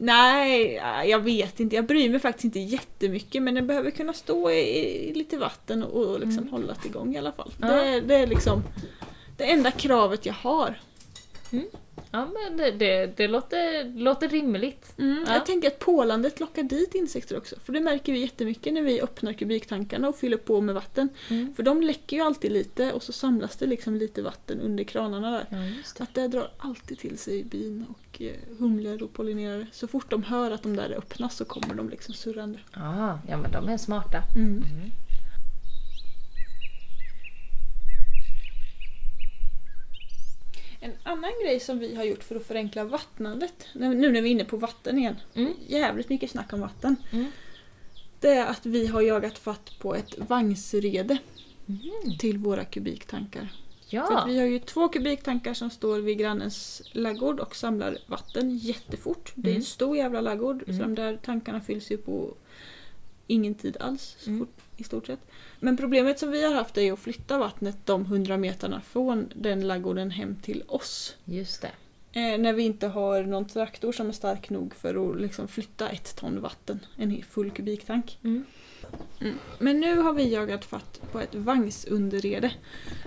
Nej, 0.00 0.74
jag 1.04 1.20
vet 1.20 1.60
inte. 1.60 1.76
Jag 1.76 1.86
bryr 1.86 2.10
mig 2.10 2.20
faktiskt 2.20 2.44
inte 2.44 2.58
jättemycket 2.58 3.42
men 3.42 3.54
den 3.54 3.66
behöver 3.66 3.90
kunna 3.90 4.12
stå 4.12 4.50
i, 4.50 5.08
i 5.10 5.14
lite 5.14 5.36
vatten 5.36 5.82
och, 5.82 6.20
liksom 6.20 6.48
hållas 6.48 6.86
igång 6.86 7.14
i 7.14 7.18
alla 7.18 7.32
fall. 7.32 7.52
Ja. 7.60 7.66
Det, 7.68 8.00
det 8.00 8.14
är 8.14 8.26
liksom 8.26 8.62
det 9.38 9.44
enda 9.44 9.70
kravet 9.70 10.26
jag 10.26 10.34
har. 10.34 10.80
Ja 12.10 12.28
men 12.34 12.56
det, 12.56 12.70
det, 12.70 13.06
det 13.16 13.28
låter, 13.28 13.84
låter 13.98 14.28
rimligt. 14.28 14.92
Mm, 14.98 15.24
Ja. 15.28 15.34
Jag 15.34 15.46
tänker 15.46 15.68
att 15.68 15.78
pålandet 15.78 16.40
lockar 16.40 16.62
dit 16.62 16.94
insekter 16.94 17.36
också. 17.38 17.56
För 17.64 17.72
det 17.72 17.80
märker 17.80 18.12
vi 18.12 18.18
jättemycket 18.18 18.72
när 18.72 18.82
vi 18.82 19.00
öppnar 19.00 19.32
kubiktankarna 19.32 20.08
och 20.08 20.16
fyller 20.16 20.36
på 20.36 20.60
med 20.60 20.74
vatten. 20.74 21.08
Mm. 21.30 21.54
För 21.54 21.62
de 21.62 21.82
läcker 21.82 22.16
ju 22.16 22.22
alltid 22.22 22.52
lite 22.52 22.92
och 22.92 23.02
så 23.02 23.12
samlas 23.12 23.56
det 23.56 23.66
liksom 23.66 23.94
lite 23.94 24.22
vatten 24.22 24.60
under 24.60 24.84
kranarna 24.84 25.30
där. 25.30 25.46
Ja, 25.50 25.82
Så 25.84 26.02
att 26.02 26.14
det 26.14 26.28
drar 26.28 26.50
alltid 26.58 26.98
till 26.98 27.18
sig 27.18 27.44
bin 27.44 27.84
och 27.88 28.22
eh, 28.22 28.32
humlor 28.58 29.02
och 29.02 29.12
pollinerare. 29.12 29.66
Så 29.72 29.88
fort 29.88 30.10
de 30.10 30.22
hör 30.22 30.50
att 30.50 30.62
de 30.62 30.76
där 30.76 30.90
öppnas 30.98 31.36
så 31.36 31.44
kommer 31.44 31.74
de 31.74 31.88
liksom 31.88 32.14
surrande. 32.14 32.58
Ah, 32.72 33.14
ja 33.28 33.36
men 33.36 33.52
de 33.52 33.68
är 33.68 33.78
smarta. 33.78 34.22
Mm. 34.36 34.62
En 40.80 40.92
annan 41.02 41.30
grej 41.44 41.60
som 41.60 41.78
vi 41.78 41.94
har 41.94 42.04
gjort 42.04 42.24
för 42.24 42.36
att 42.36 42.46
förenkla 42.46 42.84
vattnandet, 42.84 43.66
nu 43.72 43.94
när 44.12 44.22
vi 44.22 44.28
är 44.28 44.32
inne 44.32 44.44
på 44.44 44.56
vatten 44.56 44.98
igen, 44.98 45.16
Mm. 45.34 45.52
jävligt 45.66 46.08
mycket 46.08 46.30
snack 46.30 46.52
om 46.52 46.60
vatten. 46.60 46.96
Mm. 47.12 47.26
Det 48.20 48.28
är 48.32 48.46
att 48.46 48.66
vi 48.66 48.86
har 48.86 49.00
jagat 49.00 49.38
fatt 49.38 49.78
på 49.78 49.94
ett 49.94 50.14
vagnsrede 50.18 51.18
till 52.18 52.38
våra 52.38 52.64
kubiktankar. 52.64 53.52
Ja, 53.90 54.24
vi 54.26 54.38
har 54.38 54.46
ju 54.46 54.58
två 54.58 54.88
kubiktankar 54.88 55.54
som 55.54 55.70
står 55.70 55.98
vid 56.00 56.18
grannens 56.18 56.82
laggård 56.92 57.40
och 57.40 57.56
samlar 57.56 57.98
vatten 58.06 58.58
jättefort. 58.58 59.32
Det 59.34 59.48
är 59.48 59.52
en 59.52 59.56
Mm. 59.56 59.64
stor 59.64 59.96
jävla 59.96 60.20
laggård 60.20 60.62
så 60.66 60.72
Mm. 60.72 60.94
de 60.94 61.02
där 61.02 61.16
tankarna 61.16 61.60
fylls 61.60 61.90
ju 61.90 61.96
på 61.96 62.34
ingen 63.28 63.54
tid 63.54 63.76
alls. 63.80 64.16
Mm. 64.26 64.38
fort, 64.38 64.60
I 64.76 64.84
stort 64.84 65.06
sett. 65.06 65.20
Men 65.60 65.76
problemet 65.76 66.18
som 66.18 66.30
vi 66.30 66.44
har 66.44 66.54
haft 66.54 66.78
är 66.78 66.92
att 66.92 66.98
flytta 66.98 67.38
vattnet 67.38 67.76
de 67.84 68.02
100 68.02 68.36
meterna 68.36 68.80
från 68.80 69.28
den 69.34 69.66
laggården 69.66 70.10
hem 70.10 70.36
till 70.42 70.62
oss. 70.66 71.16
just 71.24 71.62
det. 71.62 71.70
Eh, 72.12 72.38
när 72.38 72.52
vi 72.52 72.62
inte 72.62 72.86
har 72.86 73.22
någon 73.22 73.44
traktor 73.44 73.92
som 73.92 74.08
är 74.08 74.12
stark 74.12 74.50
nog 74.50 74.74
för 74.74 75.10
att 75.10 75.20
liksom 75.20 75.48
flytta 75.48 75.88
ett 75.88 76.16
ton 76.16 76.40
vatten. 76.40 76.80
En 76.96 77.22
full 77.22 77.50
kubiktank. 77.50 78.18
Mm. 78.24 78.44
Mm. 79.20 79.38
Men 79.58 79.80
nu 79.80 79.96
har 79.96 80.12
vi 80.12 80.28
jagat 80.28 80.64
fatt 80.64 81.00
på 81.12 81.20
ett 81.20 81.34
vagnsunderrede. 81.34 82.52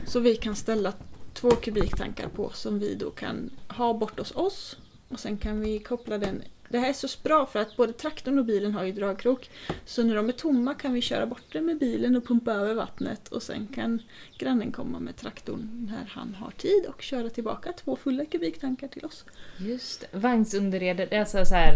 Så 0.08 0.20
vi 0.20 0.36
kan 0.36 0.56
ställa 0.56 0.94
två 1.34 1.52
kubiktankar 1.52 2.28
på 2.28 2.50
som 2.50 2.80
vi 2.80 2.96
då 2.96 3.10
kan 3.10 3.50
ha 3.68 3.94
bort 3.94 4.20
hos 4.20 4.36
oss. 4.36 4.78
Och 5.08 5.20
sen 5.20 5.38
kan 5.38 5.62
vi 5.62 5.80
koppla 5.80 6.18
den. 6.18 6.44
Det 6.72 6.80
här 6.80 6.90
är 6.90 6.94
så 6.94 7.08
bra 7.24 7.46
för 7.46 7.60
att 7.60 7.76
både 7.78 7.94
traktorn 7.94 8.40
och 8.40 8.46
bilen 8.46 8.74
har 8.74 8.84
ju 8.84 8.92
dragkrok. 8.92 9.50
Så 9.86 10.04
när 10.04 10.16
de 10.16 10.30
är 10.30 10.34
tomma 10.34 10.74
kan 10.74 10.94
vi 10.94 11.02
köra 11.02 11.26
bort 11.26 11.44
det 11.52 11.62
med 11.62 11.78
bilen 11.80 12.16
och 12.16 12.28
pumpa 12.28 12.52
över 12.54 12.74
vattnet. 12.74 13.28
Och 13.28 13.44
sen 13.44 13.68
kan 13.76 14.02
grannen 14.38 14.72
komma 14.72 15.00
med 15.00 15.16
traktorn 15.18 15.88
när 15.92 16.06
han 16.10 16.36
har 16.36 16.52
tid 16.52 16.86
och 16.86 17.02
köra 17.02 17.30
tillbaka 17.30 17.74
två 17.74 17.96
fulla 17.96 18.26
kubiktankar 18.26 18.88
till 18.88 19.06
oss. 19.06 19.26
Just 19.58 20.02
det. 20.12 20.18
Vagnsunderredet, 20.18 21.10
det 21.10 21.16
är 21.16 21.20
alltså 21.20 21.46
så 21.46 21.56
här... 21.56 21.74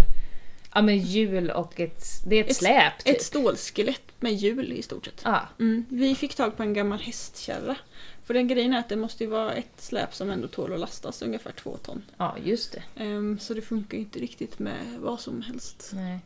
Ja 0.73 0.81
men 0.81 0.97
hjul 0.99 1.49
och 1.51 1.79
ett... 1.79 2.03
Det 2.27 2.35
är 2.35 2.43
ett, 2.43 2.49
Ett- 2.49 2.55
släp 2.57 2.97
typ. 3.03 3.15
Ett 3.15 3.21
stålskelett 3.23 4.01
med 4.19 4.33
hjul 4.33 4.73
i 4.73 4.81
stort 4.81 5.05
sett. 5.05 5.21
Ja, 5.23 5.47
Mm. 5.59 5.85
Vi 5.89 6.15
fick 6.15 6.35
tag 6.35 6.57
på 6.57 6.63
en 6.63 6.73
gammal 6.73 6.99
hästkärra. 6.99 7.75
För 8.25 8.33
den 8.33 8.47
grejen 8.47 8.73
är 8.73 8.79
att 8.79 8.89
det 8.89 8.95
måste 8.95 9.23
ju 9.23 9.29
vara 9.29 9.53
ett 9.53 9.81
släp 9.81 10.15
som 10.15 10.29
ändå 10.29 10.47
tål 10.47 10.73
att 10.73 10.79
lastas 10.79 11.21
ungefär 11.21 11.51
två 11.51 11.77
ton. 11.77 12.03
ja, 12.17 12.35
just 12.43 12.71
det. 12.71 13.03
Ehm, 13.03 13.39
så 13.39 13.53
det 13.53 13.61
funkar 13.61 13.97
ju 13.97 14.03
inte 14.03 14.19
riktigt 14.19 14.59
med 14.59 14.77
vad 14.99 15.19
som 15.19 15.41
helst. 15.41 15.91
Nej. 15.95 16.19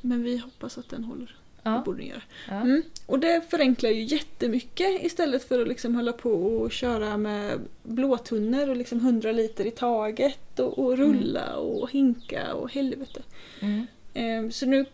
Men 0.00 0.22
vi 0.22 0.36
hoppas 0.38 0.78
att 0.78 0.88
den 0.88 1.04
håller. 1.04 1.26
Det 1.62 1.70
Ja, 1.70 1.82
borde 1.84 1.98
den 1.98 2.06
göra. 2.06 2.22
ja. 2.48 2.54
Mm. 2.54 2.82
Och 3.06 3.18
det 3.18 3.42
förenklar 3.50 3.90
ju 3.90 4.02
jättemycket 4.02 5.02
istället 5.04 5.48
för 5.48 5.62
att 5.62 5.68
liksom 5.68 5.94
hålla 5.94 6.12
på 6.12 6.30
och 6.32 6.72
köra 6.72 7.16
med 7.16 7.60
blåtunnor 7.82 8.68
och 8.68 8.76
liksom 8.76 8.98
100 8.98 9.32
liter 9.32 9.64
i 9.66 9.70
taget 9.70 10.58
och, 10.58 10.78
och 10.78 10.96
rulla 10.98 11.56
och 11.56 11.90
hinka 11.90 12.54
och 12.54 12.72
helvete. 12.72 13.22
Mm. 13.60 13.86
Ehm, 14.14 14.52
Så 14.52 14.66
nu 14.66 14.84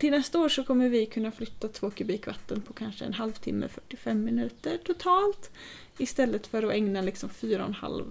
till 0.00 0.10
nästa 0.10 0.38
år 0.40 0.48
så 0.48 0.64
kommer 0.64 0.88
vi 0.88 1.06
kunna 1.06 1.30
flytta 1.30 1.68
två 1.68 1.90
kubik 1.90 2.26
vatten 2.26 2.60
på 2.60 2.72
kanske 2.72 3.04
en 3.04 3.12
halvtimme, 3.14 3.68
45 3.68 4.24
minuter 4.24 4.78
totalt. 4.84 5.50
Istället 5.98 6.46
för 6.46 6.62
att 6.62 6.72
ägna 6.72 7.00
liksom 7.02 7.28
fyra 7.28 7.62
och 7.62 7.68
en 7.68 7.74
halv, 7.74 8.04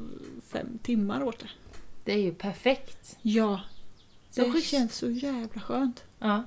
fem 0.48 0.78
timmar 0.84 1.24
åt 1.24 1.40
det. 1.40 1.50
Det 2.06 2.14
är 2.14 2.18
ju 2.22 2.34
perfekt. 2.34 3.18
Ja, 3.22 3.62
Så 4.32 4.42
det 4.44 4.52
schysst. 4.52 4.68
känns 4.68 4.96
så 4.96 5.10
jävla 5.10 5.62
skönt. 5.62 6.04
Ja. 6.20 6.44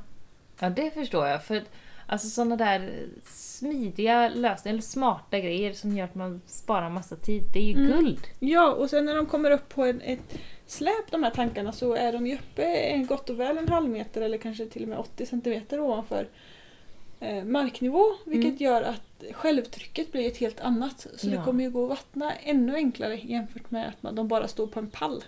ja, 0.58 0.70
det 0.70 0.90
förstår 0.90 1.26
jag. 1.26 1.44
För 1.44 1.62
alltså 2.06 2.28
sådana 2.28 2.56
där 2.56 3.06
smidiga 3.24 4.28
lösningar, 4.28 4.74
eller 4.74 4.82
smarta 4.82 5.38
grejer 5.40 5.72
som 5.72 5.96
gör 5.96 6.04
att 6.04 6.14
man 6.14 6.40
sparar 6.46 6.90
massa 6.90 7.16
tid, 7.16 7.42
det 7.52 7.58
är 7.58 7.64
ju 7.64 7.74
Mm. 7.74 7.86
guld. 7.92 8.20
Ja, 8.38 8.72
och 8.72 8.90
sen 8.90 9.04
när 9.04 9.16
de 9.16 9.26
kommer 9.26 9.50
upp 9.50 9.68
på 9.68 9.84
en, 9.84 10.00
ett 10.00 10.38
släp 10.66 11.10
de 11.10 11.22
här 11.22 11.30
tankarna 11.30 11.72
så 11.72 11.94
är 11.94 12.12
de 12.12 12.26
ju 12.26 12.34
uppe 12.34 12.96
gott 13.08 13.30
och 13.30 13.40
väl 13.40 13.58
en 13.58 13.68
halv 13.68 13.88
meter 13.90 14.20
eller 14.20 14.38
kanske 14.38 14.66
till 14.66 14.82
och 14.82 14.88
med 14.88 14.98
80 14.98 15.26
centimeter 15.26 15.80
ovanför 15.80 16.28
eh, 17.20 17.44
marknivå. 17.44 18.04
Vilket 18.24 18.50
Mm. 18.60 18.62
gör 18.62 18.82
att 18.82 19.24
självtrycket 19.32 20.12
blir 20.12 20.26
ett 20.26 20.36
helt 20.36 20.60
annat. 20.60 21.06
Så 21.16 21.26
det 21.26 21.34
Ja. 21.34 21.44
kommer 21.44 21.64
ju 21.64 21.70
gå 21.70 21.82
att 21.84 21.88
vattna 21.90 22.32
ännu 22.34 22.74
enklare 22.74 23.16
jämfört 23.16 23.70
med 23.70 23.88
att 23.88 24.02
man, 24.02 24.14
de 24.14 24.28
bara 24.28 24.48
står 24.48 24.66
på 24.66 24.78
en 24.80 24.90
pall. 24.90 25.24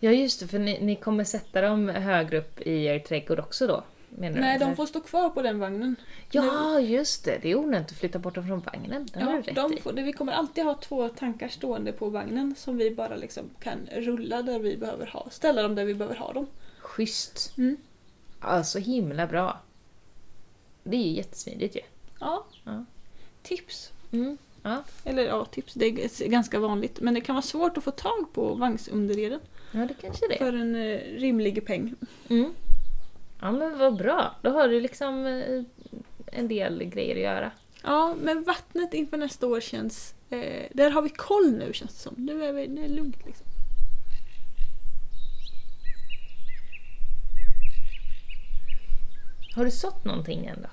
Ja, 0.00 0.10
just 0.10 0.40
det, 0.40 0.48
för 0.48 0.58
ni, 0.58 0.78
ni 0.80 0.96
kommer 0.96 1.24
sätta 1.24 1.60
dem 1.60 1.88
högre 1.88 2.38
upp 2.38 2.60
i 2.60 2.84
er 2.84 2.98
trädgård 2.98 3.38
också 3.38 3.66
då? 3.66 3.82
Menar 4.16 4.40
Nej, 4.40 4.58
du? 4.58 4.64
de 4.64 4.76
får 4.76 4.86
stå 4.86 5.00
kvar 5.00 5.30
på 5.30 5.42
den 5.42 5.58
vagnen. 5.58 5.96
Ja, 6.30 6.80
just 6.80 7.24
det. 7.24 7.38
Det 7.42 7.50
är 7.50 7.54
onödigt 7.54 7.90
att 7.90 7.98
flytta 7.98 8.18
bort 8.18 8.34
dem 8.34 8.46
från 8.46 8.60
vagnen. 8.60 9.08
Ja, 9.14 9.42
de 9.54 9.76
får, 9.82 9.92
vi 9.92 10.12
kommer 10.12 10.32
alltid 10.32 10.64
ha 10.64 10.74
två 10.74 11.08
tankar 11.08 11.48
stående 11.48 11.92
på 11.92 12.08
vagnen 12.08 12.54
som 12.56 12.76
vi 12.76 12.90
bara 12.90 13.16
liksom 13.16 13.44
kan 13.60 13.88
rulla 13.92 14.42
där 14.42 14.58
vi 14.58 14.76
behöver 14.76 15.06
ha. 15.06 15.28
Ställa 15.30 15.62
dem 15.62 15.74
där 15.74 15.84
vi 15.84 15.94
behöver 15.94 16.16
ha 16.16 16.32
dem. 16.32 16.46
Schysst. 16.78 17.58
Mm. 17.58 17.76
Ja, 18.40 18.64
så 18.64 18.78
himla 18.78 19.26
bra. 19.26 19.60
Det 20.82 20.96
är 20.96 21.02
ju 21.02 21.12
jättesmidigt 21.12 21.76
ju. 21.76 21.80
Ja. 22.20 22.44
Ja. 22.64 22.84
Tips. 23.42 23.92
Mm. 24.12 24.38
Ja. 24.62 24.82
Eller 25.04 25.22
ja, 25.22 25.44
tips. 25.44 25.74
Det 25.74 25.86
är 25.86 26.28
ganska 26.28 26.58
vanligt. 26.58 27.00
Men 27.00 27.14
det 27.14 27.20
kan 27.20 27.34
vara 27.34 27.42
svårt 27.42 27.76
att 27.76 27.84
få 27.84 27.90
tag 27.90 28.32
på 28.32 28.54
vagnsunderreden 28.54 29.40
ja, 29.74 29.80
det 29.86 29.94
kanske 30.00 30.28
det 30.28 30.36
för 30.36 30.52
en 30.52 30.74
eh, 30.74 30.98
rimlig 30.98 31.66
peng. 31.66 31.94
Mm. 32.28 32.54
Ja, 33.44 33.52
men 33.52 33.78
vad 33.78 33.96
bra. 33.96 34.36
Då 34.42 34.50
har 34.50 34.68
du 34.68 34.80
liksom 34.80 35.26
eh, 35.26 35.62
en 36.26 36.48
del 36.48 36.84
grejer 36.84 37.16
att 37.16 37.22
göra. 37.22 37.50
Ja, 37.82 38.14
men 38.22 38.42
vattnet 38.42 38.94
inför 38.94 39.16
nästa 39.16 39.46
år 39.46 39.60
känns... 39.60 40.14
Eh, 40.30 40.66
där 40.72 40.90
har 40.90 41.02
vi 41.02 41.08
koll 41.08 41.52
nu 41.52 41.72
känns 41.72 41.94
det 41.94 41.98
som. 42.00 42.14
Nu 42.16 42.44
är 42.44 42.52
vi, 42.52 42.66
det 42.66 42.84
är 42.84 42.88
lugnt 42.88 43.26
liksom. 43.26 43.46
Har 49.56 49.64
du 49.64 49.70
sått 49.70 50.04
någonting 50.04 50.46
än 50.46 50.62
då? 50.62 50.68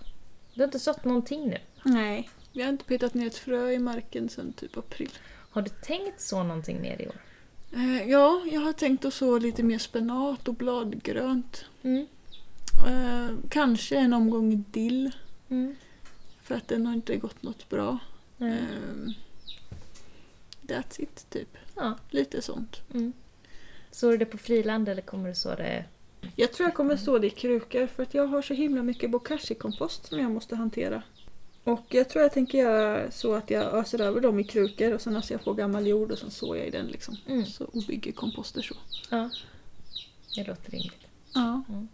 Du 0.54 0.62
har 0.62 0.66
inte 0.66 0.80
sått 0.80 1.06
någonting 1.06 1.50
nu. 1.50 1.58
Nej, 1.84 2.30
vi 2.54 2.62
har 2.62 2.70
inte 2.70 2.86
petat 2.86 3.14
ner 3.14 3.28
ett 3.28 3.38
frö 3.38 3.72
i 3.72 3.80
marken 3.80 4.30
sedan 4.30 4.54
typ 4.54 4.78
april. 4.78 5.12
Har 5.50 5.62
du 5.62 5.70
tänkt 5.70 6.22
så 6.22 6.44
någonting 6.44 6.82
mer 6.82 7.02
i 7.02 7.08
år? 7.08 7.16
Eh, 7.74 8.10
ja, 8.10 8.42
jag 8.52 8.62
har 8.62 8.74
tänkt 8.74 9.06
att 9.06 9.14
så 9.14 9.40
lite 9.40 9.64
mer 9.64 9.80
spenat 9.80 10.48
och 10.48 10.56
bladgrönt. 10.56 11.66
Mm. 11.84 12.08
Eh, 12.88 13.36
kanske 13.50 13.98
en 13.98 14.13
omgång 14.13 14.65
dill. 14.72 15.12
Mm. 15.50 15.76
För 16.41 16.56
att 16.56 16.67
den 16.67 16.86
har 16.86 16.94
inte 16.94 17.17
gått 17.17 17.44
något 17.44 17.70
bra. 17.70 18.00
Mm. 18.39 18.54
Eh, 18.54 19.13
that's 20.62 21.02
it, 21.02 21.26
typ. 21.30 21.58
Ja. 21.76 21.98
Lite 22.10 22.41
sånt. 22.41 22.82
Mm. 22.94 23.13
Sår 23.91 24.12
du 24.12 24.17
det 24.17 24.26
på 24.26 24.38
friland 24.38 24.89
eller 24.89 25.02
kommer 25.02 25.30
du 25.30 25.36
så 25.36 25.56
det... 25.56 25.86
Jag 26.36 26.54
tror 26.54 26.67
jag 26.67 26.76
kommer 26.76 26.98
stå 26.98 27.17
det 27.17 27.28
i 27.28 27.30
krukor 27.30 27.88
för 27.88 28.04
att 28.04 28.13
jag 28.13 28.28
har 28.28 28.41
så 28.41 28.54
himla 28.54 28.84
mycket 28.84 29.12
bokashi-kompost 29.12 30.06
som 30.06 30.20
jag 30.20 30.32
måste 30.32 30.56
hantera. 30.56 31.04
Och 31.63 31.86
jag 31.89 32.10
tror 32.10 32.22
jag 32.22 32.34
tänker 32.34 32.58
göra 32.58 33.12
så 33.12 33.34
att 33.34 33.50
jag 33.50 33.63
öser 33.63 34.02
över 34.02 34.21
dem 34.21 34.40
i 34.40 34.44
krukor 34.44 34.94
och 34.94 35.02
sen 35.02 35.15
öser 35.15 35.36
jag 35.36 35.44
på 35.44 35.54
gammal 35.54 35.88
jord 35.88 36.12
och 36.12 36.17
sen 36.17 36.32
sår 36.32 36.58
jag 36.58 36.67
i 36.67 36.69
den 36.69 36.88
liksom. 36.88 37.17
Mm. 37.27 37.46
Så, 37.46 37.65
och 37.65 37.84
bygger 37.88 38.12
komposter 38.12 38.62
så. 38.62 38.75
Ja. 39.10 39.29
Det 40.36 40.44
låter 40.44 40.71
rimligt. 40.71 41.08
Ja. 41.34 41.63
Mm. 41.69 41.88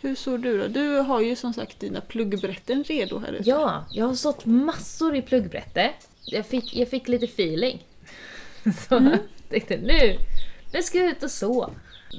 Hur 0.00 0.14
sår 0.14 0.38
du 0.38 0.58
då? 0.58 0.66
Du 0.68 0.96
har 0.96 1.20
ju 1.20 1.36
som 1.36 1.52
sagt 1.52 1.80
dina 1.80 2.00
pluggbrätten 2.00 2.84
redo 2.84 3.18
här 3.18 3.32
ute. 3.32 3.50
Ja, 3.50 3.84
jag 3.90 4.06
har 4.06 4.14
sått 4.14 4.46
massor 4.46 5.16
i 5.16 5.22
pluggbrätte. 5.22 5.90
Jag 6.24 6.46
fick, 6.46 6.76
jag 6.76 6.88
fick 6.88 7.08
lite 7.08 7.24
feeling. 7.24 7.86
Så 8.88 8.94
jag 8.94 9.18
tänkte 9.48 9.76
nu, 9.76 10.16
nu 10.72 10.82
ska 10.82 10.98
jag 10.98 11.10
ut 11.10 11.22
och 11.22 11.30
så. 11.30 11.70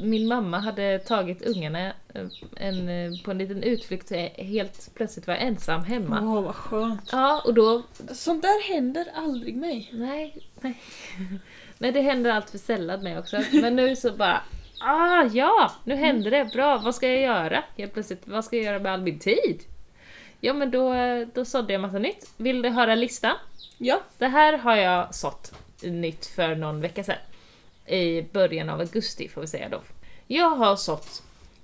Min 0.02 0.28
mamma 0.28 0.60
hade 0.60 1.00
tagit 1.00 1.42
ungarna 1.42 1.88
eh, 2.14 2.26
en, 2.56 2.90
eh, 2.90 3.12
på 3.24 3.32
en 3.32 3.38
liten 3.38 3.64
utflykt 3.64 4.08
så 4.08 4.14
jag 4.14 4.46
helt 4.46 4.96
plötsligt 4.96 5.28
var 5.28 5.36
ensam 5.36 5.84
hemma. 5.84 6.22
Åh, 6.22 6.42
vad 6.42 6.56
skönt. 6.56 7.10
Ja, 7.12 7.42
och 7.46 7.54
då... 7.54 7.84
Sånt 8.12 8.42
där 8.42 8.74
händer 8.74 9.06
aldrig 9.16 9.56
mig. 9.56 9.90
Nej, 9.94 10.38
nej. 10.62 10.82
Nej, 11.78 11.92
det 11.92 12.02
händer 12.02 12.32
allt 12.32 12.50
för 12.50 12.58
sällan 12.58 13.04
mig 13.04 13.20
också. 13.20 13.44
Men 13.52 13.76
nu 13.76 13.96
så 13.96 14.12
bara... 14.12 14.42
Ah, 14.80 15.24
ja! 15.24 15.72
Nu 15.84 15.96
händer 15.96 16.32
det. 16.32 16.46
Bra, 16.54 16.78
vad 16.78 16.96
ska 16.96 17.08
jag 17.08 17.22
göra? 17.22 17.64
Helt 17.78 17.94
plötsligt, 17.94 18.22
vad 18.28 18.46
ska 18.46 18.56
jag 18.56 18.66
göra 18.66 18.80
med 18.80 18.94
all 18.94 19.02
min 19.02 19.20
tid? 19.20 19.64
Ja, 20.42 20.54
men 20.54 20.72
då, 20.72 20.94
då 21.34 21.46
sådde 21.46 21.74
jag 21.74 21.82
massa 21.82 22.00
nytt. 22.00 22.30
Vill 22.38 22.62
du 22.62 22.70
höra 22.70 22.96
listan? 22.96 23.36
Ja. 23.78 24.02
Det 24.18 24.28
här 24.28 24.58
har 24.58 24.76
jag 24.76 25.16
sått 25.16 25.54
nytt 25.82 26.26
för 26.26 26.56
någon 26.56 26.82
vecka 26.82 27.04
sedan. 27.04 27.18
I 27.86 28.22
början 28.22 28.70
av 28.70 28.80
augusti 28.80 29.30
får 29.30 29.42
vi 29.42 29.48
säga 29.48 29.70
då. 29.70 29.82
Jag 30.28 30.50
har 30.50 30.76
sått 30.76 31.24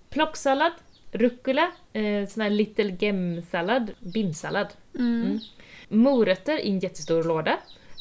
plocksallad, 0.09 0.71
rucola, 1.11 1.71
eh, 1.93 2.27
sån 2.27 2.41
här 2.41 2.49
little 2.49 2.97
gem-sallad, 2.99 3.91
binsallad. 3.99 4.67
Mm. 4.95 5.39
Morötter 5.89 6.59
i 6.59 6.69
en 6.69 6.79
jättestor 6.79 7.23
låda. 7.23 7.57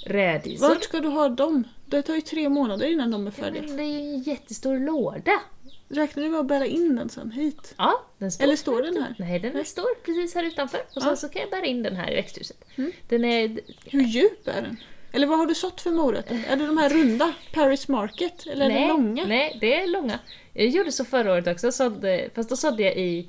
Rädisor. 0.06 0.68
Vart 0.68 0.84
ska 0.84 1.00
du 1.00 1.08
ha 1.08 1.28
dem? 1.28 1.64
Det 1.87 2.03
tar 2.03 2.14
ju 2.14 2.20
tre 2.20 2.49
månader 2.49 2.87
innan 2.87 3.11
de 3.11 3.26
är 3.26 3.32
Ja, 3.37 3.45
färdiga. 3.45 3.62
men 3.62 3.76
det 3.76 3.82
är 3.82 3.87
ju 4.01 4.14
en 4.14 4.22
jättestor 4.22 4.78
låda. 4.78 5.41
Räknar 5.89 6.22
du 6.22 6.28
med 6.30 6.41
att 6.41 6.47
bära 6.47 6.66
in 6.66 6.97
den 6.97 7.09
sen 7.09 7.30
hit? 7.30 7.74
Ja, 7.78 8.03
den 8.18 8.32
står 8.32 8.45
Eller 8.45 8.57
står 8.57 8.82
den 8.82 9.03
här? 9.03 9.14
Nej, 9.18 9.39
den 9.41 9.64
står 9.64 9.95
precis 10.05 10.35
här 10.35 10.43
utanför. 10.45 10.80
Och 10.97 11.03
sen 11.03 11.11
Ja. 11.11 11.16
så 11.16 11.28
kan 11.28 11.43
jag 11.43 11.51
bära 11.51 11.64
in 11.66 11.82
den 11.82 11.97
här 11.97 12.12
i 12.12 12.14
växthuset. 12.14 12.64
Mm. 12.76 12.93
Den 13.09 13.24
är... 13.24 13.61
Hur 13.85 14.03
djup 14.03 14.49
är 14.49 14.62
den? 14.62 14.76
Eller 15.12 15.26
vad 15.26 15.39
har 15.39 15.47
du 15.47 15.55
sått 15.55 15.80
för 15.80 15.91
morötter? 15.91 16.45
Är 16.49 16.57
det 16.57 16.66
de 16.66 16.78
här 16.78 16.89
runda? 16.89 17.32
Paris 17.53 17.89
Market? 17.89 18.47
Eller 18.47 18.64
är 18.64 18.68
nej, 18.68 18.82
det 18.82 18.89
långa? 18.89 19.24
Nej, 19.26 19.59
det 19.61 19.74
är 19.80 19.87
långa. 19.87 20.18
Jag 20.53 20.66
gjorde 20.68 20.93
så 20.93 21.05
förra 21.05 21.32
året 21.32 21.47
också, 21.47 21.72
sådde, 21.72 22.30
fast 22.35 22.49
då 22.51 22.57
sådde 22.57 22.82
jag 22.82 22.97
i 22.97 23.28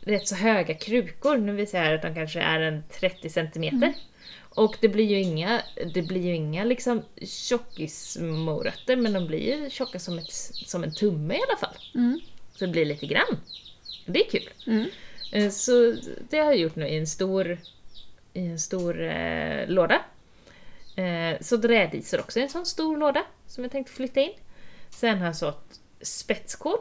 rätt 0.00 0.28
så 0.28 0.34
höga 0.34 0.74
krukor. 0.74 1.36
Nu 1.36 1.52
visar 1.52 1.78
jag 1.78 1.84
här 1.84 1.94
att 1.94 2.02
de 2.02 2.14
kanske 2.14 2.40
är 2.40 2.60
en 2.60 2.82
30 3.00 3.30
centimeter. 3.30 3.76
Mm. 3.76 3.92
Och 4.56 4.76
det 4.80 4.88
blir 4.88 5.04
ju 5.04 5.20
inga, 5.20 5.62
det 5.94 6.02
blir 6.02 6.20
ju 6.22 6.34
inga 6.34 6.64
liksom 6.64 7.02
tjockismorötter, 7.22 8.96
men 8.96 9.12
de 9.12 9.26
blir 9.26 9.38
ju 9.38 9.70
tjocka 9.70 9.98
som, 9.98 10.18
ett, 10.18 10.32
som 10.66 10.84
en 10.84 10.94
tumme 10.94 11.34
i 11.34 11.40
alla 11.48 11.58
fall. 11.58 11.76
Mm. 11.94 12.20
Så 12.54 12.64
det 12.66 12.70
blir 12.72 12.84
lite 12.84 13.06
grann. 13.06 13.40
Det 14.06 14.20
är 14.26 14.30
kul. 14.30 14.50
Mm. 14.66 14.88
Eh, 15.32 15.50
Så 15.50 15.96
det 16.30 16.38
har 16.38 16.44
jag 16.44 16.56
gjort 16.56 16.76
nu 16.76 16.88
i 16.88 16.96
en 16.96 17.06
stor, 17.06 17.58
i 18.32 18.46
en 18.46 18.60
stor 18.60 19.02
eh, 19.02 19.68
låda. 19.68 20.02
Eh, 20.96 21.40
så 21.40 21.56
rädisor 21.56 22.20
också 22.20 22.38
i 22.38 22.42
en 22.42 22.48
sån 22.48 22.66
stor 22.66 22.96
låda 22.96 23.22
som 23.46 23.64
jag 23.64 23.72
tänkte 23.72 23.92
flytta 23.92 24.20
in. 24.20 24.32
Sen 24.90 25.18
har 25.18 25.26
jag 25.26 25.36
sått 25.36 25.80
spetskål, 26.00 26.78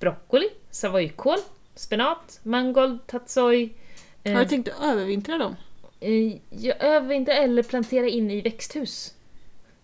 broccoli, 0.00 0.48
savoykål, 0.70 1.38
spenat, 1.74 2.40
mangold, 2.42 3.06
tatsoi. 3.06 3.70
Eh, 4.24 4.32
Har 4.32 4.42
du 4.42 4.48
tänkt 4.48 4.68
att 4.68 4.84
övervintra 4.84 5.38
dem? 5.38 5.56
Eh, 6.00 6.36
jag 6.50 6.76
övervintrar 6.82 7.34
eller 7.34 7.62
plantera 7.62 8.08
in 8.08 8.30
i 8.30 8.40
växthus. 8.40 9.14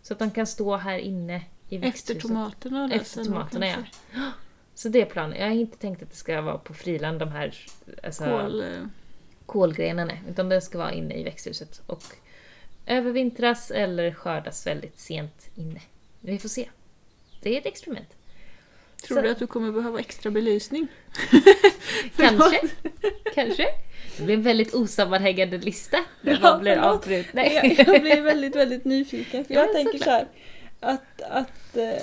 Så 0.02 0.12
att 0.12 0.18
de 0.18 0.30
kan 0.30 0.46
stå 0.46 0.76
här 0.76 0.98
inne 0.98 1.36
i 1.68 1.76
Efter 1.76 1.78
växthuset. 1.78 2.22
tomaterna? 2.22 2.90
Efter 2.92 3.04
sen 3.10 3.24
då 3.24 3.30
tomaterna, 3.30 3.66
ja. 3.66 3.76
Så 4.74 4.88
det 4.88 5.00
är 5.00 5.06
planen. 5.06 5.38
Jag 5.38 5.46
har 5.46 5.54
inte 5.54 5.78
tänkt 5.78 6.02
att 6.02 6.10
det 6.10 6.16
ska 6.16 6.40
vara 6.40 6.58
på 6.58 6.74
friland 6.74 7.18
de 7.18 7.28
här 7.28 7.54
alltså, 8.02 8.24
Kål... 8.24 8.60
eh, 8.60 8.68
kolgrenarna, 9.46 10.12
utan 10.30 10.48
det 10.48 10.60
ska 10.60 10.78
vara 10.78 10.92
inne 10.92 11.14
i 11.14 11.24
växthuset 11.24 11.82
och 11.86 12.02
övervintras 12.86 13.70
eller 13.70 14.12
skördas 14.14 14.66
väldigt 14.66 14.98
sent 14.98 15.48
inne. 15.54 15.80
Vi 16.20 16.38
får 16.38 16.48
se. 16.48 16.68
Det 17.42 17.54
är 17.54 17.60
ett 17.60 17.66
experiment. 17.66 18.08
Tror 19.06 19.16
Så- 19.16 19.22
du 19.22 19.28
att 19.30 19.38
du 19.38 19.46
kommer 19.46 19.72
behöva 19.72 20.00
extra 20.00 20.30
belysning? 20.30 20.86
Kanske. 22.16 22.60
Kanske. 23.34 23.66
Det 24.16 24.22
blir 24.22 24.34
en 24.34 24.42
väldigt 24.42 24.74
osammanhängande 24.74 25.58
lista. 25.58 25.96
Där 26.22 26.38
Ja, 26.42 26.58
blir 26.58 26.74
förlåt. 26.76 26.94
avbruten. 26.94 27.30
Jag, 27.44 27.62
Nej. 27.64 27.84
jag 27.86 28.00
blir 28.02 28.20
väldigt, 28.22 28.56
väldigt 28.56 28.84
nyfiken. 28.84 29.44
För 29.44 29.54
Ja, 29.54 29.60
jag 29.60 29.72
tänker 29.72 29.98
så 29.98 30.10
här 30.10 30.26
att, 30.80 31.22
att 31.22 31.76
eh, 31.76 32.02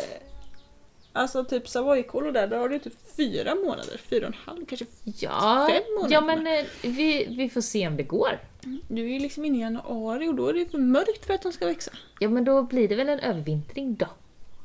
Alltså 1.13 1.43
typ 1.43 1.69
savoykål 1.69 2.27
och 2.27 2.33
där, 2.33 2.47
där 2.47 2.57
har 2.57 2.69
du 2.69 2.79
typ 2.79 2.93
fyra 3.17 3.55
månader, 3.55 3.97
fyra 4.09 4.27
och 4.27 4.33
en 4.33 4.39
halv, 4.45 4.65
kanske. 4.65 4.85
Ja, 5.03 5.67
Fem 5.71 5.83
månader 5.95 6.13
ja 6.13 6.21
men 6.21 6.47
eh, 6.47 6.65
vi, 6.81 7.27
vi 7.37 7.49
får 7.49 7.61
se 7.61 7.87
om 7.87 7.97
det 7.97 8.03
går. 8.03 8.39
Du 8.87 9.01
är 9.01 9.13
ju 9.13 9.19
liksom 9.19 9.45
inne 9.45 9.57
i 9.57 9.61
januari 9.61 10.27
och 10.27 10.35
då 10.35 10.47
är 10.47 10.53
det 10.53 10.65
för 10.71 10.77
mörkt 10.77 11.25
för 11.25 11.33
att 11.33 11.41
de 11.41 11.51
ska 11.51 11.65
växa. 11.65 11.91
Ja 12.19 12.29
men 12.29 12.43
då 12.45 12.61
blir 12.63 12.87
det 12.87 12.95
väl 12.95 13.09
en 13.09 13.19
övervintring 13.19 13.95
då. 13.95 14.05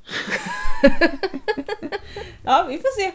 Ja, 2.45 2.67
vi 2.69 2.79
får 2.79 3.01
se. 3.01 3.13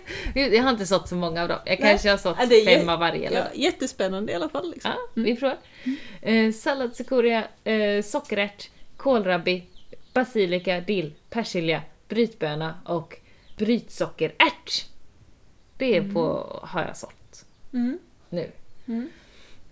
Jag 0.56 0.64
har 0.64 0.70
inte 0.70 0.86
sått 0.86 1.08
så 1.10 1.16
många 1.16 1.42
av 1.42 1.48
dem. 1.48 1.58
Jag 1.66 1.80
Nej. 1.80 1.90
kanske 1.90 2.10
har 2.10 2.18
sått 2.18 2.38
Ja, 2.40 2.48
fem 2.66 2.90
av 2.90 3.00
varje. 3.00 3.28
Eller? 3.28 3.38
Ja, 3.40 3.46
jättespännande 3.54 4.32
i 4.32 4.36
alla 4.36 4.50
fall. 4.50 4.72
Liksom. 4.72 4.92
Ja, 4.92 4.98
vi 5.22 5.36
provar. 5.36 5.58
Eh, 6.22 6.52
sallad 6.52 6.96
cicoria, 6.96 7.44
eh, 7.64 8.02
sockerärt, 8.04 8.70
kålrabbi, 8.98 9.64
basilika, 10.14 10.80
dill, 10.80 11.14
persilja, 11.30 11.82
brytböna 12.10 12.76
och 12.86 13.18
brytsockerärt. 13.58 14.86
Det 15.78 15.98
är 15.98 16.14
på, 16.14 16.46
har 16.64 16.82
jag 16.82 16.98
sålt 16.98 17.46
Mm. 17.74 18.00
nu. 18.30 18.52
Mm. 18.88 19.10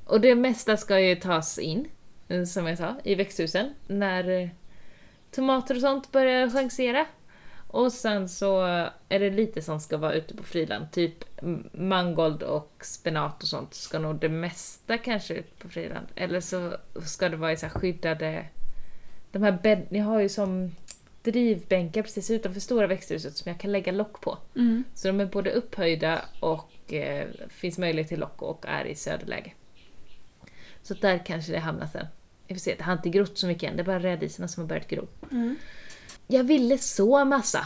Och 0.06 0.22
det 0.22 0.36
mesta 0.36 0.78
ska 0.78 1.00
ju 1.00 1.16
tas 1.16 1.60
in, 1.60 1.88
eh, 2.28 2.44
som 2.44 2.68
jag 2.68 2.78
sa, 2.78 2.96
i 3.04 3.16
växthusen 3.16 3.74
när 3.88 4.30
eh, 4.30 4.50
tomater 5.32 5.76
och 5.76 5.82
sånt 5.82 6.12
börjar 6.12 6.50
chansera. 6.50 7.06
Och 7.68 7.94
sen 7.94 8.30
så 8.30 8.62
är 9.10 9.20
det 9.20 9.30
lite 9.30 9.62
som 9.62 9.80
ska 9.80 9.98
vara 9.98 10.14
ute 10.14 10.36
på 10.36 10.44
friland, 10.44 10.92
typ 10.92 11.42
mangold 11.72 12.44
och 12.44 12.74
spenat 12.82 13.44
och 13.44 13.48
sånt 13.48 13.74
ska 13.74 14.00
nog 14.00 14.16
det 14.16 14.30
mesta 14.30 14.98
kanske 14.98 15.34
ut 15.34 15.60
på 15.60 15.70
friland. 15.70 16.08
Eller 16.16 16.42
så 16.42 16.74
ska 17.06 17.30
det 17.30 17.38
vara 17.38 17.52
i 17.52 17.58
så 17.58 17.70
skyddade... 17.70 18.46
De 19.32 19.44
här 19.44 19.60
bädd... 19.64 19.86
Ni 19.90 20.00
har 20.00 20.20
ju 20.20 20.30
som 20.30 20.72
drivbänkar 21.24 22.02
precis 22.02 22.32
utanför 22.32 22.60
stora 22.60 22.88
växthuset 22.88 23.38
som 23.38 23.50
jag 23.50 23.60
kan 23.60 23.72
lägga 23.72 23.92
lock 23.92 24.22
på. 24.22 24.38
Mm. 24.56 24.84
Så 24.94 25.08
de 25.08 25.20
är 25.20 25.26
både 25.26 25.52
upphöjda 25.52 26.22
och 26.40 26.94
eh, 26.94 27.28
finns 27.50 27.78
möjlighet 27.78 28.10
till 28.10 28.20
lock 28.20 28.42
och 28.42 28.66
är 28.68 28.86
i 28.86 28.96
söderläge. 28.96 29.54
Så 30.84 30.94
där 30.94 31.26
kanske 31.26 31.52
det 31.52 31.60
hamnar 31.60 31.88
sen. 31.88 32.06
Vi 32.50 32.56
får 32.56 32.60
se, 32.60 32.76
det 32.76 32.84
har 32.84 32.94
inte 32.94 33.10
grott 33.10 33.38
så 33.38 33.48
mycket 33.48 33.70
än, 33.70 33.76
det 33.78 33.82
är 33.82 33.86
bara 33.86 34.00
rädisorna 34.00 34.48
som 34.48 34.64
har 34.64 34.68
börjat 34.68 34.88
gro. 34.88 35.08
Mm. 35.32 35.56
Jag 36.28 36.44
ville 36.44 36.78
så 36.78 37.26
massa! 37.26 37.58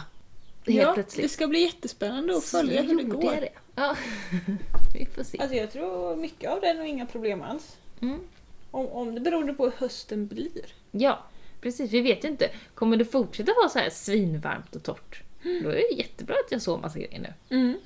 Helt 0.65 0.77
Ja, 0.81 0.87
det 0.87 0.93
plötsligt. 0.93 1.31
ska 1.31 1.47
bli 1.47 1.59
jättespännande 1.61 2.35
att 2.37 2.43
Så 2.43 2.57
följa 2.57 2.81
hur 2.81 2.97
det 2.97 3.03
går. 3.03 3.33
jag 3.33 3.41
det. 3.43 3.49
Ja, 3.75 3.95
vi 4.93 5.05
får 5.05 5.23
se. 5.23 5.37
Alltså 5.39 5.55
jag 5.57 5.71
tror 5.71 6.15
mycket 6.15 6.51
av 6.51 6.61
det 6.61 6.67
är 6.67 6.73
nog 6.73 6.87
inga 6.87 7.05
problem 7.05 7.41
alls. 7.41 7.75
Mm. 8.01 8.19
Om, 8.71 8.87
om 8.87 9.15
det 9.15 9.21
beror 9.21 9.53
på 9.53 9.63
hur 9.65 9.71
hösten 9.77 10.27
blir. 10.27 10.65
Ja, 10.91 11.23
precis. 11.61 11.91
Vi 11.91 12.01
vet 12.01 12.23
ju 12.23 12.27
inte. 12.27 12.49
Kommer 12.75 12.97
det 12.97 13.05
fortsätta 13.05 13.53
vara 13.53 13.69
så 13.69 13.79
här 13.79 13.89
svinvarmt 13.89 14.75
och 14.75 14.83
torrt? 14.83 15.21
Då 15.43 15.69
är 15.69 15.75
det 15.89 15.95
jättebra 15.97 16.35
att 16.45 16.51
jag 16.51 16.61
sår 16.61 16.77
massa 16.77 16.99
grejer 16.99 17.19
nu. 17.19 17.55
Mm. 17.55 17.77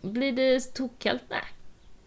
Blir 0.00 0.32
det 0.32 0.60
tokkallt? 0.74 1.22
Nej. 1.30 1.44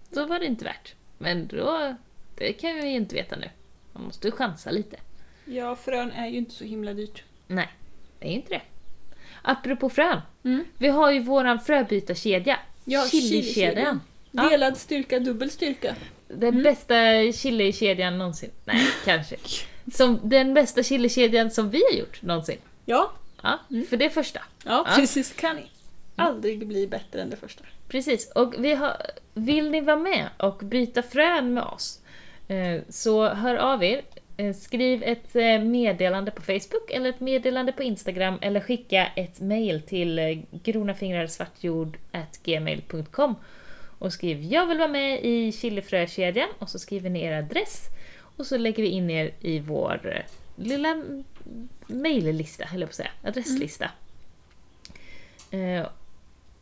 Då 0.10 0.26
var 0.26 0.40
det 0.40 0.46
inte 0.46 0.66
värt. 0.66 0.94
Men 1.18 1.48
då, 1.48 1.96
det 2.36 2.54
kan 2.54 2.76
vi 2.76 2.82
ju 2.90 2.96
inte 2.96 3.16
veta 3.16 3.36
nu. 3.36 3.50
Man 3.94 4.04
måste 4.04 4.28
ju 4.28 4.32
chansa 4.32 4.72
lite. 4.72 4.98
Ja, 5.46 5.76
frön 5.76 6.12
är 6.12 6.28
ju 6.28 6.38
inte 6.38 6.52
så 6.52 6.64
himla 6.64 6.94
dyrt. 6.94 7.24
Nej, 7.48 7.70
det 8.20 8.28
är 8.28 8.32
inte 8.32 8.50
det. 8.54 8.62
Apropå 9.42 9.90
frön. 9.90 10.22
Mm. 10.44 10.64
Vi 10.78 10.88
har 10.88 11.12
ju 11.12 11.20
våran 11.20 11.60
fröbytarkedja. 11.60 12.60
Ja, 12.86 13.06
Chilikedjan. 13.12 14.02
Ja. 14.32 14.50
Delad 14.50 14.78
styrka, 14.78 15.20
dubbel 15.20 15.52
styrka. 15.52 15.96
Den 16.28 16.64
bästa 16.64 16.96
chilikedjan 17.34 18.18
någonsin. 18.18 18.52
Nej, 18.66 18.88
kanske. 19.06 19.36
Som, 19.94 20.20
den 20.24 20.54
bästa 20.54 20.84
chilikedjan 20.84 21.52
som 21.52 21.70
vi 21.70 21.82
har 21.92 22.00
gjort 22.00 22.22
någonsin. 22.22 22.58
Ja, 22.86 23.12
Ja, 23.44 23.60
för 23.90 23.98
det 23.98 24.10
första. 24.10 24.40
ja, 24.66 24.86
Ja. 24.90 24.96
precis. 24.96 25.34
Kan 25.34 25.60
aldrig 26.16 26.68
bli 26.68 26.88
bättre 26.88 27.22
än 27.22 27.30
det 27.30 27.38
första. 27.38 27.64
Precis, 27.88 28.32
och 28.32 28.54
vi 28.58 28.74
har, 28.74 28.98
vill 29.34 29.72
ni 29.72 29.82
vara 29.82 29.96
med 29.98 30.30
och 30.38 30.58
byta 30.58 31.02
frön 31.04 31.54
med 31.54 31.64
oss 31.64 32.00
Eh, 32.52 32.82
så 32.90 33.28
hör 33.28 33.56
av 33.56 33.84
er. 33.84 34.02
Eh, 34.38 34.54
skriv 34.54 35.04
ett 35.04 35.36
eh, 35.36 35.60
meddelande 35.60 36.32
på 36.32 36.42
Facebook 36.42 36.92
eller 36.92 37.10
ett 37.10 37.20
meddelande 37.20 37.72
på 37.72 37.84
Instagram 37.84 38.38
eller 38.42 38.60
skicka 38.60 39.08
ett 39.16 39.40
mail 39.40 39.82
till 39.82 40.44
gronafingrarsvartjord.gmail.com 40.52 43.36
och 44.00 44.14
skriv 44.14 44.44
“Jag 44.44 44.68
vill 44.68 44.78
vara 44.78 44.88
med 44.88 45.24
i 45.24 45.52
chilifrökedjan” 45.52 46.50
och 46.60 46.70
så 46.70 46.80
skriver 46.80 47.10
ni 47.10 47.24
er 47.24 47.34
adress 47.34 47.86
och 48.38 48.46
så 48.46 48.58
lägger 48.58 48.84
vi 48.84 48.90
in 48.90 49.10
er 49.10 49.32
i 49.42 49.60
vår 49.60 50.24
lilla 50.56 51.04
mejllista, 51.88 52.64
eller 52.64 52.72
höll 52.72 52.82
jag 52.82 52.90
på 52.90 52.92
att 52.92 52.96
säga, 52.96 53.12
adresslista. 53.24 53.92
Mm. 55.52 55.86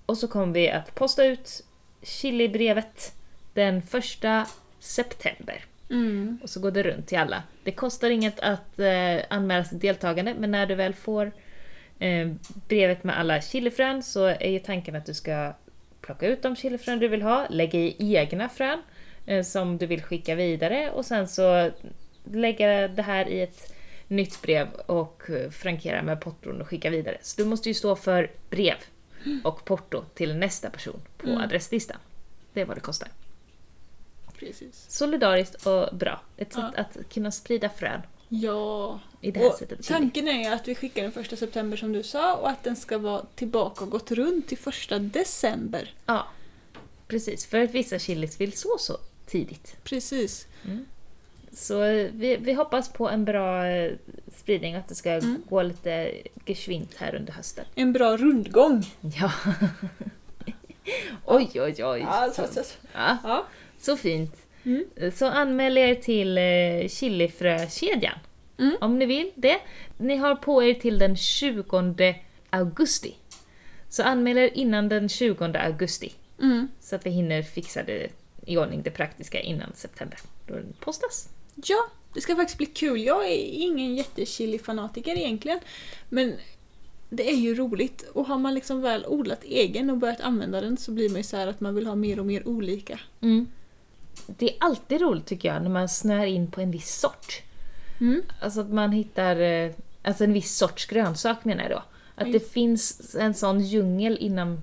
och 0.05 0.17
så 0.17 0.27
kommer 0.27 0.53
vi 0.53 0.69
att 0.69 0.95
posta 0.95 1.25
ut 1.25 1.63
chilibrevet 2.01 3.13
den 3.53 3.81
första 3.81 4.47
september. 4.79 5.65
Mm. 5.89 6.39
Och 6.43 6.49
så 6.49 6.59
går 6.59 6.71
det 6.71 6.83
runt 6.83 7.07
till 7.07 7.17
alla. 7.17 7.43
Det 7.63 7.71
kostar 7.71 8.09
inget 8.09 8.39
att 8.39 8.79
eh, 8.79 9.17
anmäla 9.29 9.63
sig 9.63 9.79
deltagande, 9.79 10.33
men 10.39 10.51
när 10.51 10.65
du 10.65 10.75
väl 10.75 10.93
får 10.93 11.31
eh, 11.99 12.29
brevet 12.67 13.03
med 13.03 13.19
alla 13.19 13.41
chilifrön 13.41 14.03
så 14.03 14.25
är 14.25 14.49
ju 14.49 14.59
tanken 14.59 14.95
att 14.95 15.05
du 15.05 15.13
ska 15.13 15.53
plocka 16.01 16.27
ut 16.27 16.41
de 16.41 16.55
chilifrön 16.55 16.99
du 16.99 17.07
vill 17.07 17.21
ha, 17.21 17.47
lägga 17.49 17.79
i 17.79 17.95
egna 18.15 18.49
frön 18.49 18.81
eh, 19.25 19.43
som 19.43 19.77
du 19.77 19.85
vill 19.85 20.03
skicka 20.03 20.35
vidare 20.35 20.91
och 20.91 21.05
sen 21.05 21.27
så 21.27 21.71
lägga 22.23 22.87
det 22.87 23.01
här 23.01 23.29
i 23.29 23.41
ett 23.41 23.73
nytt 24.07 24.41
brev 24.41 24.67
och 24.85 25.23
eh, 25.29 25.49
frankera 25.49 26.01
med 26.01 26.21
porton 26.21 26.61
och 26.61 26.67
skicka 26.67 26.89
vidare. 26.89 27.17
Så 27.21 27.41
du 27.41 27.47
måste 27.47 27.69
ju 27.69 27.73
stå 27.73 27.95
för 27.95 28.31
brev 28.49 28.75
och 29.43 29.65
porto 29.65 30.03
till 30.13 30.35
nästa 30.35 30.69
person 30.69 30.99
på 31.17 31.27
Mm. 31.27 31.41
adresslistan. 31.41 31.97
Det 32.53 32.61
är 32.61 32.65
vad 32.65 32.77
det 32.77 32.81
kostar. 32.81 33.09
Precis. 34.39 34.85
Solidariskt 34.89 35.65
och 35.65 35.95
bra. 35.97 36.21
Ett 36.37 36.53
sätt 36.53 36.63
Ja. 36.75 36.81
att 36.81 36.97
kunna 37.13 37.31
sprida 37.31 37.69
frön 37.69 38.01
Ja. 38.29 38.99
i 39.21 39.31
det 39.31 39.39
här 39.39 39.47
Och 39.49 39.55
sättet 39.55 39.87
tanken 39.87 40.27
är 40.27 40.51
att 40.53 40.67
vi 40.67 40.75
skickar 40.75 41.03
den 41.03 41.11
första 41.11 41.35
september 41.35 41.77
som 41.77 41.93
du 41.93 42.03
sa 42.03 42.35
och 42.35 42.49
att 42.49 42.63
den 42.63 42.75
ska 42.75 42.97
vara 42.97 43.25
tillbaka 43.35 43.83
och 43.83 43.89
gått 43.91 44.11
runt 44.11 44.47
till 44.47 44.57
första 44.57 44.99
december. 44.99 45.93
Ja, 46.05 46.27
precis. 47.07 47.45
För 47.45 47.57
att 47.59 47.71
vissa 47.71 47.99
chilis 47.99 48.41
vill 48.41 48.53
så 48.57 48.77
så 48.79 48.97
tidigt. 49.25 49.75
Precis. 49.83 50.47
Så 51.53 51.83
eh, 51.83 52.07
vi, 52.13 52.37
vi 52.37 52.53
hoppas 52.53 52.89
på 52.93 53.09
en 53.09 53.25
bra 53.25 53.65
eh, 53.67 53.93
spridning 54.37 54.73
och 54.75 54.79
att 54.79 54.87
det 54.87 54.95
ska 54.95 55.09
Mm. 55.09 55.43
gå 55.49 55.61
lite 55.61 56.11
geschwint 56.45 56.95
här 56.97 57.15
under 57.15 57.33
hösten. 57.33 57.65
En 57.75 57.93
bra 57.93 58.17
rundgång. 58.17 58.85
Ja. 59.01 59.31
oj, 61.25 61.49
oj, 61.55 61.75
oj. 61.85 61.99
Ja, 61.99 62.31
så, 62.35 62.43
så. 62.53 62.61
ja, 62.93 63.17
ja. 63.23 63.45
Så 63.79 63.97
fint. 63.97 64.35
Mm. 64.63 65.11
Så 65.15 65.25
anmäl 65.25 65.77
er 65.77 65.95
till 65.95 66.37
eh, 66.37 66.87
chilifrökedjan. 66.89 68.19
Mm. 68.57 68.75
Om 68.81 68.99
ni 68.99 69.05
vill 69.05 69.31
det. 69.35 69.59
Ni 69.97 70.15
har 70.15 70.35
på 70.35 70.63
er 70.63 70.73
till 70.73 70.99
den 70.99 71.15
20 71.17 72.15
augusti. 72.49 73.15
Så 73.89 74.03
anmäl 74.03 74.37
er 74.37 74.49
innan 74.53 74.89
den 74.89 75.09
20 75.09 75.45
augusti. 75.57 76.13
Mm. 76.41 76.67
Så 76.81 76.95
att 76.95 77.05
vi 77.05 77.09
hinner 77.09 77.43
fixa 77.43 77.83
det 77.83 78.07
i 78.45 78.57
ordning, 78.57 78.81
det 78.83 78.91
praktiska, 78.91 79.39
innan 79.39 79.71
september. 79.75 80.19
Då 80.47 80.53
den 80.53 80.73
postas. 80.79 81.29
Ja, 81.55 81.89
det 82.13 82.21
ska 82.21 82.35
faktiskt 82.35 82.57
bli 82.57 82.65
kul. 82.65 83.01
Jag 83.01 83.25
är 83.25 83.45
ingen 83.51 83.95
jättechili-fanatiker 83.95 85.17
egentligen. 85.17 85.59
Men 86.09 86.33
det 87.09 87.29
är 87.29 87.35
ju 87.35 87.55
roligt. 87.55 88.01
Och 88.13 88.25
har 88.25 88.37
man 88.37 88.53
liksom 88.53 88.81
väl 88.81 89.05
odlat 89.05 89.43
egen 89.43 89.89
och 89.89 89.97
börjat 89.97 90.21
använda 90.21 90.61
den 90.61 90.77
så 90.77 90.91
blir 90.91 91.09
man 91.09 91.17
ju 91.17 91.23
så 91.23 91.37
här 91.37 91.47
att 91.47 91.59
man 91.59 91.75
vill 91.75 91.87
ha 91.87 91.95
mer 91.95 92.19
och 92.19 92.25
mer 92.25 92.47
olika. 92.47 92.99
Mm. 93.21 93.47
Det 94.37 94.49
är 94.49 94.57
alltid 94.59 95.01
roligt 95.01 95.25
tycker 95.25 95.53
jag 95.53 95.61
när 95.63 95.69
man 95.69 95.89
snör 95.89 96.25
in 96.25 96.51
på 96.51 96.61
en 96.61 96.71
viss 96.71 96.99
sort. 96.99 97.41
Mm. 98.01 98.21
Alltså 98.39 98.61
att 98.61 98.69
man 98.69 98.91
hittar, 98.91 99.35
eh, 99.35 99.71
alltså 100.03 100.23
en 100.23 100.33
viss 100.33 100.57
sorts 100.57 100.85
grönsak 100.85 101.45
menar 101.45 101.63
jag 101.63 101.71
då. 101.71 101.83
Att 102.15 102.27
Ja, 102.27 102.33
det 102.33 102.51
finns 102.51 103.15
en 103.15 103.33
sån 103.33 103.61
djungel 103.61 104.17
inom, 104.17 104.61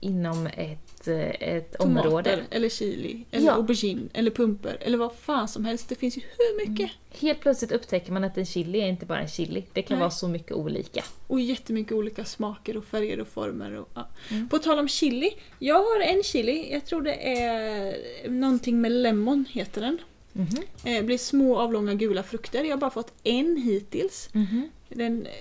inom 0.00 0.46
ett, 0.46 0.83
ett 1.08 1.78
Tomater, 1.78 2.08
område. 2.08 2.42
eller 2.50 2.68
chili, 2.68 3.24
eller 3.30 3.46
Ja. 3.46 3.52
aubergine, 3.52 4.08
eller 4.12 4.30
pumper, 4.30 4.76
eller 4.80 4.98
vad 4.98 5.12
fan 5.14 5.48
som 5.48 5.64
helst. 5.64 5.88
Det 5.88 5.94
finns 5.94 6.16
ju 6.16 6.20
hur 6.38 6.68
mycket! 6.68 6.90
Helt 7.20 7.40
plötsligt 7.40 7.72
upptäcker 7.72 8.12
man 8.12 8.24
att 8.24 8.38
en 8.38 8.46
chili 8.46 8.80
är 8.80 8.86
inte 8.86 9.06
bara 9.06 9.20
en 9.20 9.28
chili. 9.28 9.64
Det 9.72 9.82
kan 9.82 9.94
Nej. 9.96 10.00
vara 10.00 10.10
så 10.10 10.28
mycket 10.28 10.52
olika. 10.52 11.04
Och 11.26 11.40
jättemycket 11.40 11.92
olika 11.92 12.24
smaker 12.24 12.76
och 12.76 12.84
färger 12.84 13.20
och 13.20 13.28
former. 13.28 13.76
Och, 13.78 13.88
ja. 13.94 14.08
Mm. 14.30 14.48
På 14.48 14.58
tal 14.58 14.78
om 14.78 14.88
chili. 14.88 15.30
Jag 15.58 15.78
har 15.78 16.00
en 16.00 16.22
chili, 16.22 16.72
jag 16.72 16.84
tror 16.86 17.02
det 17.02 17.14
är 17.38 17.96
någonting 18.30 18.80
med 18.80 18.92
lemon 18.92 19.44
heter 19.50 19.80
den. 19.80 19.98
Mhm. 20.32 20.48
Eh, 20.84 21.04
blir 21.04 21.18
små 21.18 21.58
avlånga 21.58 21.94
gula 21.94 22.22
frukter. 22.22 22.64
Jag 22.64 22.70
har 22.70 22.76
bara 22.80 22.90
fått 22.90 23.12
en 23.24 23.56
hittills. 23.56 24.28
Mhm. 24.32 24.68
Den 24.88 25.26
eh, 25.26 25.32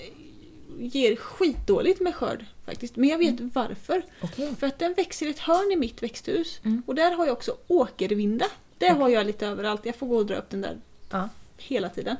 ger 0.80 1.16
skitdåligt 1.16 2.02
med 2.02 2.16
skörd 2.16 2.46
faktiskt. 2.66 2.96
Men 2.96 3.10
jag 3.10 3.18
vet 3.18 3.36
varför. 3.40 4.06
Okej. 4.22 4.56
För 4.60 4.68
att 4.68 4.80
den 4.80 4.94
växer 4.94 5.26
i 5.26 5.30
ett 5.30 5.40
hörn 5.40 5.72
i 5.72 5.76
mitt 5.76 6.04
växthus. 6.04 6.60
Mm. 6.64 6.84
Och 6.86 6.96
där 6.96 7.12
har 7.12 7.26
jag 7.26 7.34
också 7.34 7.58
åkervinda. 7.68 8.46
Det 8.78 8.88
har 8.88 9.10
jag 9.10 9.26
lite 9.26 9.48
överallt. 9.48 9.86
Jag 9.86 9.96
får 9.96 10.08
gå 10.08 10.18
och 10.18 10.26
dra 10.26 10.36
upp 10.36 10.50
den 10.50 10.62
där 10.62 10.78
Ja. 11.10 11.30
hela 11.58 11.90
tiden. 11.90 12.16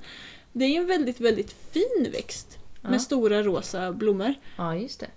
Det 0.52 0.66
är 0.66 0.70
ju 0.70 0.76
en 0.78 0.88
väldigt, 0.88 1.20
väldigt 1.20 1.56
fin 1.72 2.10
växt. 2.12 2.58
Ja. 2.82 2.90
Med 2.90 3.02
stora 3.02 3.44
rosa 3.44 3.92
blommor. 3.92 4.34
ja, 4.58 4.76
just 4.76 5.00
det. 5.00 5.08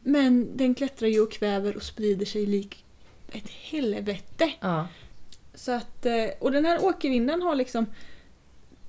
Men 0.00 0.56
den 0.56 0.74
klättrar 0.74 1.08
ju 1.08 1.20
och 1.20 1.32
kväver 1.32 1.76
och 1.76 1.82
sprider 1.82 2.26
sig 2.26 2.46
lik 2.46 2.84
ett 3.32 3.48
helvete. 3.48 4.52
Ja. 4.60 4.88
Så 5.54 5.72
att, 5.72 6.06
eh, 6.06 6.24
och 6.40 6.52
den 6.52 6.64
här 6.64 6.84
åkervindan 6.84 7.42
har 7.42 7.54
liksom 7.54 7.86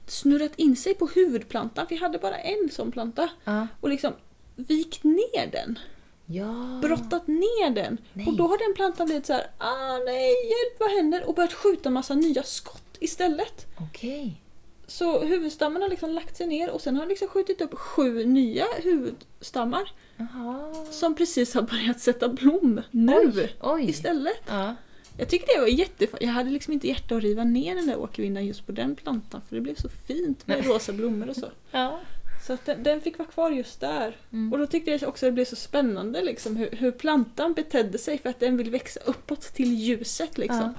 snurrat 0.07 0.51
in 0.55 0.75
sig 0.75 0.93
på 0.93 1.07
huvudplantan, 1.07 1.87
för 1.87 1.95
jag 1.95 2.01
hade 2.01 2.17
bara 2.17 2.37
en 2.37 2.69
sån 2.71 2.91
planta. 2.91 3.29
Ja. 3.43 3.67
Och 3.81 3.89
liksom 3.89 4.13
vikt 4.55 5.03
ner 5.03 5.51
den, 5.51 5.79
ja. 6.25 6.79
brottat 6.81 7.27
ner 7.27 7.69
den. 7.69 7.97
Nej. 8.13 8.27
Och 8.27 8.33
då 8.37 8.47
har 8.47 8.57
den 8.57 8.73
plantan 8.75 9.05
blivit 9.05 9.25
så 9.25 9.33
här: 9.33 9.47
ah 9.57 9.97
nej, 10.05 10.29
hjälp 10.29 10.79
vad 10.79 10.91
händer? 10.91 11.27
Och 11.27 11.35
börjat 11.35 11.53
skjuta 11.53 11.89
massa 11.89 12.15
nya 12.15 12.43
skott 12.43 12.97
istället. 12.99 13.65
Okej. 13.79 14.39
Så 14.87 15.19
huvudstammen 15.19 15.81
har 15.81 15.89
liksom 15.89 16.11
lagt 16.11 16.37
sig 16.37 16.47
ner 16.47 16.69
och 16.69 16.81
sen 16.81 16.95
har 16.95 17.05
liksom 17.05 17.27
skjutit 17.27 17.61
upp 17.61 17.73
sju 17.73 18.25
nya 18.25 18.65
huvudstammar 18.83 19.91
Jaha. 20.17 20.73
som 20.91 21.15
precis 21.15 21.53
har 21.53 21.61
börjat 21.61 21.99
sätta 21.99 22.29
blom 22.29 22.81
nu 22.91 23.31
Oj. 23.35 23.55
Oj. 23.61 23.89
istället. 23.89 24.41
Ja. 24.47 24.75
Jag 25.17 25.29
tycker 25.29 25.55
det 25.55 25.61
var 25.61 25.67
jättefint. 25.67 26.21
Jag 26.21 26.29
hade 26.29 26.49
liksom 26.49 26.73
inte 26.73 26.87
hjärta 26.87 27.15
att 27.15 27.23
riva 27.23 27.43
ner 27.43 27.75
den 27.75 27.87
där 27.87 27.97
åkervindan 27.99 28.45
just 28.45 28.65
på 28.65 28.71
den 28.71 28.95
plantan 28.95 29.41
för 29.49 29.55
det 29.55 29.61
blev 29.61 29.75
så 29.75 29.89
fint 29.89 30.47
med 30.47 30.65
rosa 30.65 30.93
blommor 30.93 31.29
och 31.29 31.35
så. 31.35 31.47
ja. 31.71 31.99
Så 32.47 32.57
den, 32.65 32.83
den 32.83 33.01
fick 33.01 33.17
vara 33.19 33.29
kvar 33.29 33.51
just 33.51 33.79
där. 33.79 34.17
Mm. 34.31 34.53
Och 34.53 34.59
då 34.59 34.67
tyckte 34.67 34.91
jag 34.91 35.03
också 35.09 35.25
att 35.25 35.27
det 35.27 35.31
blev 35.33 35.45
så 35.45 35.55
spännande 35.55 36.21
liksom, 36.21 36.55
hur, 36.55 36.69
hur 36.71 36.91
plantan 36.91 37.53
betedde 37.53 37.97
sig 37.97 38.17
för 38.17 38.29
att 38.29 38.39
den 38.39 38.57
vill 38.57 38.69
växa 38.69 38.99
uppåt 39.05 39.41
till 39.41 39.73
ljuset. 39.73 40.37
Liksom. 40.37 40.73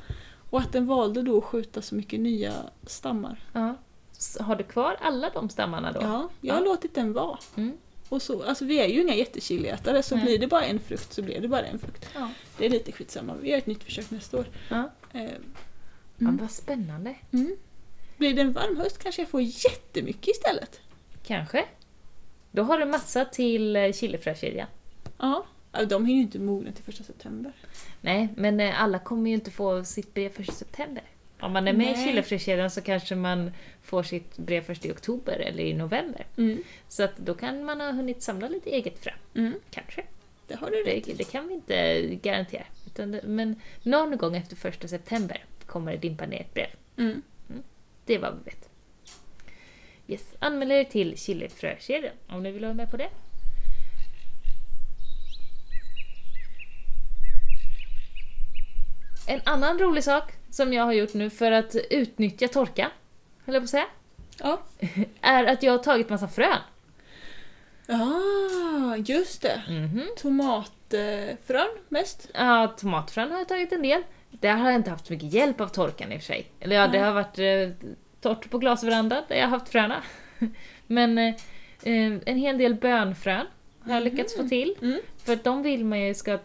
Och 0.50 0.60
att 0.60 0.72
den 0.72 0.86
valde 0.86 1.22
då 1.22 1.38
att 1.38 1.44
skjuta 1.44 1.82
så 1.82 1.94
mycket 1.94 2.20
nya 2.20 2.52
stammar. 2.86 3.38
ja. 3.52 3.74
Har 4.40 4.56
du 4.56 4.64
kvar 4.64 4.96
alla 5.00 5.30
de 5.30 5.48
stammarna 5.48 5.92
då? 5.92 6.00
Ja, 6.02 6.28
jag 6.40 6.54
har 6.54 6.60
Ja. 6.60 6.66
låtit 6.66 6.94
den 6.94 7.12
vara. 7.12 7.38
Mm. 7.56 7.72
Och 8.08 8.22
så, 8.22 8.42
alltså 8.42 8.64
vi 8.64 8.78
är 8.80 8.86
ju 8.88 9.00
inga 9.02 9.14
jättechiliätare 9.14 10.02
så 10.02 10.16
Nej. 10.16 10.24
blir 10.24 10.38
det 10.38 10.46
bara 10.46 10.64
en 10.64 10.80
frukt 10.80 11.12
så 11.12 11.22
blir 11.22 11.40
det 11.40 11.48
bara 11.48 11.64
en 11.66 11.78
frukt. 11.78 12.08
Ja. 12.14 12.30
Det 12.58 12.66
är 12.66 12.70
lite 12.70 12.92
skitsamma, 12.92 13.34
vi 13.34 13.50
gör 13.50 13.58
ett 13.58 13.66
nytt 13.66 13.84
försök 13.84 14.10
nästa 14.10 14.38
år. 14.38 14.46
ja. 14.68 14.90
Eh, 15.12 15.22
ja 15.22 15.28
Mm. 16.20 16.36
vad 16.36 16.50
spännande. 16.50 17.14
Mm. 17.32 17.56
Blir 18.16 18.34
det 18.34 18.40
en 18.40 18.52
varm 18.52 18.76
höst 18.76 18.98
kanske 18.98 19.22
jag 19.22 19.28
får 19.28 19.42
jättemycket 19.42 20.28
istället. 20.28 20.80
Kanske. 21.26 21.64
Då 22.50 22.62
har 22.62 22.78
du 22.78 22.84
massa 22.84 23.24
till 23.24 23.76
eh, 23.76 23.92
chilifrökedjan. 23.92 24.68
Ja. 25.18 25.44
Ja, 25.72 25.84
De 25.84 26.06
hinner 26.06 26.18
ju 26.18 26.22
inte 26.22 26.38
mogna 26.38 26.72
till 26.72 26.84
första 26.84 27.04
september. 27.04 27.52
Nej, 28.00 28.28
men 28.36 28.60
eh, 28.60 28.82
alla 28.82 28.98
kommer 28.98 29.28
ju 29.30 29.34
inte 29.34 29.50
få 29.50 29.84
sitt 29.84 30.14
brev 30.14 30.28
först 30.30 30.50
i 30.50 30.54
september. 30.54 31.02
Om 31.44 31.52
man 31.52 31.68
är 31.68 31.72
med 31.72 31.86
i 31.86 31.92
Nej. 31.92 32.04
chilifrökedjan 32.06 32.70
så 32.70 32.80
kanske 32.80 33.14
man 33.14 33.50
får 33.82 34.02
sitt 34.02 34.36
brev 34.36 34.60
först 34.64 34.84
i 34.84 34.92
oktober 34.92 35.32
eller 35.38 35.62
i 35.64 35.74
november. 35.74 36.26
Mm. 36.36 36.62
Så 36.88 37.02
att 37.02 37.16
då 37.16 37.34
kan 37.34 37.64
man 37.64 37.80
ha 37.80 37.92
hunnit 37.92 38.22
samla 38.22 38.48
lite 38.48 38.70
eget 38.70 38.98
frö. 38.98 39.10
Mm. 39.34 39.54
Kanske. 39.70 40.02
Det 40.46 40.54
har 40.54 40.70
du 40.70 40.84
Det, 40.84 40.96
rätt 40.96 41.08
i. 41.08 41.12
det 41.12 41.24
kan 41.24 41.48
vi 41.48 41.54
inte 41.54 42.04
garantera. 42.22 42.64
Det, 42.94 43.20
men 43.24 43.60
någon 43.82 44.16
gång 44.16 44.36
efter 44.36 44.56
första 44.56 44.88
september 44.88 45.44
kommer 45.66 45.92
det 45.92 45.98
dimpa 45.98 46.26
ner 46.26 46.40
ett 46.40 46.54
brev. 46.54 46.66
Mm. 46.96 47.22
Det 48.06 48.14
är 48.14 48.18
vad 48.18 48.38
vi 48.38 48.50
vet. 48.50 48.68
Yes. 50.08 50.34
Anmäl 50.38 50.70
er 50.70 50.84
till 50.84 51.18
chilifrökedjan 51.18 52.12
om 52.28 52.42
ni 52.42 52.50
vill 52.50 52.62
vara 52.64 52.74
med 52.74 52.90
på 52.90 52.96
det. 52.96 53.08
En 59.26 59.40
annan 59.44 59.78
rolig 59.78 60.04
sak 60.04 60.32
som 60.54 60.72
jag 60.72 60.84
har 60.84 60.92
gjort 60.92 61.14
nu 61.14 61.30
för 61.30 61.52
att 61.52 61.76
utnyttja 61.90 62.48
torka, 62.48 62.90
höll 63.44 63.54
jag 63.54 63.62
på 63.62 63.64
att 63.64 63.70
säga, 63.70 63.86
Ja. 64.38 64.60
är 65.20 65.44
att 65.44 65.62
jag 65.62 65.72
har 65.72 65.78
tagit 65.78 66.08
massa 66.08 66.28
frön. 66.28 66.58
Ah, 67.88 68.96
just 68.96 69.42
det. 69.42 69.62
Mhm. 69.68 70.02
Tomatfrön 70.16 71.68
mest. 71.88 72.30
Ja, 72.34 72.74
tomatfrön 72.78 73.30
har 73.30 73.38
jag 73.38 73.48
tagit 73.48 73.72
en 73.72 73.82
del. 73.82 74.02
Där 74.30 74.54
har 74.54 74.70
jag 74.70 74.74
inte 74.74 74.90
haft 74.90 75.06
så 75.06 75.12
mycket 75.12 75.32
hjälp 75.32 75.60
av 75.60 75.68
torkan 75.68 76.12
i 76.12 76.16
och 76.16 76.20
för 76.20 76.26
sig. 76.26 76.46
Eller 76.60 76.76
ja, 76.76 76.86
det 76.86 76.98
har 76.98 77.12
varit 77.12 77.38
eh, 77.38 77.88
torrt 78.20 78.50
på 78.50 78.58
glasverandan 78.58 79.22
där 79.28 79.36
jag 79.36 79.44
har 79.44 79.58
haft 79.58 79.68
fröna. 79.68 80.02
Men 80.86 81.18
eh, 81.18 81.34
eh, 81.82 82.12
en 82.26 82.36
hel 82.36 82.58
del 82.58 82.74
bönfrön 82.74 83.46
har 83.80 83.94
jag 83.94 84.02
lyckats 84.02 84.36
få 84.36 84.48
till. 84.48 84.74
Mm. 84.82 85.00
För 85.24 85.36
de 85.36 85.62
vill 85.62 85.84
man 85.84 86.00
ju 86.00 86.14
ska 86.14 86.32
eh, 86.32 86.40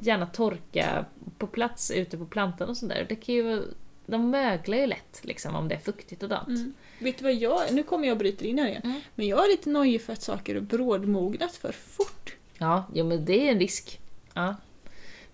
gärna 0.00 0.26
torka 0.26 1.04
på 1.38 1.46
plats 1.46 1.90
ute 1.90 2.18
på 2.18 2.26
plantan 2.26 2.68
och 2.68 2.76
sådär. 2.76 3.06
Det 3.08 3.16
kan 3.16 3.34
ju, 3.34 3.62
de 4.06 4.30
möglar 4.30 4.78
ju 4.78 4.86
lätt 4.86 5.20
liksom 5.22 5.54
om 5.54 5.68
det 5.68 5.74
är 5.74 5.78
fuktigt 5.80 6.22
och 6.22 6.28
dant. 6.28 6.48
Mm. 6.48 6.74
Vet 6.98 7.18
du 7.18 7.24
vad 7.24 7.34
jag 7.34 7.60
Nu 7.72 7.82
kommer 7.82 8.06
jag 8.06 8.14
och 8.14 8.18
bryter 8.18 8.46
in 8.46 8.58
här 8.58 8.68
igen. 8.68 8.82
Mm. 8.84 9.00
Men 9.14 9.26
jag 9.26 9.44
är 9.44 9.48
lite 9.48 9.70
nojig 9.70 10.02
för 10.02 10.12
att 10.12 10.22
saker 10.22 10.54
är 10.54 10.60
brådmognat 10.60 11.56
för 11.56 11.72
fort. 11.72 12.36
Ja, 12.58 12.84
jo, 12.94 13.04
men 13.06 13.24
det 13.24 13.48
är 13.48 13.52
en 13.52 13.58
risk. 13.58 14.00
Ja. 14.34 14.56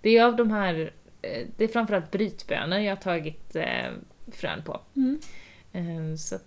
Det 0.01 0.17
är 0.19 0.25
av 0.25 0.37
de 0.37 0.51
här, 0.51 0.93
eh, 1.23 1.47
det 1.57 1.65
är 1.65 1.69
framförallt 1.69 2.11
brytbönor 2.11 2.79
jag 2.79 2.97
har 2.97 3.03
tagit 3.03 3.57
eh, 3.57 3.91
frön 4.33 4.63
på. 4.63 4.81
Mm. 4.97 5.21
Eh, 5.73 6.17
Så 6.17 6.35
att 6.35 6.45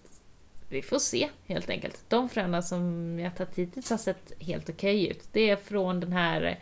vi 0.70 0.82
får 0.82 1.00
se 1.00 1.30
helt 1.48 1.70
enkelt. 1.70 2.04
De 2.08 2.30
fröna 2.30 2.62
som 2.62 3.20
jag 3.20 3.36
tagit 3.36 3.56
hittills 3.56 3.90
har 3.90 3.98
sett 3.98 4.32
helt 4.40 4.70
okej 4.70 5.08
ut. 5.08 5.24
Det 5.32 5.50
är 5.50 5.56
från 5.56 6.00
den 6.00 6.12
här 6.12 6.60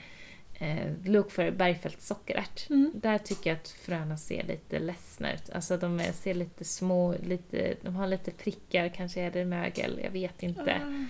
eh, 0.60 0.94
Look 1.06 1.32
för 1.32 1.52
Bergfeldt 1.52 2.02
sockerärt. 2.02 2.70
Mm. 2.70 2.92
Där 2.96 3.18
tycker 3.18 3.50
jag 3.50 3.58
att 3.58 3.68
fröna 3.70 4.18
ser 4.18 4.44
lite 4.44 4.80
ledsna 4.80 5.34
ut. 5.34 5.50
Alltså 5.50 5.78
de 5.78 6.00
är, 6.00 6.12
ser 6.12 6.34
lite 6.34 6.66
små, 6.66 7.16
lite, 7.24 7.76
de 7.82 7.96
har 7.96 8.08
lite 8.08 8.32
prickar, 8.32 8.90
kanske 8.90 9.22
är 9.22 9.32
det 9.32 9.46
mögel, 9.46 10.00
jag 10.04 10.12
vet 10.12 10.44
inte. 10.44 10.82
Ah. 10.86 11.06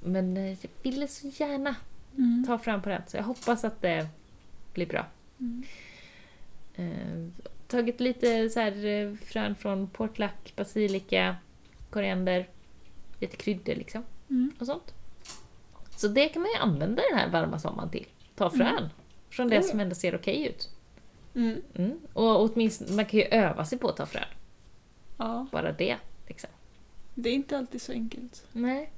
Men 0.00 0.36
eh, 0.36 0.48
jag 0.50 0.70
ville 0.82 1.08
så 1.08 1.26
gärna 1.28 1.74
Mm. 2.18 2.44
ta 2.46 2.58
fram 2.58 2.82
på 2.82 2.88
den, 2.88 3.02
så 3.06 3.16
jag 3.16 3.24
hoppas 3.24 3.64
att 3.64 3.82
det 3.82 4.06
blir 4.74 4.86
bra. 4.86 5.06
Mm. 5.40 5.62
Eh, 6.74 7.44
tagit 7.68 8.00
lite 8.00 8.50
så 8.50 8.60
här, 8.60 8.84
eh, 8.86 9.14
frön 9.14 9.54
från 9.54 9.88
portlack, 9.88 10.52
basilika, 10.56 11.36
koriander, 11.90 12.46
lite 13.20 13.36
kryddor 13.36 13.74
liksom 13.74 14.02
Mm. 14.30 14.52
och 14.58 14.66
sånt. 14.66 14.94
Så 15.96 16.08
det 16.08 16.28
kan 16.28 16.42
man 16.42 16.50
ju 16.50 16.58
använda 16.58 17.02
den 17.10 17.18
här 17.18 17.28
varma 17.30 17.58
sommaren 17.58 17.90
till. 17.90 18.06
Ta 18.36 18.50
frön 18.50 18.88
från 19.30 19.48
det 19.48 19.62
som 19.62 19.80
ändå 19.80 19.94
ser 19.94 20.14
okej 20.14 20.46
ut. 20.46 20.70
Mm. 21.34 21.62
Mm. 21.74 22.00
Och 22.12 22.40
åtminstone, 22.40 22.92
man 22.92 23.06
kan 23.06 23.20
ju 23.20 23.26
öva 23.26 23.64
sig 23.64 23.78
på 23.78 23.88
att 23.88 23.96
ta 23.96 24.06
frön. 24.06 24.24
Ja, 25.16 25.46
Bara 25.52 25.72
det. 25.72 25.96
Liksom. 26.26 26.50
det 27.14 27.30
är 27.30 27.34
inte 27.34 27.58
alltid 27.58 27.82
så 27.82 27.92
enkelt. 27.92 28.44
Nej. 28.52 28.92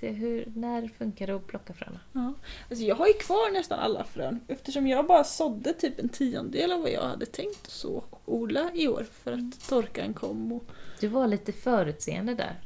Se 0.00 0.10
hur, 0.10 0.52
när 0.54 0.88
funkar 0.88 1.26
det 1.26 1.36
att 1.36 1.46
plocka 1.46 1.72
fröna? 1.74 2.00
Ja. 2.12 2.34
Alltså 2.70 2.84
jag 2.84 2.96
har 2.96 3.06
ju 3.06 3.12
kvar 3.12 3.52
nästan 3.52 3.78
alla 3.78 4.04
frön 4.04 4.40
eftersom 4.48 4.86
jag 4.86 5.06
bara 5.06 5.24
sådde 5.24 5.72
typ 5.72 5.98
en 5.98 6.08
tiondel 6.08 6.72
av 6.72 6.80
vad 6.80 6.90
jag 6.90 7.02
hade 7.02 7.26
tänkt 7.26 7.70
så 7.70 8.04
odla 8.24 8.70
i 8.74 8.88
år 8.88 9.06
för 9.22 9.32
att 9.32 9.68
torkan 9.68 10.14
kom. 10.14 10.52
Och... 10.52 10.64
Du 11.00 11.08
var 11.08 11.26
lite 11.26 11.52
förutseende 11.52 12.34
där. 12.34 12.60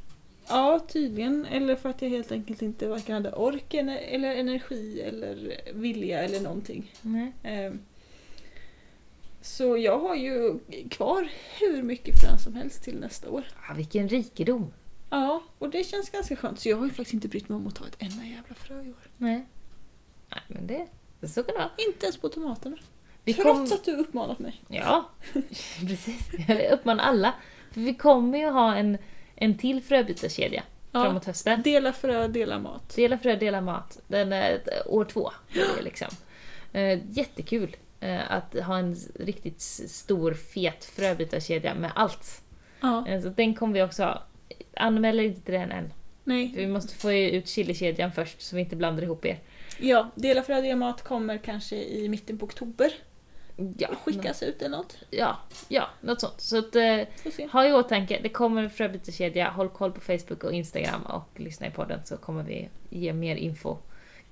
Ja, 0.47 0.79
tydligen. 0.87 1.45
Eller 1.45 1.75
för 1.75 1.89
att 1.89 2.01
jag 2.01 2.09
helt 2.09 2.31
enkelt 2.31 2.61
inte 2.61 2.87
varken 2.87 3.15
hade 3.15 3.31
orken 3.33 3.89
eller 3.89 4.35
energi 4.35 5.01
eller 5.01 5.61
vilja 5.73 6.23
eller 6.23 6.39
någonting. 6.41 6.91
Ehm, 7.43 7.79
Så 9.41 9.77
jag 9.77 9.99
har 9.99 10.15
ju 10.15 10.59
kvar 10.89 11.29
hur 11.59 11.83
mycket 11.83 12.21
frön 12.21 12.39
som 12.39 12.55
helst 12.55 12.83
till 12.83 12.99
nästa 12.99 13.29
år. 13.29 13.43
Ah, 13.69 13.73
vilken 13.73 14.09
rikedom! 14.09 14.73
Ja, 15.09 15.43
och 15.59 15.69
det 15.69 15.83
känns 15.83 16.09
ganska 16.09 16.35
skönt. 16.35 16.59
Så 16.59 16.69
jag 16.69 16.77
har 16.77 16.85
ju 16.85 16.89
faktiskt 16.91 17.13
inte 17.13 17.27
brytt 17.27 17.49
mig 17.49 17.55
om 17.55 17.67
att 17.67 17.75
ta 17.75 17.87
ett 17.87 17.95
enda 17.99 18.25
jävla 18.25 18.55
frö 18.55 18.81
i 18.83 18.89
år. 18.89 19.07
Nej. 19.17 19.45
Nej, 20.29 20.41
men 20.47 20.67
det, 20.67 20.87
det 21.19 21.27
så 21.27 21.43
kan 21.43 21.53
det 21.55 21.59
vara. 21.59 21.71
Inte 21.87 22.05
ens 22.05 22.17
på 22.17 22.29
tomaterna. 22.29 22.77
Vi 23.23 23.33
Trots 23.33 23.69
kom, 23.69 23.77
att 23.77 23.85
du 23.85 23.91
uppmanat 23.95 24.39
mig. 24.39 24.61
Ja, 24.67 25.09
precis. 25.87 26.29
Jag 26.47 26.71
uppmanar 26.71 27.03
alla. 27.03 27.33
För 27.71 27.81
vi 27.81 27.93
kommer 27.95 28.37
ju 28.39 28.45
ha 28.49 28.75
en, 28.75 28.97
en 29.41 29.57
till 29.57 29.81
fröbytarkedja 29.83 30.63
Ja. 30.91 31.03
framåt 31.03 31.25
hösten. 31.25 31.61
Dela 31.61 31.93
frö, 31.93 32.27
dela 32.27 32.59
mat. 32.59 32.95
Dela 32.95 33.17
frö, 33.17 33.35
dela 33.35 33.61
mat. 33.61 33.99
Den 34.07 34.33
är 34.33 34.51
ett- 34.51 34.87
år 34.87 35.05
två. 35.05 35.31
det 35.53 35.81
Liksom. 35.83 36.07
Eh, 36.73 36.99
jättekul 37.11 37.75
eh, 37.99 38.31
att 38.31 38.53
ha 38.59 38.77
en 38.77 38.95
riktigt 39.19 39.61
stor 39.61 40.33
fet 40.33 40.85
fröbytarkedja 40.85 41.73
med 41.73 41.91
allt. 41.95 42.41
Ja, 42.81 43.07
Eh, 43.07 43.21
så 43.21 43.29
den 43.29 43.53
kommer 43.55 43.73
vi 43.73 43.81
också 43.83 44.03
ha. 44.03 44.23
Anmäl 44.75 45.19
er 45.19 45.23
inte 45.23 45.41
till 45.41 45.53
den 45.53 45.71
än. 45.71 45.93
Nej. 46.23 46.51
vi 46.55 46.67
måste 46.67 46.95
få 46.95 47.13
ut 47.13 47.47
chilikedjan 47.47 48.11
först 48.11 48.41
så 48.41 48.55
vi 48.55 48.61
inte 48.61 48.75
blandar 48.75 49.03
ihop 49.03 49.25
er. 49.25 49.39
Ja, 49.79 50.09
dela 50.15 50.43
frö, 50.43 50.61
dela 50.61 50.75
mat 50.75 51.01
kommer 51.03 51.37
kanske 51.37 51.75
i 51.75 52.09
mitten 52.09 52.37
på 52.37 52.45
oktober. 52.45 52.91
Ja, 53.77 53.87
Skickas 53.95 54.43
ut 54.43 54.61
eller 54.61 54.77
något. 54.77 54.97
Ja, 55.09 55.37
ja, 55.67 55.89
något 56.01 56.21
sånt. 56.21 56.41
Så 56.41 56.57
att, 56.57 56.75
eh, 56.75 57.49
ha 57.51 57.67
i 57.67 57.73
åtanke, 57.73 58.19
det 58.23 58.29
kommer 58.29 58.63
en 58.63 58.69
fröbytarkedja. 58.69 59.49
Håll 59.49 59.69
koll 59.69 59.91
på 59.91 60.01
Facebook 60.01 60.43
och 60.43 60.53
Instagram 60.53 61.01
och 61.01 61.39
lyssna 61.39 61.67
i 61.67 61.71
podden 61.71 61.99
så 62.05 62.17
kommer 62.17 62.43
vi 62.43 62.69
ge 62.89 63.13
mer 63.13 63.35
info. 63.35 63.77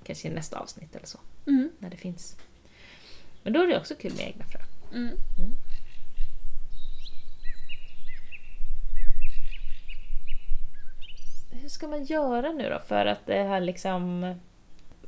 Kanske 0.04 0.28
i 0.28 0.30
nästa 0.30 0.58
avsnitt 0.58 0.96
eller 0.96 1.06
så, 1.06 1.18
Mm. 1.46 1.70
när 1.78 1.90
det 1.90 1.96
finns. 1.96 2.36
Men 3.42 3.52
då 3.52 3.62
är 3.62 3.66
det 3.66 3.78
också 3.78 3.94
kul 3.94 4.12
med 4.16 4.26
egna 4.26 4.44
frö. 4.44 4.58
Mm. 4.94 5.16
Hur 11.50 11.68
ska 11.68 11.88
man 11.88 12.04
göra 12.04 12.52
nu 12.52 12.68
då 12.70 12.78
för 12.88 13.06
att 13.06 13.26
det 13.26 13.42
här 13.42 13.60
liksom... 13.60 14.34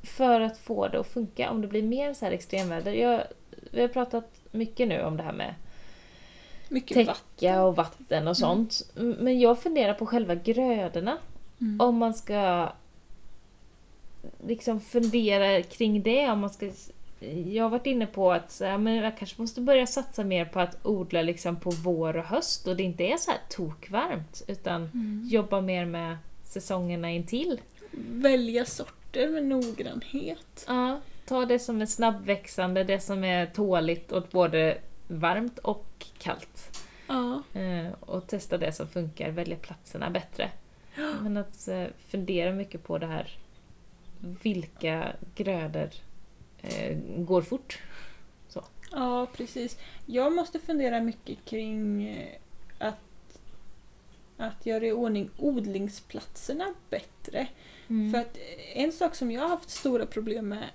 För 0.02 0.40
att 0.40 0.58
få 0.58 0.88
det 0.88 1.00
att 1.00 1.06
funka 1.06 1.50
om 1.50 1.60
det 1.60 1.68
blir 1.68 1.82
mer 1.82 2.14
så 2.14 2.24
här 2.24 2.32
extremväder. 2.32 2.92
Jag, 2.92 3.22
vi 3.70 3.80
har 3.80 3.88
pratat 3.88 4.30
mycket 4.50 4.88
nu 4.88 5.02
om 5.02 5.16
det 5.16 5.22
här 5.22 5.32
med 5.32 5.54
Mycket 6.68 6.96
vatten. 6.96 7.14
täcka 7.36 7.62
och 7.62 7.76
vatten 7.76 8.28
och 8.28 8.36
sånt. 8.36 8.90
Men 8.94 9.40
jag 9.40 9.62
funderar 9.62 9.94
på 9.94 10.06
själva 10.06 10.34
grödorna. 10.34 11.18
Mm. 11.60 11.80
Om 11.80 11.96
man 11.96 12.14
ska 12.14 12.68
liksom 14.46 14.80
fundera 14.80 15.62
kring 15.62 16.02
det. 16.02 16.30
Om 16.30 16.38
man 16.40 16.50
ska, 16.50 16.70
jag 17.46 17.64
har 17.64 17.70
varit 17.70 17.86
inne 17.86 18.06
på 18.06 18.32
att 18.32 18.60
här, 18.60 18.78
men 18.78 18.94
jag 18.94 19.18
kanske 19.18 19.40
måste 19.40 19.60
börja 19.60 19.86
satsa 19.86 20.24
mer 20.24 20.44
på 20.44 20.60
att 20.60 20.86
odla 20.86 21.22
liksom 21.22 21.56
på 21.56 21.70
vår 21.70 22.16
och 22.16 22.24
höst 22.24 22.66
och 22.68 22.76
det 22.76 22.82
inte 22.82 23.04
är 23.04 23.16
så 23.16 23.30
här 23.30 23.40
tokvarmt. 23.50 24.42
Utan 24.46 24.90
Mm. 24.94 25.28
jobba 25.30 25.60
mer 25.60 25.84
med 25.86 26.16
säsongerna 26.44 27.10
intill. 27.10 27.60
Välja 28.10 28.64
sorter 29.12 29.28
med 29.28 29.44
noggrannhet. 29.44 30.64
Ja, 30.66 31.00
ta 31.24 31.44
det 31.44 31.58
som 31.58 31.82
är 31.82 31.86
snabbväxande, 31.86 32.84
det 32.84 33.00
som 33.00 33.24
är 33.24 33.46
tåligt 33.46 34.12
åt 34.12 34.30
både 34.30 34.78
varmt 35.08 35.58
och 35.58 36.06
kallt. 36.18 36.80
Ja. 37.06 37.42
Eh, 37.60 37.92
och 38.00 38.26
testa 38.26 38.58
det 38.58 38.72
som 38.72 38.88
funkar, 38.88 39.30
välja 39.30 39.56
platserna 39.56 40.10
bättre. 40.10 40.50
Men 41.22 41.36
att 41.36 41.68
eh, 41.68 41.86
fundera 42.08 42.52
mycket 42.52 42.84
på 42.84 42.98
det 42.98 43.06
här, 43.06 43.30
vilka 44.42 45.12
grödor 45.34 45.90
eh, 46.62 46.98
går 47.16 47.42
fort? 47.42 47.78
ja, 48.90 49.26
precis. 49.36 49.78
Jag 50.06 50.32
måste 50.32 50.58
fundera 50.58 51.00
mycket 51.00 51.44
kring 51.44 52.08
att, 52.78 53.38
att 54.36 54.66
göra 54.66 54.86
i 54.86 54.92
ordning 54.92 55.30
odlingsplatserna 55.38 56.74
bättre. 56.90 57.48
Mm. 57.92 58.12
För 58.12 58.18
att 58.20 58.36
eh, 58.36 58.82
en 58.82 58.92
sak 58.92 59.14
som 59.14 59.30
jag 59.30 59.42
har 59.42 59.48
haft 59.48 59.70
stora 59.70 60.06
problem 60.06 60.48
med, 60.48 60.68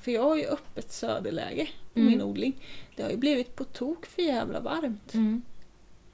för 0.00 0.10
jag 0.12 0.22
har 0.22 0.36
ju 0.36 0.44
öppet 0.46 0.92
söderläge 0.92 1.68
på 1.92 2.00
Mm. 2.00 2.10
min 2.12 2.22
odling. 2.22 2.54
Det 2.96 3.02
har 3.02 3.10
ju 3.10 3.16
blivit 3.16 3.56
på 3.56 3.64
tok 3.64 4.06
för 4.06 4.22
jävla 4.22 4.60
varmt. 4.60 5.14
Mm. 5.14 5.42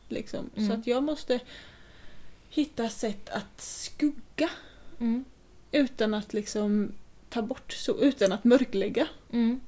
Liksom. 0.08 0.50
Mm. 0.56 0.68
Så 0.68 0.74
att 0.74 0.86
jag 0.86 1.02
måste 1.02 1.40
hitta 2.50 2.88
sätt 2.88 3.28
att 3.28 3.60
skugga 3.60 4.50
Mm. 5.00 5.24
utan 5.72 6.14
att 6.14 6.32
liksom 6.34 6.92
ta 7.30 7.42
bort 7.42 7.72
så, 7.72 8.00
utan 8.00 8.32
att 8.32 8.44
mörklägga 8.44 9.06
Mm. 9.32 9.60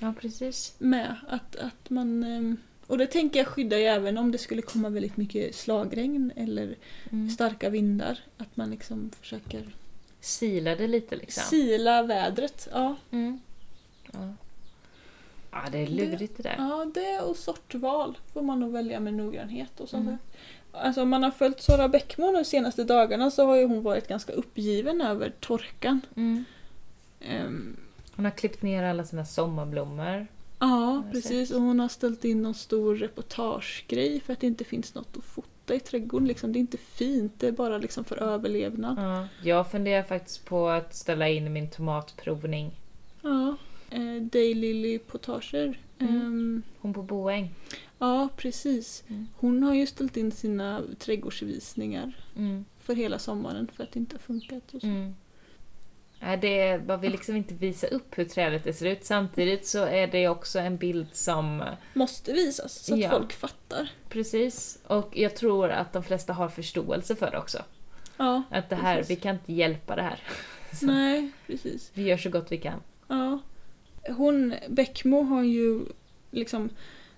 Ja, 0.00 0.14
precis. 0.20 0.74
med. 0.78 1.16
Att, 1.28 1.56
att 1.56 1.90
man, 1.90 2.24
ehm, 2.24 2.56
och 2.86 2.98
det 2.98 3.06
tänker 3.06 3.40
jag 3.40 3.46
skydda 3.46 3.78
ju 3.78 3.84
även 3.84 4.18
om 4.18 4.32
det 4.32 4.38
skulle 4.38 4.62
komma 4.62 4.88
väldigt 4.88 5.16
mycket 5.16 5.54
slagregn 5.54 6.32
eller 6.36 6.76
Mm. 7.12 7.30
starka 7.30 7.70
vindar. 7.70 8.18
Att 8.36 8.56
man 8.56 8.70
liksom 8.70 9.10
försöker 9.20 9.68
Sila 10.20 10.76
det 10.76 10.86
lite 10.86 11.16
liksom. 11.16 11.42
sila 11.42 12.02
vädret. 12.02 12.68
Ja, 12.72 12.96
Mm. 13.10 13.40
Ja. 14.12 14.28
ja, 15.50 15.58
det 15.72 15.78
är 15.78 15.86
lurigt 15.86 16.36
det 16.36 16.42
där. 16.42 16.54
ja, 16.58 16.86
det 16.94 17.20
och 17.20 17.36
sortval 17.36 18.18
får 18.32 18.42
man 18.42 18.60
nog 18.60 18.72
välja 18.72 19.00
med 19.00 19.14
noggrannhet 19.14 19.80
och 19.80 19.88
sånt 19.88 20.06
Mm. 20.06 20.18
Alltså 20.72 21.02
om 21.02 21.08
man 21.08 21.22
har 21.22 21.30
följt 21.30 21.62
Sara 21.62 21.88
Bäckmo 21.88 22.32
de 22.32 22.44
senaste 22.44 22.84
dagarna 22.84 23.30
så 23.30 23.46
har 23.46 23.56
ju 23.56 23.66
hon 23.66 23.82
varit 23.82 24.08
ganska 24.08 24.32
uppgiven 24.32 25.00
över 25.00 25.32
torkan. 25.40 26.00
Mm. 26.16 26.44
Ehm, 27.20 27.76
Hon 28.16 28.24
har 28.24 28.32
klippt 28.32 28.62
ner 28.62 28.82
alla 28.82 29.04
sina 29.04 29.24
sommarblommor. 29.24 30.26
Ja, 30.60 31.02
precis. 31.12 31.50
Och 31.50 31.60
hon 31.62 31.80
har 31.80 31.88
ställt 31.88 32.24
in 32.24 32.42
någon 32.42 32.54
stor 32.54 32.96
reportagegrej 32.96 34.20
för 34.20 34.32
att 34.32 34.40
det 34.40 34.46
inte 34.46 34.64
finns 34.64 34.94
något 34.94 35.16
att 35.16 35.24
fota 35.24 35.74
i 35.74 35.80
trädgården. 35.80 36.28
Liksom. 36.28 36.52
Det 36.52 36.58
är 36.58 36.60
inte 36.60 36.78
fint, 36.78 37.32
det 37.38 37.48
är 37.48 37.52
bara 37.52 37.78
liksom 37.78 38.04
för 38.04 38.16
överlevnad. 38.16 38.98
Ja. 38.98 39.28
Jag 39.42 39.70
funderar 39.70 40.02
faktiskt 40.02 40.44
på 40.44 40.68
att 40.68 40.94
ställa 40.94 41.28
in 41.28 41.52
min 41.52 41.70
tomatprovning. 41.70 42.70
Ja. 43.22 43.56
Eh, 43.90 44.22
Daylily-potager. 44.22 45.78
Mm. 45.98 46.14
Ehm, 46.20 46.62
Hon 46.80 46.94
på 46.94 47.02
Boäng. 47.02 47.50
ja, 47.98 48.28
precis. 48.36 49.04
Mm. 49.08 49.26
Hon 49.36 49.62
har 49.62 49.74
ju 49.74 49.86
ställt 49.86 50.16
in 50.16 50.32
sina 50.32 50.82
trädgårdsvisningar 50.98 52.12
Mm. 52.36 52.64
för 52.80 52.94
hela 52.94 53.18
sommaren 53.18 53.68
för 53.76 53.82
att 53.84 53.92
det 53.92 53.98
inte 53.98 54.14
har 54.16 54.20
funkat. 54.20 54.74
Och 54.74 54.80
så. 54.80 54.86
Mm. 54.86 55.14
Det 56.40 56.80
man 56.86 57.00
vill 57.00 57.12
liksom 57.12 57.36
inte 57.36 57.54
visa 57.54 57.86
upp 57.86 58.18
hur 58.18 58.24
trädet 58.24 58.76
ser 58.76 58.86
ut. 58.86 59.04
Samtidigt 59.04 59.66
så 59.66 59.84
är 59.84 60.06
det 60.06 60.28
också 60.28 60.58
en 60.58 60.76
bild 60.76 61.06
som... 61.12 61.62
Måste 61.94 62.32
visas 62.32 62.84
så 62.84 62.94
att 62.94 63.00
Ja. 63.00 63.10
folk 63.10 63.32
fattar. 63.32 63.90
Precis. 64.08 64.78
Och 64.86 65.08
jag 65.16 65.36
tror 65.36 65.70
att 65.70 65.92
de 65.92 66.02
flesta 66.02 66.32
har 66.32 66.48
förståelse 66.48 67.16
för 67.16 67.30
det 67.30 67.38
också. 67.38 67.62
Ja, 68.16 68.42
Att 68.50 68.68
det 68.70 68.76
här, 68.76 68.96
Precis. 68.96 69.10
vi 69.10 69.20
kan 69.20 69.34
inte 69.34 69.52
hjälpa 69.52 69.96
det 69.96 70.02
här. 70.02 70.22
Så 70.80 70.86
nej, 70.86 71.30
precis. 71.46 71.90
Vi 71.94 72.02
gör 72.02 72.16
så 72.16 72.30
gott 72.30 72.52
vi 72.52 72.56
kan. 72.58 72.80
Ja. 73.08 73.38
Hon, 74.08 74.54
Bäckmo 74.68 75.22
har 75.22 75.42
ju 75.42 75.80
liksom 76.30 76.68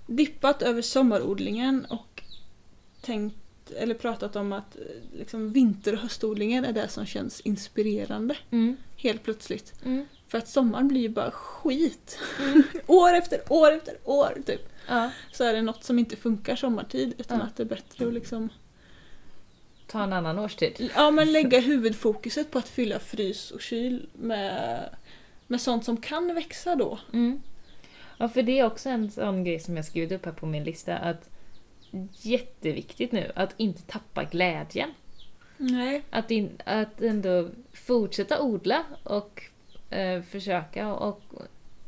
dippat 0.07 0.63
över 0.63 0.83
sommarodlingen 0.83 1.85
och 1.85 2.23
tänkt 3.01 3.37
eller 3.71 3.95
pratat 3.95 4.37
om 4.37 4.53
att 4.53 4.77
eh, 4.77 5.19
liksom, 5.19 5.53
vinter 5.53 5.93
och 5.93 5.99
höstodlingen 5.99 6.65
är 6.65 6.73
det 6.73 6.89
som 6.89 7.07
känns 7.07 7.41
inspirerande. 7.41 8.37
Mm. 8.51 8.77
Helt 8.97 9.23
plötsligt. 9.23 9.73
Mm. 9.85 10.07
För 10.29 10.39
att 10.39 10.49
sommaren 10.49 10.89
blir 10.89 11.01
ju 11.01 11.09
bara 11.09 11.31
skit. 11.31 12.19
Mm. 12.43 12.63
år 12.87 13.15
efter 13.15 13.41
år 13.49 13.73
efter 13.73 13.97
år 14.05 14.39
typ. 14.47 14.69
Ja. 14.89 15.11
Så 15.33 15.45
är 15.45 15.53
det 15.55 15.63
något 15.63 15.85
som 15.85 15.99
inte 15.99 16.17
funkar 16.17 16.57
sommartid 16.57 17.15
utan 17.19 17.39
Ja. 17.39 17.45
att 17.45 17.57
det 17.57 17.63
är 17.63 17.67
bättre 17.67 18.07
att 18.07 18.15
liksom 18.15 18.49
Ta 19.87 20.03
en 20.03 20.13
annan 20.13 20.39
årstid. 20.39 20.91
Ja 20.95 21.11
men 21.11 21.33
lägga 21.33 21.61
huvudfokuset 21.61 22.51
på 22.51 22.59
att 22.59 22.69
fylla 22.69 22.99
frys 22.99 23.51
och 23.51 23.61
kyl 23.61 24.09
med, 24.13 24.81
med 25.47 25.61
sånt 25.61 25.85
som 25.85 25.97
kan 25.97 26.35
växa 26.35 26.75
då. 26.75 26.99
Mm. 27.13 27.43
Ja, 28.19 28.29
för 28.29 28.43
det 28.43 28.59
är 28.59 28.67
också 28.67 28.89
en 28.89 29.11
sån 29.11 29.45
grej 29.45 29.61
som 29.61 29.77
jag 29.77 29.85
skrivit 29.85 30.13
upp 30.13 30.25
här 30.25 30.33
på 30.33 30.47
min 30.47 30.65
lista. 30.65 30.97
att 30.97 31.29
Jätteviktigt 32.13 33.13
nu 33.13 33.33
att 33.35 33.55
inte 33.57 33.83
tappa 33.83 34.25
glädjen. 34.25 34.91
Nej. 35.57 36.03
Att, 36.11 36.31
in, 36.31 36.51
att 36.65 37.03
ändå 37.03 37.49
fortsätta 37.73 38.43
odla 38.43 38.85
och 39.03 39.43
eh, 39.91 40.23
försöka 40.23 40.95
och 40.95 41.23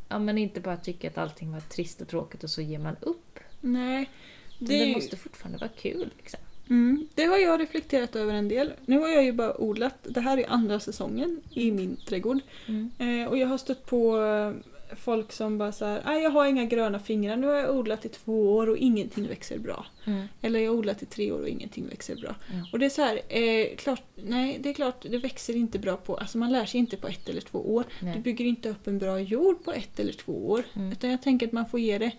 ja, 0.09 0.19
men 0.19 0.39
inte 0.39 0.61
bara 0.61 0.77
tycka 0.77 1.09
att 1.09 1.19
allting 1.19 1.53
var 1.53 1.61
trist 1.61 2.01
och 2.01 2.09
tråkigt 2.09 2.45
och 2.45 2.51
så 2.51 2.63
ger 2.63 2.79
man 2.79 2.97
upp. 3.01 3.39
Nej. 3.61 4.11
Det, 4.59 4.79
Det, 4.79 4.95
måste 4.95 5.17
fortfarande 5.17 5.59
vara 5.59 5.71
kul. 5.77 6.11
Liksom. 6.17 6.41
mm, 6.71 7.09
det 7.15 7.25
har 7.25 7.39
jag 7.39 7.61
reflekterat 7.61 8.17
över 8.17 8.35
en 8.35 8.49
del. 8.49 8.73
Nu 8.87 8.99
har 8.99 9.09
jag 9.09 9.25
ju 9.25 9.33
bara 9.33 9.61
odlat, 9.61 9.95
det 10.03 10.21
här 10.21 10.39
är 10.39 10.51
andra 10.51 10.81
säsongen 10.81 11.41
i 11.51 11.73
min 11.73 11.97
trädgård. 11.97 12.39
Mm. 12.67 12.91
Eh, 12.99 13.29
och 13.29 13.39
jag 13.39 13.49
har 13.49 13.59
stött 13.59 13.87
på 13.87 14.21
eh, 14.23 14.53
folk 14.97 15.33
som 15.33 15.59
bara 15.59 15.73
såhär, 15.73 16.21
jag 16.21 16.31
har 16.31 16.47
inga 16.47 16.65
gröna 16.65 16.99
fingrar, 16.99 17.37
nu 17.37 17.47
har 17.47 17.55
jag 17.55 17.77
odlat 17.77 18.05
i 18.05 18.09
två 18.09 18.55
år 18.57 18.69
och 18.69 18.77
ingenting 18.77 19.29
växer 19.29 19.59
bra. 19.59 19.87
Mm. 20.05 20.27
Eller 20.43 20.61
jag 20.61 20.71
har 20.71 20.79
odlat 20.79 21.03
i 21.03 21.07
tre 21.07 21.33
år 21.33 21.41
och 21.41 21.49
ingenting 21.49 21.87
växer 21.89 22.17
bra. 22.17 22.35
Mm. 22.53 22.67
Och 22.73 22.79
det 22.79 22.85
är 22.87 22.91
så 22.91 23.03
här, 23.03 23.21
eh, 23.29 23.77
klart, 23.77 24.03
nej 24.15 24.59
det 24.61 24.69
är 24.69 24.75
klart 24.75 25.07
det 25.11 25.19
växer 25.19 25.57
inte 25.57 25.79
bra 25.79 25.97
på, 25.97 26.17
alltså 26.17 26.39
man 26.39 26.53
lär 26.53 26.67
sig 26.67 26.81
inte 26.81 26.97
på 26.97 27.09
ett 27.09 27.29
eller 27.29 27.41
två 27.41 27.75
år. 27.75 27.85
Du 28.01 28.07
Nej. 28.07 28.19
bygger 28.19 28.45
inte 28.45 28.69
upp 28.69 28.87
en 28.87 28.99
bra 28.99 29.21
jord 29.21 29.65
på 29.65 29.73
ett 29.73 30.01
eller 30.01 30.13
två 30.13 30.51
år. 30.51 30.65
Mm. 30.75 30.93
Utan 30.93 31.11
jag 31.11 31.23
tänker 31.23 31.47
att 31.47 31.53
man 31.53 31.67
får 31.67 31.81
ge 31.81 31.99
det, 31.99 32.13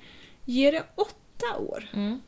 ge 0.45 0.71
det 0.71 0.83
åtta 0.95 1.57
år. 1.59 1.89
Mm. 1.93 2.19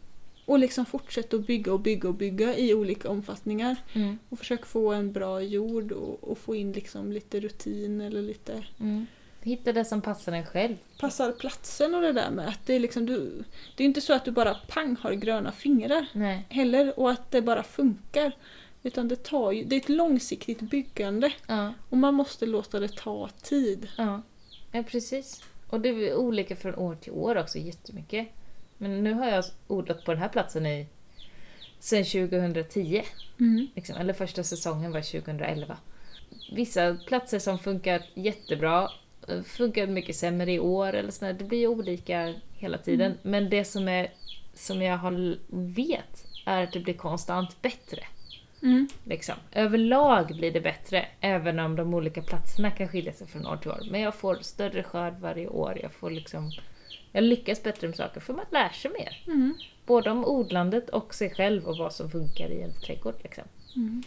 Och 0.45 0.59
liksom 0.59 0.85
fortsätta 0.85 1.37
att 1.37 1.47
bygga 1.47 1.73
och 1.73 1.79
bygga 1.79 2.09
och 2.09 2.15
bygga 2.15 2.57
i 2.57 2.73
olika 2.73 3.09
omfattningar. 3.09 3.75
Mm. 3.93 4.19
Och 4.29 4.39
försöka 4.39 4.65
få 4.65 4.93
en 4.93 5.11
bra 5.11 5.41
jord 5.41 5.91
och, 5.91 6.23
och 6.31 6.37
få 6.37 6.55
in 6.55 6.71
liksom 6.71 7.11
lite 7.11 7.39
rutin 7.39 8.01
eller 8.01 8.21
lite 8.21 8.63
Mm. 8.79 9.05
Hitta 9.41 9.73
det 9.73 9.85
som 9.85 10.01
passar 10.01 10.31
en 10.31 10.45
själv. 10.45 10.75
passar 10.99 11.31
platsen 11.31 11.95
och 11.95 12.01
det 12.01 12.11
där 12.13 12.31
med 12.31 12.47
att 12.47 12.65
det 12.65 12.73
är 12.73 12.79
liksom 12.79 13.05
du... 13.05 13.43
Det 13.75 13.83
är 13.83 13.85
inte 13.85 14.01
så 14.01 14.13
att 14.13 14.25
du 14.25 14.31
bara 14.31 14.53
pang 14.67 14.95
har 15.01 15.13
gröna 15.13 15.51
fingrar 15.51 16.05
Nej. 16.13 16.45
heller 16.49 16.99
och 16.99 17.11
att 17.11 17.31
det 17.31 17.41
bara 17.41 17.63
funkar. 17.63 18.31
Utan 18.83 19.07
det 19.07 19.23
tar 19.23 19.51
ju, 19.51 19.63
det 19.63 19.75
är 19.75 19.79
ett 19.79 19.89
långsiktigt 19.89 20.61
byggande 20.61 21.31
Ja. 21.47 21.73
och 21.89 21.97
man 21.97 22.13
måste 22.13 22.45
låta 22.45 22.79
det 22.79 22.95
ta 22.95 23.29
tid. 23.41 23.87
Ja. 23.97 24.21
ja, 24.71 24.83
precis. 24.83 25.43
Och 25.69 25.79
det 25.79 25.89
är 25.89 26.15
olika 26.15 26.55
från 26.55 26.75
år 26.75 26.95
till 26.95 27.11
år 27.11 27.37
också 27.37 27.57
jättemycket. 27.57 28.27
Men 28.77 29.03
nu 29.03 29.13
har 29.13 29.27
jag 29.27 29.43
odlat 29.67 30.05
på 30.05 30.11
den 30.11 30.21
här 30.21 30.29
platsen 30.29 30.65
i 30.65 30.87
sen 31.79 32.05
2010. 32.05 33.03
Mm. 33.39 33.67
Liksom. 33.75 33.95
Eller 33.97 34.13
första 34.13 34.43
säsongen 34.43 34.91
var 34.91 35.01
2011. 35.01 35.77
Vissa 36.51 36.97
platser 37.07 37.39
som 37.39 37.59
funkat 37.59 38.01
jättebra 38.13 38.89
funkar 39.45 39.87
mycket 39.87 40.15
sämre 40.15 40.51
i 40.51 40.59
år 40.59 40.93
eller 40.93 41.11
sådär. 41.11 41.33
Det 41.33 41.43
blir 41.43 41.67
olika 41.67 42.33
hela 42.53 42.77
tiden. 42.77 43.17
Men 43.21 43.49
det 43.49 43.65
som, 43.65 43.87
är, 43.87 44.11
som 44.53 44.81
jag 44.81 44.97
har, 44.97 45.37
vet 45.75 46.25
är 46.45 46.63
att 46.63 46.71
det 46.71 46.79
blir 46.79 46.93
konstant 46.93 47.61
bättre. 47.61 48.03
Mm. 48.61 48.87
Liksom. 49.03 49.35
Överlag 49.51 50.35
blir 50.35 50.51
det 50.51 50.61
bättre, 50.61 51.07
även 51.21 51.59
om 51.59 51.75
de 51.75 51.93
olika 51.93 52.21
platserna 52.21 52.71
kan 52.71 52.87
skilja 52.87 53.13
sig 53.13 53.27
från 53.27 53.47
år 53.47 53.57
till 53.57 53.71
år. 53.71 53.81
Men 53.91 54.01
jag 54.01 54.15
får 54.15 54.35
större 54.41 54.83
skörd 54.83 55.13
varje 55.19 55.47
år. 55.47 55.79
Jag, 55.81 55.93
får 55.93 56.11
liksom, 56.11 56.51
jag 57.11 57.23
lyckas 57.23 57.63
bättre 57.63 57.87
med 57.87 57.95
saker, 57.95 58.19
för 58.19 58.33
man 58.33 58.45
lär 58.51 58.69
sig 58.69 58.91
mer. 58.91 59.23
Mm. 59.27 59.53
Både 59.85 60.11
om 60.11 60.25
odlandet 60.25 60.89
och 60.89 61.15
sig 61.15 61.29
själv 61.29 61.67
och 61.67 61.77
vad 61.77 61.93
som 61.93 62.11
funkar 62.11 62.49
i 62.49 62.59
ens 62.59 62.81
trädgård. 62.81 63.15
Liksom. 63.23 63.43
Mm. 63.75 64.03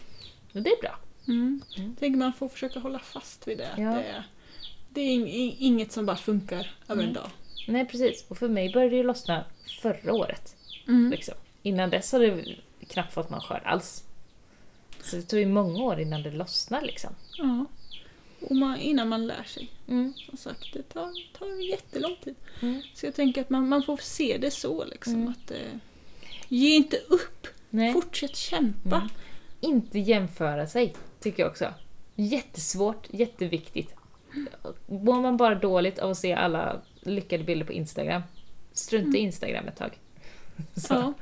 Och 0.53 0.61
det 0.61 0.69
är 0.69 0.81
bra. 0.81 0.99
Mm. 1.27 1.61
Mm. 1.77 1.95
Tänker 1.95 2.17
man 2.17 2.33
får 2.33 2.49
försöka 2.49 2.79
hålla 2.79 2.99
fast 2.99 3.47
vid 3.47 3.57
det. 3.57 3.69
Ja. 3.77 3.91
Det, 3.91 4.23
det 4.93 5.01
är 5.01 5.17
ing- 5.17 5.55
inget 5.59 5.91
som 5.91 6.05
bara 6.05 6.17
funkar 6.17 6.71
över 6.87 7.03
en 7.03 7.09
Mm. 7.09 7.13
dag. 7.13 7.29
Nej, 7.67 7.85
precis. 7.85 8.25
Och 8.27 8.37
för 8.37 8.49
mig 8.49 8.71
började 8.73 8.89
det 8.91 8.97
ju 8.97 9.03
lossna 9.03 9.45
förra 9.81 10.13
året. 10.13 10.55
Mm. 10.87 11.11
Liksom. 11.11 11.33
Innan 11.63 11.89
dess 11.89 12.11
har 12.11 12.19
det 12.19 12.45
knappt 12.87 13.13
fått 13.13 13.29
någon 13.29 13.41
skörd 13.41 13.61
alls. 13.65 14.03
Så 15.03 15.15
det 15.15 15.21
tog 15.21 15.39
ju 15.39 15.45
många 15.45 15.83
år 15.83 15.99
innan 15.99 16.23
det 16.23 16.31
lossnade 16.31 16.85
liksom. 16.85 17.09
Ja. 17.37 17.65
Och 18.41 18.55
man, 18.55 18.77
innan 18.77 19.09
man 19.09 19.27
lär 19.27 19.43
sig. 19.43 19.69
Mm. 19.87 20.13
Som 20.29 20.37
sagt, 20.37 20.73
det 20.73 20.83
tar, 20.83 21.11
tar 21.39 21.69
jättelång 21.69 22.15
tid. 22.23 22.35
Mm. 22.61 22.81
Så 22.93 23.05
jag 23.05 23.15
tänker 23.15 23.41
att 23.41 23.49
man, 23.49 23.69
man 23.69 23.83
får 23.83 23.97
se 23.97 24.37
det 24.41 24.51
så 24.51 24.85
liksom. 24.85 25.13
Mm. 25.15 25.27
Att, 25.27 25.51
eh, 25.51 25.57
ge 26.47 26.75
inte 26.75 26.97
upp. 26.97 27.47
Nej. 27.69 27.93
Fortsätt 27.93 28.35
kämpa. 28.35 28.95
Mm. 28.95 29.09
Inte 29.61 29.99
jämföra 29.99 30.67
sig, 30.67 30.93
tycker 31.19 31.43
jag 31.43 31.49
också. 31.51 31.73
Jättesvårt, 32.15 33.07
jätteviktigt. 33.11 33.95
Mår 34.85 35.21
man 35.21 35.37
bara 35.37 35.55
dåligt 35.55 35.99
av 35.99 36.11
att 36.11 36.17
se 36.17 36.33
alla 36.33 36.81
lyckade 37.01 37.43
bilder 37.43 37.65
på 37.65 37.73
Instagram, 37.73 38.21
strunta 38.73 39.17
i 39.17 39.21
Instagram 39.21 39.67
ett 39.67 39.77
tag. 39.77 39.91
Så. 40.75 40.93
Ja, 40.93 41.13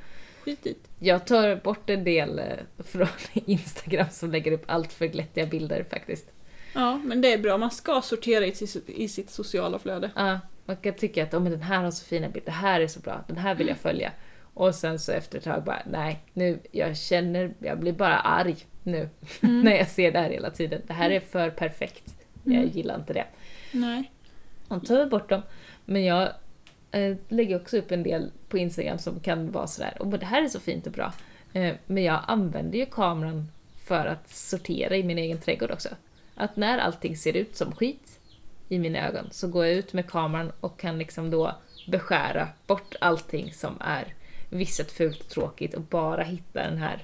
skitigt. 0.44 0.88
Jag 1.00 1.26
tar 1.26 1.56
bort 1.56 1.90
en 1.90 2.04
del 2.04 2.40
eh, 2.40 2.46
från 2.78 3.08
Instagram 3.34 4.08
som 4.12 4.32
lägger 4.32 4.52
upp 4.52 4.64
allt 4.66 4.94
för 4.94 5.06
glättiga 5.06 5.46
bilder 5.46 5.86
faktiskt. 5.90 6.32
Ja, 6.74 6.98
men 6.98 7.22
det 7.22 7.34
är 7.34 7.38
bra. 7.38 7.58
Man 7.58 7.72
ska 7.72 8.02
sortera 8.02 8.46
i 8.46 8.56
sitt, 8.56 8.90
i 8.90 9.08
sitt 9.08 9.30
sociala 9.30 9.80
flöde. 9.80 10.12
Ja, 10.16 10.40
man 10.66 10.78
kan 10.78 10.94
tycka 10.94 11.24
att 11.24 11.34
oh, 11.34 11.40
men 11.40 11.52
den 11.52 11.62
här 11.62 11.84
har 11.84 11.92
så 11.92 12.06
fina 12.06 12.30
bilder, 12.30 12.46
det 12.46 12.58
här 12.58 12.82
är 12.82 12.88
så 12.88 13.00
bra, 13.00 13.24
den 13.28 13.38
här 13.38 13.56
vill 13.56 13.68
jag 13.68 13.78
följa. 13.78 14.12
Och 14.54 14.76
sen 14.76 15.00
så 15.00 15.12
efter 15.12 15.38
ett 15.38 15.44
tag 15.44 15.64
bara, 15.64 15.82
nej, 15.86 16.24
nu, 16.34 16.60
jag 16.72 16.98
känner, 16.98 17.54
jag 17.60 17.80
blir 17.80 17.94
bara 17.94 18.20
arg 18.20 18.56
nu 18.84 19.10
när 19.40 19.78
jag 19.78 19.88
ser 19.88 20.12
det 20.12 20.20
här 20.20 20.30
hela 20.30 20.50
tiden. 20.50 20.82
Det 20.88 20.94
här 20.94 21.10
är 21.10 21.20
för 21.20 21.50
perfekt. 21.50 22.19
Jag 22.44 22.56
Mm. 22.56 22.70
gillar 22.70 22.96
inte 22.96 23.14
det. 23.14 23.26
Nej. 23.72 24.12
Och 24.68 24.86
tar 24.86 25.06
bort 25.06 25.30
dem. 25.30 25.42
Men 25.86 26.04
jag 26.04 26.30
eh, 26.92 27.16
lägger 27.28 27.56
också 27.56 27.78
upp 27.78 27.92
en 27.92 28.04
del 28.04 28.32
på 28.50 28.58
Instagram 28.58 28.98
som 28.98 29.20
kan 29.20 29.52
vara 29.52 29.68
sådär, 29.68 29.94
och 30.00 30.08
det 30.08 30.26
här 30.26 30.44
är 30.44 30.48
så 30.48 30.60
fint 30.60 30.88
och 30.88 30.94
bra. 30.94 31.14
Eh, 31.54 31.76
men 31.86 32.04
jag 32.04 32.20
använder 32.28 32.80
ju 32.80 32.86
kameran 32.86 33.48
för 33.84 34.06
att 34.06 34.30
sortera 34.30 34.96
i 34.98 35.04
min 35.04 35.18
egen 35.18 35.38
trädgård 35.38 35.72
också. 35.72 35.90
Att 36.36 36.56
när 36.56 36.78
allting 36.78 37.18
ser 37.18 37.38
ut 37.38 37.56
som 37.56 37.72
skit 37.76 38.20
i 38.70 38.80
mina 38.80 39.08
ögon 39.08 39.28
så 39.32 39.48
går 39.48 39.66
jag 39.66 39.76
ut 39.76 39.94
med 39.94 40.08
kameran 40.10 40.52
och 40.60 40.80
kan 40.80 40.98
liksom 40.98 41.30
då 41.32 41.56
beskära 41.88 42.48
bort 42.68 42.96
allting 43.02 43.54
som 43.54 43.78
är 43.80 44.14
visset 44.50 44.92
fult 44.92 45.20
och 45.22 45.30
tråkigt 45.30 45.74
och 45.74 45.82
bara 45.82 46.24
hitta 46.24 46.64
den 46.64 46.78
här 46.78 47.04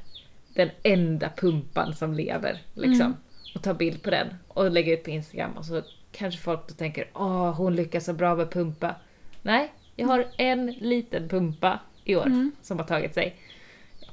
den 0.53 0.69
enda 0.83 1.29
pumpan 1.37 1.95
som 1.95 2.13
lever. 2.13 2.61
Liksom. 2.73 3.05
Mm. 3.05 3.17
Och 3.55 3.63
ta 3.63 3.73
bild 3.73 4.01
på 4.03 4.09
den 4.09 4.27
och 4.47 4.71
lägga 4.71 4.93
ut 4.93 5.03
på 5.03 5.09
Instagram 5.09 5.51
och 5.51 5.65
så 5.65 5.81
kanske 6.11 6.41
folk 6.41 6.67
då 6.67 6.73
tänker 6.73 7.07
åh 7.13 7.51
hon 7.51 7.75
lyckas 7.75 8.05
så 8.05 8.13
bra 8.13 8.35
med 8.35 8.51
pumpa. 8.51 8.95
Nej, 9.41 9.71
jag 9.95 10.07
har 10.07 10.27
en 10.37 10.65
liten 10.71 11.29
pumpa 11.29 11.79
i 12.03 12.15
år 12.15 12.25
Mm. 12.25 12.51
som 12.61 12.79
har 12.79 12.85
tagit 12.85 13.13
sig. 13.13 13.35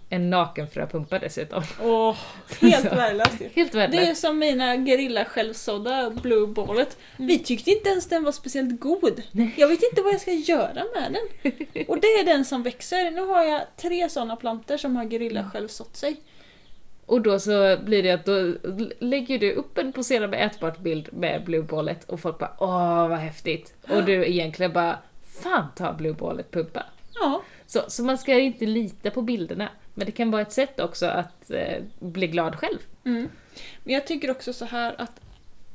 En 0.09 0.30
nakenfröpumpa 0.30 1.18
dessutom. 1.18 1.62
Åh, 1.82 2.16
helt 2.61 2.84
värdelöst. 2.93 3.32
Helt 3.55 3.72
Det 3.72 3.78
är 3.80 4.14
som 4.14 4.38
mina 4.38 4.76
Gerilla 4.76 5.24
självsådda 5.24 6.11
Blue 6.11 6.47
Ballet. 6.47 6.99
Vi 7.16 7.38
tyckte 7.38 7.70
inte 7.70 7.88
ens 7.88 8.09
den 8.09 8.24
var 8.24 8.32
speciellt 8.32 8.80
god. 8.80 9.22
Nej. 9.32 9.55
Jag 9.57 9.68
vet 9.68 9.82
inte 9.82 10.03
vad 10.03 10.12
jag 10.12 10.20
ska 10.20 10.32
göra 10.32 10.84
med 10.95 11.12
den. 11.43 11.53
Och 11.88 12.01
det 12.01 12.07
är 12.07 12.24
den 12.24 12.45
som 12.45 12.62
växer. 12.62 13.11
Nu 13.11 13.20
har 13.26 13.43
jag 13.43 13.62
tre 13.76 14.09
sådana 14.09 14.36
planter 14.36 14.76
som 14.76 14.97
har 14.97 15.05
Gerilla 15.05 15.51
själv 15.53 15.68
sått 15.68 15.97
sig. 15.97 16.16
Och 17.13 17.21
då 17.21 17.39
så 17.39 17.77
blir 17.85 18.03
det 18.03 18.11
att 18.11 18.25
då 18.25 18.55
lägger 18.99 19.39
du 19.39 19.53
upp 19.53 19.79
en 19.79 19.93
poserad 19.93 20.31
med 20.31 20.47
ätbart 20.47 20.79
bild 20.79 21.09
med 21.13 21.45
Blue 21.45 21.63
Ballet 21.63 22.05
och 22.05 22.21
folk 22.21 22.39
bara 22.39 22.57
åh 22.59 23.09
vad 23.09 23.19
häftigt. 23.19 23.75
Och 23.89 24.05
du 24.05 24.27
egentligen 24.27 24.73
bara 24.73 24.99
fan 25.43 25.67
ta 25.77 25.93
Blue 25.93 26.13
Ballet 26.13 26.51
pumpa. 26.51 26.87
Ja, 27.15 27.43
Så, 27.67 27.81
så 27.89 28.05
man 28.05 28.19
ska 28.19 28.39
inte 28.39 28.67
lita 28.67 29.11
på 29.11 29.23
bilderna. 29.23 29.69
Men 29.95 30.07
det 30.07 30.13
kan 30.13 30.31
vara 30.31 30.43
ett 30.43 30.53
sätt 30.53 30.81
också 30.81 31.07
att 31.07 31.51
eh, 31.51 31.83
bli 31.99 32.27
glad 32.27 32.55
själv. 32.57 32.79
Mm. 33.05 33.29
Men 33.85 33.95
jag 33.95 34.07
tycker 34.07 34.31
också 34.31 34.53
så 34.53 34.65
här 34.65 34.95
att 34.99 35.21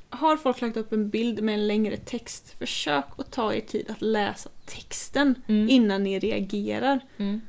har 0.10 0.38
folk 0.38 0.62
lagt 0.62 0.78
upp 0.78 0.94
en 0.94 1.10
bild 1.10 1.42
med 1.44 1.56
en 1.56 1.68
längre 1.68 1.98
text, 1.98 2.56
försök 2.60 3.06
att 3.18 3.32
ta 3.32 3.54
er 3.54 3.62
tid 3.62 3.90
att 3.90 4.02
läsa 4.02 4.50
texten 4.66 5.36
Mm. 5.48 5.70
innan 5.70 6.04
ni 6.04 6.20
reagerar. 6.20 7.00
Mm. 7.18 7.42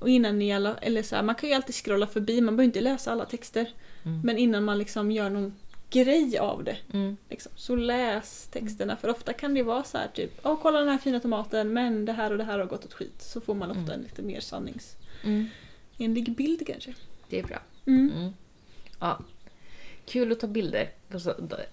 Och 0.00 0.08
innan 0.08 0.38
ni 0.38 0.52
alla, 0.52 0.76
eller 0.76 1.02
så 1.02 1.16
här, 1.16 1.22
man 1.22 1.34
kan 1.34 1.48
ju 1.48 1.54
alltid 1.54 1.74
scrolla 1.74 2.06
förbi, 2.06 2.40
man 2.40 2.56
behöver 2.56 2.64
inte 2.68 2.80
läsa 2.80 3.12
alla 3.12 3.24
texter. 3.24 3.68
Mm. 4.04 4.20
Men 4.24 4.38
innan 4.38 4.64
man 4.64 4.78
liksom 4.78 5.10
gör 5.10 5.30
någon 5.30 5.54
grej 5.90 6.38
av 6.38 6.64
det, 6.64 6.76
Mm. 6.92 7.16
liksom, 7.28 7.52
så 7.56 7.76
läs 7.76 8.48
texterna. 8.52 8.96
För 8.96 9.08
ofta 9.08 9.32
kan 9.32 9.54
det 9.54 9.62
vara 9.62 9.84
så 9.84 9.98
här 9.98 10.08
typ, 10.14 10.40
åh 10.42 10.58
kolla 10.62 10.78
den 10.78 10.88
här 10.88 10.98
fina 10.98 11.20
tomaten, 11.20 11.72
men 11.72 12.04
det 12.04 12.12
här 12.12 12.30
och 12.30 12.38
det 12.38 12.44
här 12.44 12.58
har 12.58 12.66
gått 12.66 12.84
åt 12.84 12.92
skit. 12.92 13.22
Så 13.22 13.40
får 13.40 13.54
man 13.54 13.70
ofta 13.70 13.80
Mm. 13.82 13.92
en 13.94 14.00
lite 14.02 14.22
mer 14.22 14.40
sannings... 14.40 14.96
Mm. 15.24 15.46
bild 16.36 16.66
kanske. 16.66 16.94
Det 17.28 17.38
är 17.38 17.42
bra. 17.42 17.58
Mm. 17.86 18.12
Mm. 18.16 18.32
Ja. 19.00 19.18
Kul 20.06 20.32
att 20.32 20.40
ta 20.40 20.46
bilder 20.46 20.90
på 21.08 21.18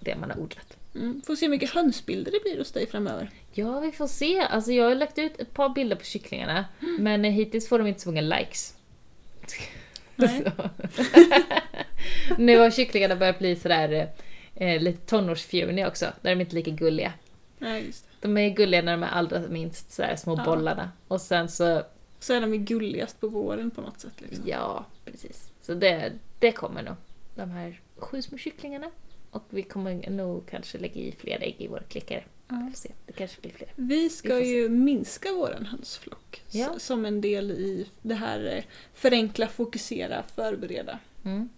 det 0.00 0.16
man 0.16 0.30
har 0.30 0.38
odlat. 0.40 0.76
Mm. 0.98 1.22
Får 1.26 1.36
se 1.36 1.46
hur 1.46 1.50
mycket 1.50 1.70
hönsbilder 1.70 2.32
det 2.32 2.40
blir 2.42 2.58
hos 2.58 2.72
dig 2.72 2.86
framöver. 2.86 3.30
Ja, 3.52 3.80
vi 3.80 3.92
får 3.92 4.06
se. 4.06 4.38
Alltså 4.40 4.72
jag 4.72 4.84
har 4.84 4.94
lagt 4.94 5.18
ut 5.18 5.40
ett 5.40 5.54
par 5.54 5.68
bilder 5.68 5.96
på 5.96 6.04
kycklingarna, 6.04 6.64
men 6.98 7.24
hittills 7.24 7.68
får 7.68 7.78
de 7.78 7.86
inte 7.88 8.00
så 8.00 8.08
många 8.08 8.20
likes. 8.20 8.74
Nu 12.38 12.58
har 12.58 12.70
kycklingarna 12.70 13.16
börjat 13.16 13.38
bli 13.38 13.56
sådär 13.56 14.08
eh, 14.54 14.80
lite 14.82 15.06
tonårsfjuniga 15.06 15.88
också, 15.88 16.04
där 16.20 16.30
de 16.34 16.40
inte 16.40 16.52
är 16.52 16.54
lika 16.54 16.70
gulliga. 16.70 17.12
Nej, 17.58 17.86
just 17.86 18.04
det. 18.04 18.28
De 18.28 18.36
är 18.38 18.48
gulliga 18.50 18.82
när 18.82 18.92
de 18.92 19.02
är 19.02 19.08
allra 19.08 19.40
minst 19.48 19.92
sådär 19.92 20.16
små 20.16 20.34
Ja. 20.36 20.44
bollarna. 20.44 20.90
Och 21.08 21.20
sen 21.20 21.48
så, 21.48 21.82
Så 22.20 22.34
är 22.34 22.40
de 22.40 22.52
ju 22.54 22.58
gulligast 22.60 23.20
på 23.20 23.28
våren 23.28 23.70
på 23.70 23.80
något 23.80 24.00
sätt. 24.00 24.12
Liksom. 24.18 24.44
ja 24.48 24.84
precis. 25.04 25.50
Så 25.62 25.74
det, 25.74 26.12
det 26.38 26.52
kommer 26.52 26.82
nog. 26.82 26.94
De 27.34 27.50
här 27.50 27.80
sju 27.96 28.22
små 28.22 28.38
kycklingarna. 28.38 28.90
Och 29.30 29.44
vi 29.50 29.62
kommer 29.62 30.10
nog 30.10 30.46
kanske 30.46 30.78
lägga 30.78 31.00
i 31.00 31.12
fler 31.18 31.38
ägg 31.42 31.56
i 31.58 31.66
vår 31.68 31.82
klickare. 31.88 32.24
Ja. 32.48 32.70
Se, 32.74 32.90
det 33.06 33.12
kanske 33.12 33.40
blir 33.40 33.50
fler. 33.52 33.68
Vi 33.76 34.10
ska 34.10 34.28
Vi 34.28 34.34
får 34.40 34.44
se. 34.44 34.50
ju 34.50 34.68
minska 34.68 35.32
våran 35.32 35.66
hönsflock 35.66 36.42
Ja. 36.50 36.78
som 36.78 37.04
en 37.04 37.20
del 37.20 37.50
i 37.50 37.86
det 38.02 38.14
här 38.14 38.56
eh, 38.56 38.64
förenkla, 38.94 39.48
fokusera, 39.48 40.22
förbereda. 40.34 40.98
Mm. 41.24 41.48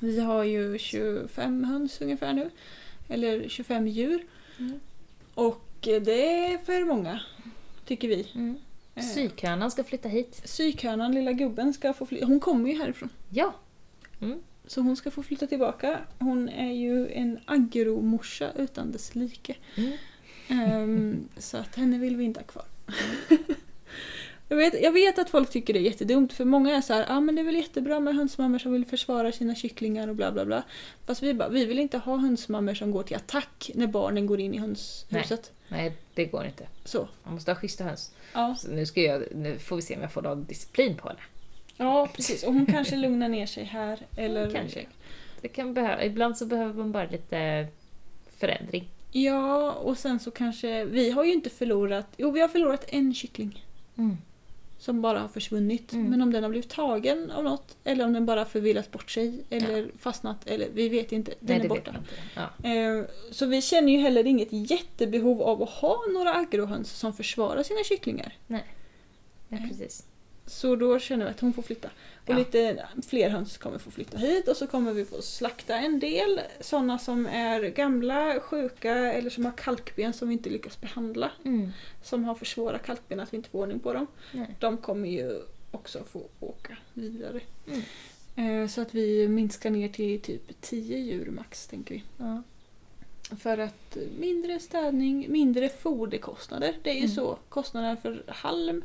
Vi 0.00 0.20
har 0.20 0.44
ju 0.44 0.78
25 0.78 1.64
höns 1.64 2.00
ungefär 2.00 2.32
nu. 2.32 2.50
Eller 3.08 3.48
25 3.48 3.88
djur. 3.88 4.26
Mm. 4.58 4.80
Och 5.34 5.88
eh, 5.88 6.02
det 6.02 6.36
är 6.52 6.58
för 6.58 6.84
många, 6.84 7.20
tycker 7.86 8.08
vi. 8.08 8.28
Mm. 8.34 8.56
Eh, 8.94 9.02
Psykhönan 9.02 9.70
ska 9.70 9.84
flytta 9.84 10.08
hit. 10.08 10.42
Psykhönan, 10.44 11.12
lilla 11.14 11.32
gubben, 11.32 11.74
ska 11.74 11.92
få 11.92 12.06
flytta. 12.06 12.26
Hon 12.26 12.40
kommer 12.40 12.70
ju 12.70 12.78
härifrån. 12.78 13.08
Ja. 13.30 13.54
Mm. 14.20 14.38
Så 14.66 14.80
hon 14.80 14.96
ska 14.96 15.10
få 15.10 15.22
flytta 15.22 15.46
tillbaka. 15.46 15.98
Hon 16.18 16.48
är 16.48 16.72
ju 16.72 17.12
en 17.12 17.38
agromorsa 17.44 18.52
utan 18.56 18.92
dess 18.92 19.14
like. 19.14 19.54
Mm. 19.76 19.92
Ehm, 20.48 21.28
så 21.36 21.56
att 21.56 21.76
henne 21.76 21.98
vill 21.98 22.16
vi 22.16 22.24
inte 22.24 22.40
ha 22.40 22.44
kvar. 22.44 22.64
jag, 24.48 24.56
vet, 24.56 24.82
jag 24.82 24.92
vet 24.92 25.18
att 25.18 25.30
folk 25.30 25.50
tycker 25.50 25.72
det 25.72 25.78
är 25.78 25.82
jättedumt 25.82 26.32
för 26.32 26.44
många 26.44 26.76
är 26.76 26.80
så 26.80 26.94
här, 26.94 27.06
ah, 27.08 27.20
men 27.20 27.34
det 27.34 27.42
är 27.42 27.44
väl 27.44 27.56
jättebra 27.56 28.00
med 28.00 28.14
hönsmammor 28.14 28.58
som 28.58 28.72
vill 28.72 28.86
försvara 28.86 29.32
sina 29.32 29.54
kycklingar 29.54 30.08
och 30.08 30.16
bla 30.16 30.32
bla 30.32 30.44
bla. 30.44 30.62
Fast 31.06 31.22
vi 31.22 31.34
bara, 31.34 31.48
vi 31.48 31.64
vill 31.64 31.78
inte 31.78 31.98
ha 31.98 32.16
hönsmammor 32.16 32.74
som 32.74 32.90
går 32.90 33.02
till 33.02 33.16
attack 33.16 33.70
när 33.74 33.86
barnen 33.86 34.26
går 34.26 34.40
in 34.40 34.54
i 34.54 34.58
hönshuset. 34.58 35.52
Nej, 35.68 35.96
det 36.14 36.24
går 36.24 36.44
inte. 36.44 36.66
Så. 36.84 37.08
Man 37.24 37.34
måste 37.34 37.50
ha 37.50 37.56
schyssta 37.56 37.84
höns. 37.84 38.12
Ja. 38.32 38.56
Så 38.58 38.68
nu, 38.68 38.86
ska 38.86 39.00
jag, 39.00 39.22
nu 39.34 39.58
får 39.58 39.76
vi 39.76 39.82
se 39.82 39.96
om 39.96 40.02
jag 40.02 40.12
får 40.12 40.22
någon 40.22 40.44
disciplin 40.44 40.96
på 40.96 41.08
henne. 41.08 41.20
Ja, 41.76 42.08
precis. 42.14 42.42
Och 42.44 42.54
hon 42.54 42.66
kanske 42.66 42.96
lugnar 42.96 43.28
ner 43.28 43.46
sig 43.46 43.64
här. 43.64 43.98
Eller... 44.16 44.50
Kanske. 44.50 44.86
Det 45.40 45.48
kan 45.48 45.74
behöva, 45.74 46.04
ibland 46.04 46.36
så 46.38 46.46
behöver 46.46 46.74
man 46.74 46.92
bara 46.92 47.06
lite 47.06 47.66
förändring. 48.38 48.88
Ja, 49.12 49.72
och 49.72 49.98
sen 49.98 50.20
så 50.20 50.30
kanske, 50.30 50.84
vi 50.84 51.10
har 51.10 51.24
ju 51.24 51.32
inte 51.32 51.50
förlorat, 51.50 52.06
jo 52.16 52.30
vi 52.30 52.40
har 52.40 52.48
förlorat 52.48 52.84
en 52.88 53.14
kyckling. 53.14 53.64
Mm. 53.96 54.16
som 54.78 55.02
bara 55.02 55.18
har 55.20 55.28
försvunnit. 55.28 55.92
Mm. 55.92 56.06
Men 56.10 56.22
om 56.22 56.32
den 56.32 56.42
har 56.42 56.50
blivit 56.50 56.70
tagen 56.70 57.30
av 57.30 57.44
något 57.44 57.76
eller 57.84 58.04
om 58.04 58.12
den 58.12 58.26
bara 58.26 58.44
förvillat 58.44 58.90
bort 58.90 59.10
sig 59.10 59.40
eller 59.50 59.88
fastnat 59.98 60.46
eller 60.46 60.68
vi 60.74 60.88
vet 60.88 61.12
inte. 61.12 61.34
Den 61.40 61.56
Nej, 61.58 61.64
är 61.66 61.68
borta. 61.68 61.94
Ja. 62.34 62.68
Eh, 62.70 63.04
Så 63.30 63.46
vi 63.46 63.62
känner 63.62 63.92
ju 63.92 63.98
heller 63.98 64.26
inget 64.26 64.48
jättebehov 64.70 65.42
av 65.42 65.62
att 65.62 65.68
ha 65.70 65.98
några 66.14 66.34
agrohöns 66.34 66.90
som 66.90 67.12
försvarar 67.12 67.62
sina 67.62 67.84
kycklingar. 67.84 68.32
ja, 68.46 68.58
Mm. 69.50 69.68
precis. 69.68 70.04
Så 70.46 70.76
då 70.76 70.98
känner 70.98 71.24
vi 71.24 71.30
att 71.30 71.40
hon 71.40 71.52
får 71.52 71.62
flytta. 71.62 71.88
Och 72.24 72.30
Ja. 72.30 72.38
lite 72.38 72.88
fler 73.08 73.28
höns 73.30 73.58
kommer 73.58 73.78
få 73.78 73.90
flytta 73.90 74.18
hit 74.18 74.48
och 74.48 74.56
så 74.56 74.66
kommer 74.66 74.92
vi 74.92 75.04
få 75.04 75.22
slakta 75.22 75.76
en 75.76 76.00
del. 76.00 76.40
Sådana 76.60 76.98
som 76.98 77.26
är 77.26 77.60
gamla, 77.62 78.40
sjuka 78.40 78.94
eller 78.94 79.30
som 79.30 79.44
har 79.44 79.52
kalkben 79.52 80.12
som 80.12 80.28
vi 80.28 80.34
inte 80.34 80.50
lyckas 80.50 80.80
behandla. 80.80 81.30
Mm. 81.44 81.70
Som 82.02 82.24
har 82.24 82.34
för 82.34 82.44
svåra 82.44 82.78
kalkben 82.78 83.20
att 83.20 83.32
vi 83.32 83.36
inte 83.36 83.48
får 83.50 83.58
ordning 83.58 83.78
på 83.78 83.92
dem. 83.92 84.06
Nej. 84.32 84.56
De 84.60 84.76
kommer 84.78 85.08
ju 85.08 85.40
också 85.70 86.04
få 86.04 86.22
åka 86.40 86.76
vidare. 86.94 87.40
Mm. 87.68 88.62
Eh, 88.62 88.68
Så 88.68 88.80
att 88.80 88.94
vi 88.94 89.28
minskar 89.28 89.70
ner 89.70 89.88
till 89.88 90.20
typ 90.20 90.60
10 90.60 90.98
djur 90.98 91.30
max, 91.30 91.66
tänker 91.66 91.94
vi. 91.94 92.02
Ja. 92.18 92.42
För 93.38 93.58
att 93.58 93.96
mindre 94.18 94.58
städning, 94.58 95.26
mindre 95.32 95.68
foderkostnader. 95.68 96.74
Det 96.82 96.90
är 96.90 96.94
ju 96.94 96.98
Mm. 97.00 97.10
så. 97.14 97.38
Kostnaderna 97.48 97.96
för 97.96 98.24
halm, 98.28 98.82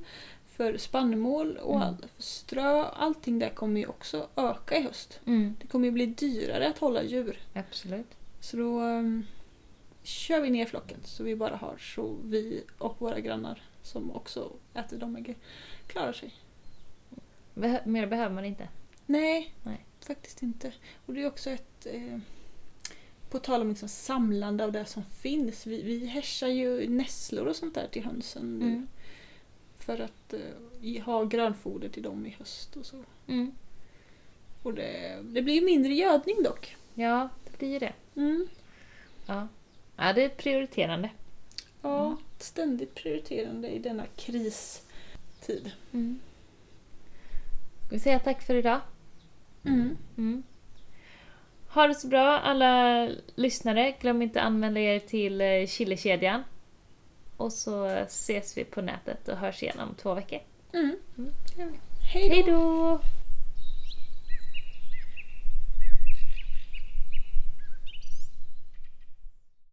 för 0.57 0.77
spannmål 0.77 1.57
och 1.57 1.75
Mm. 1.75 1.87
all, 1.87 2.05
för 2.15 2.23
strö, 2.23 2.83
allting 2.83 3.39
där 3.39 3.49
kommer 3.49 3.79
ju 3.81 3.87
också 3.87 4.27
öka 4.35 4.77
i 4.77 4.81
höst. 4.81 5.19
Mm. 5.25 5.55
Det 5.61 5.67
kommer 5.67 5.85
ju 5.85 5.91
bli 5.91 6.05
dyrare 6.05 6.67
att 6.69 6.77
hålla 6.77 7.03
djur. 7.03 7.39
Absolut. 7.53 8.07
Så 8.39 8.57
då 8.57 8.81
um, 8.81 9.25
kör 10.03 10.41
vi 10.41 10.49
ner 10.49 10.65
flocken 10.65 10.99
så 11.03 11.23
vi 11.23 11.35
bara 11.35 11.55
har 11.55 11.77
så 11.77 12.15
vi 12.23 12.63
och 12.77 13.01
våra 13.01 13.19
grannar 13.19 13.61
som 13.81 14.11
också 14.11 14.51
äter 14.73 14.97
de 14.97 15.15
äggen 15.15 15.35
klarar 15.87 16.13
sig. 16.13 16.33
Beh- 17.55 17.87
mer 17.87 18.07
behöver 18.07 18.35
man 18.35 18.45
inte. 18.45 18.67
Nej, 19.05 19.53
Nej. 19.63 19.85
faktiskt 20.07 20.41
inte. 20.43 20.71
Och 21.05 21.13
det 21.13 21.21
är 21.21 21.27
också 21.27 21.49
ett... 21.49 21.85
Eh, 21.85 22.17
på 23.29 23.39
tal 23.39 23.61
om 23.61 23.69
liksom 23.69 23.89
samlande 23.89 24.63
av 24.63 24.71
det 24.71 24.85
som 24.85 25.03
finns. 25.03 25.65
Vi, 25.67 25.81
vi 25.81 26.05
hässjar 26.05 26.47
ju 26.47 26.89
nässlor 26.89 27.45
och 27.45 27.55
sånt 27.55 27.75
där 27.75 27.87
till 27.91 28.03
hönsen 28.05 28.59
nu. 28.59 28.65
Mm. 28.65 28.87
För 29.87 29.99
att 29.99 30.33
eh, 30.33 31.03
ha 31.03 31.23
grönfoder 31.23 31.89
till 31.89 32.03
dem 32.03 32.25
i 32.25 32.29
höst 32.39 32.75
och 32.77 32.85
så. 32.85 32.97
Mm. 33.27 33.51
Och 34.63 34.73
det, 34.73 35.19
det 35.23 35.41
blir 35.41 35.61
mindre 35.61 35.93
gödning 35.93 36.43
dock. 36.43 36.75
Ja, 36.93 37.29
det 37.45 37.57
blir 37.57 37.79
det. 37.79 37.93
Mm. 38.15 38.47
Ja. 39.25 39.47
ja, 39.97 40.13
det 40.13 40.23
är 40.23 40.29
prioriterande. 40.29 41.09
Ja, 41.81 42.05
Mm. 42.05 42.17
ständigt 42.39 42.95
prioriterande 42.95 43.69
i 43.69 43.79
denna 43.79 44.05
kristid. 44.15 45.71
Mm. 45.93 46.19
Ska 47.85 47.95
vi 47.95 47.99
säga 47.99 48.19
tack 48.19 48.41
för 48.41 48.55
idag? 48.55 48.79
Mm. 49.65 49.97
Mm. 50.17 50.43
Ha 51.69 51.87
det 51.87 51.95
så 51.95 52.07
bra 52.07 52.39
alla 52.39 53.09
lyssnare. 53.35 53.95
Glöm 54.01 54.21
inte 54.21 54.41
att 54.41 54.45
anmäla 54.47 54.79
er 54.79 54.99
till 54.99 55.41
eh, 55.41 55.67
Chilikedjan. 55.67 56.43
Och 57.37 57.53
så 57.53 57.85
ses 57.85 58.57
vi 58.57 58.63
på 58.63 58.81
nätet 58.81 59.27
och 59.27 59.37
hörs 59.37 59.63
igen 59.63 59.79
om 59.79 59.95
två 59.95 60.13
veckor. 60.13 60.39
Mm. 60.73 60.95
Mm. 61.17 61.33
Hej 62.13 62.43
då! 62.47 62.99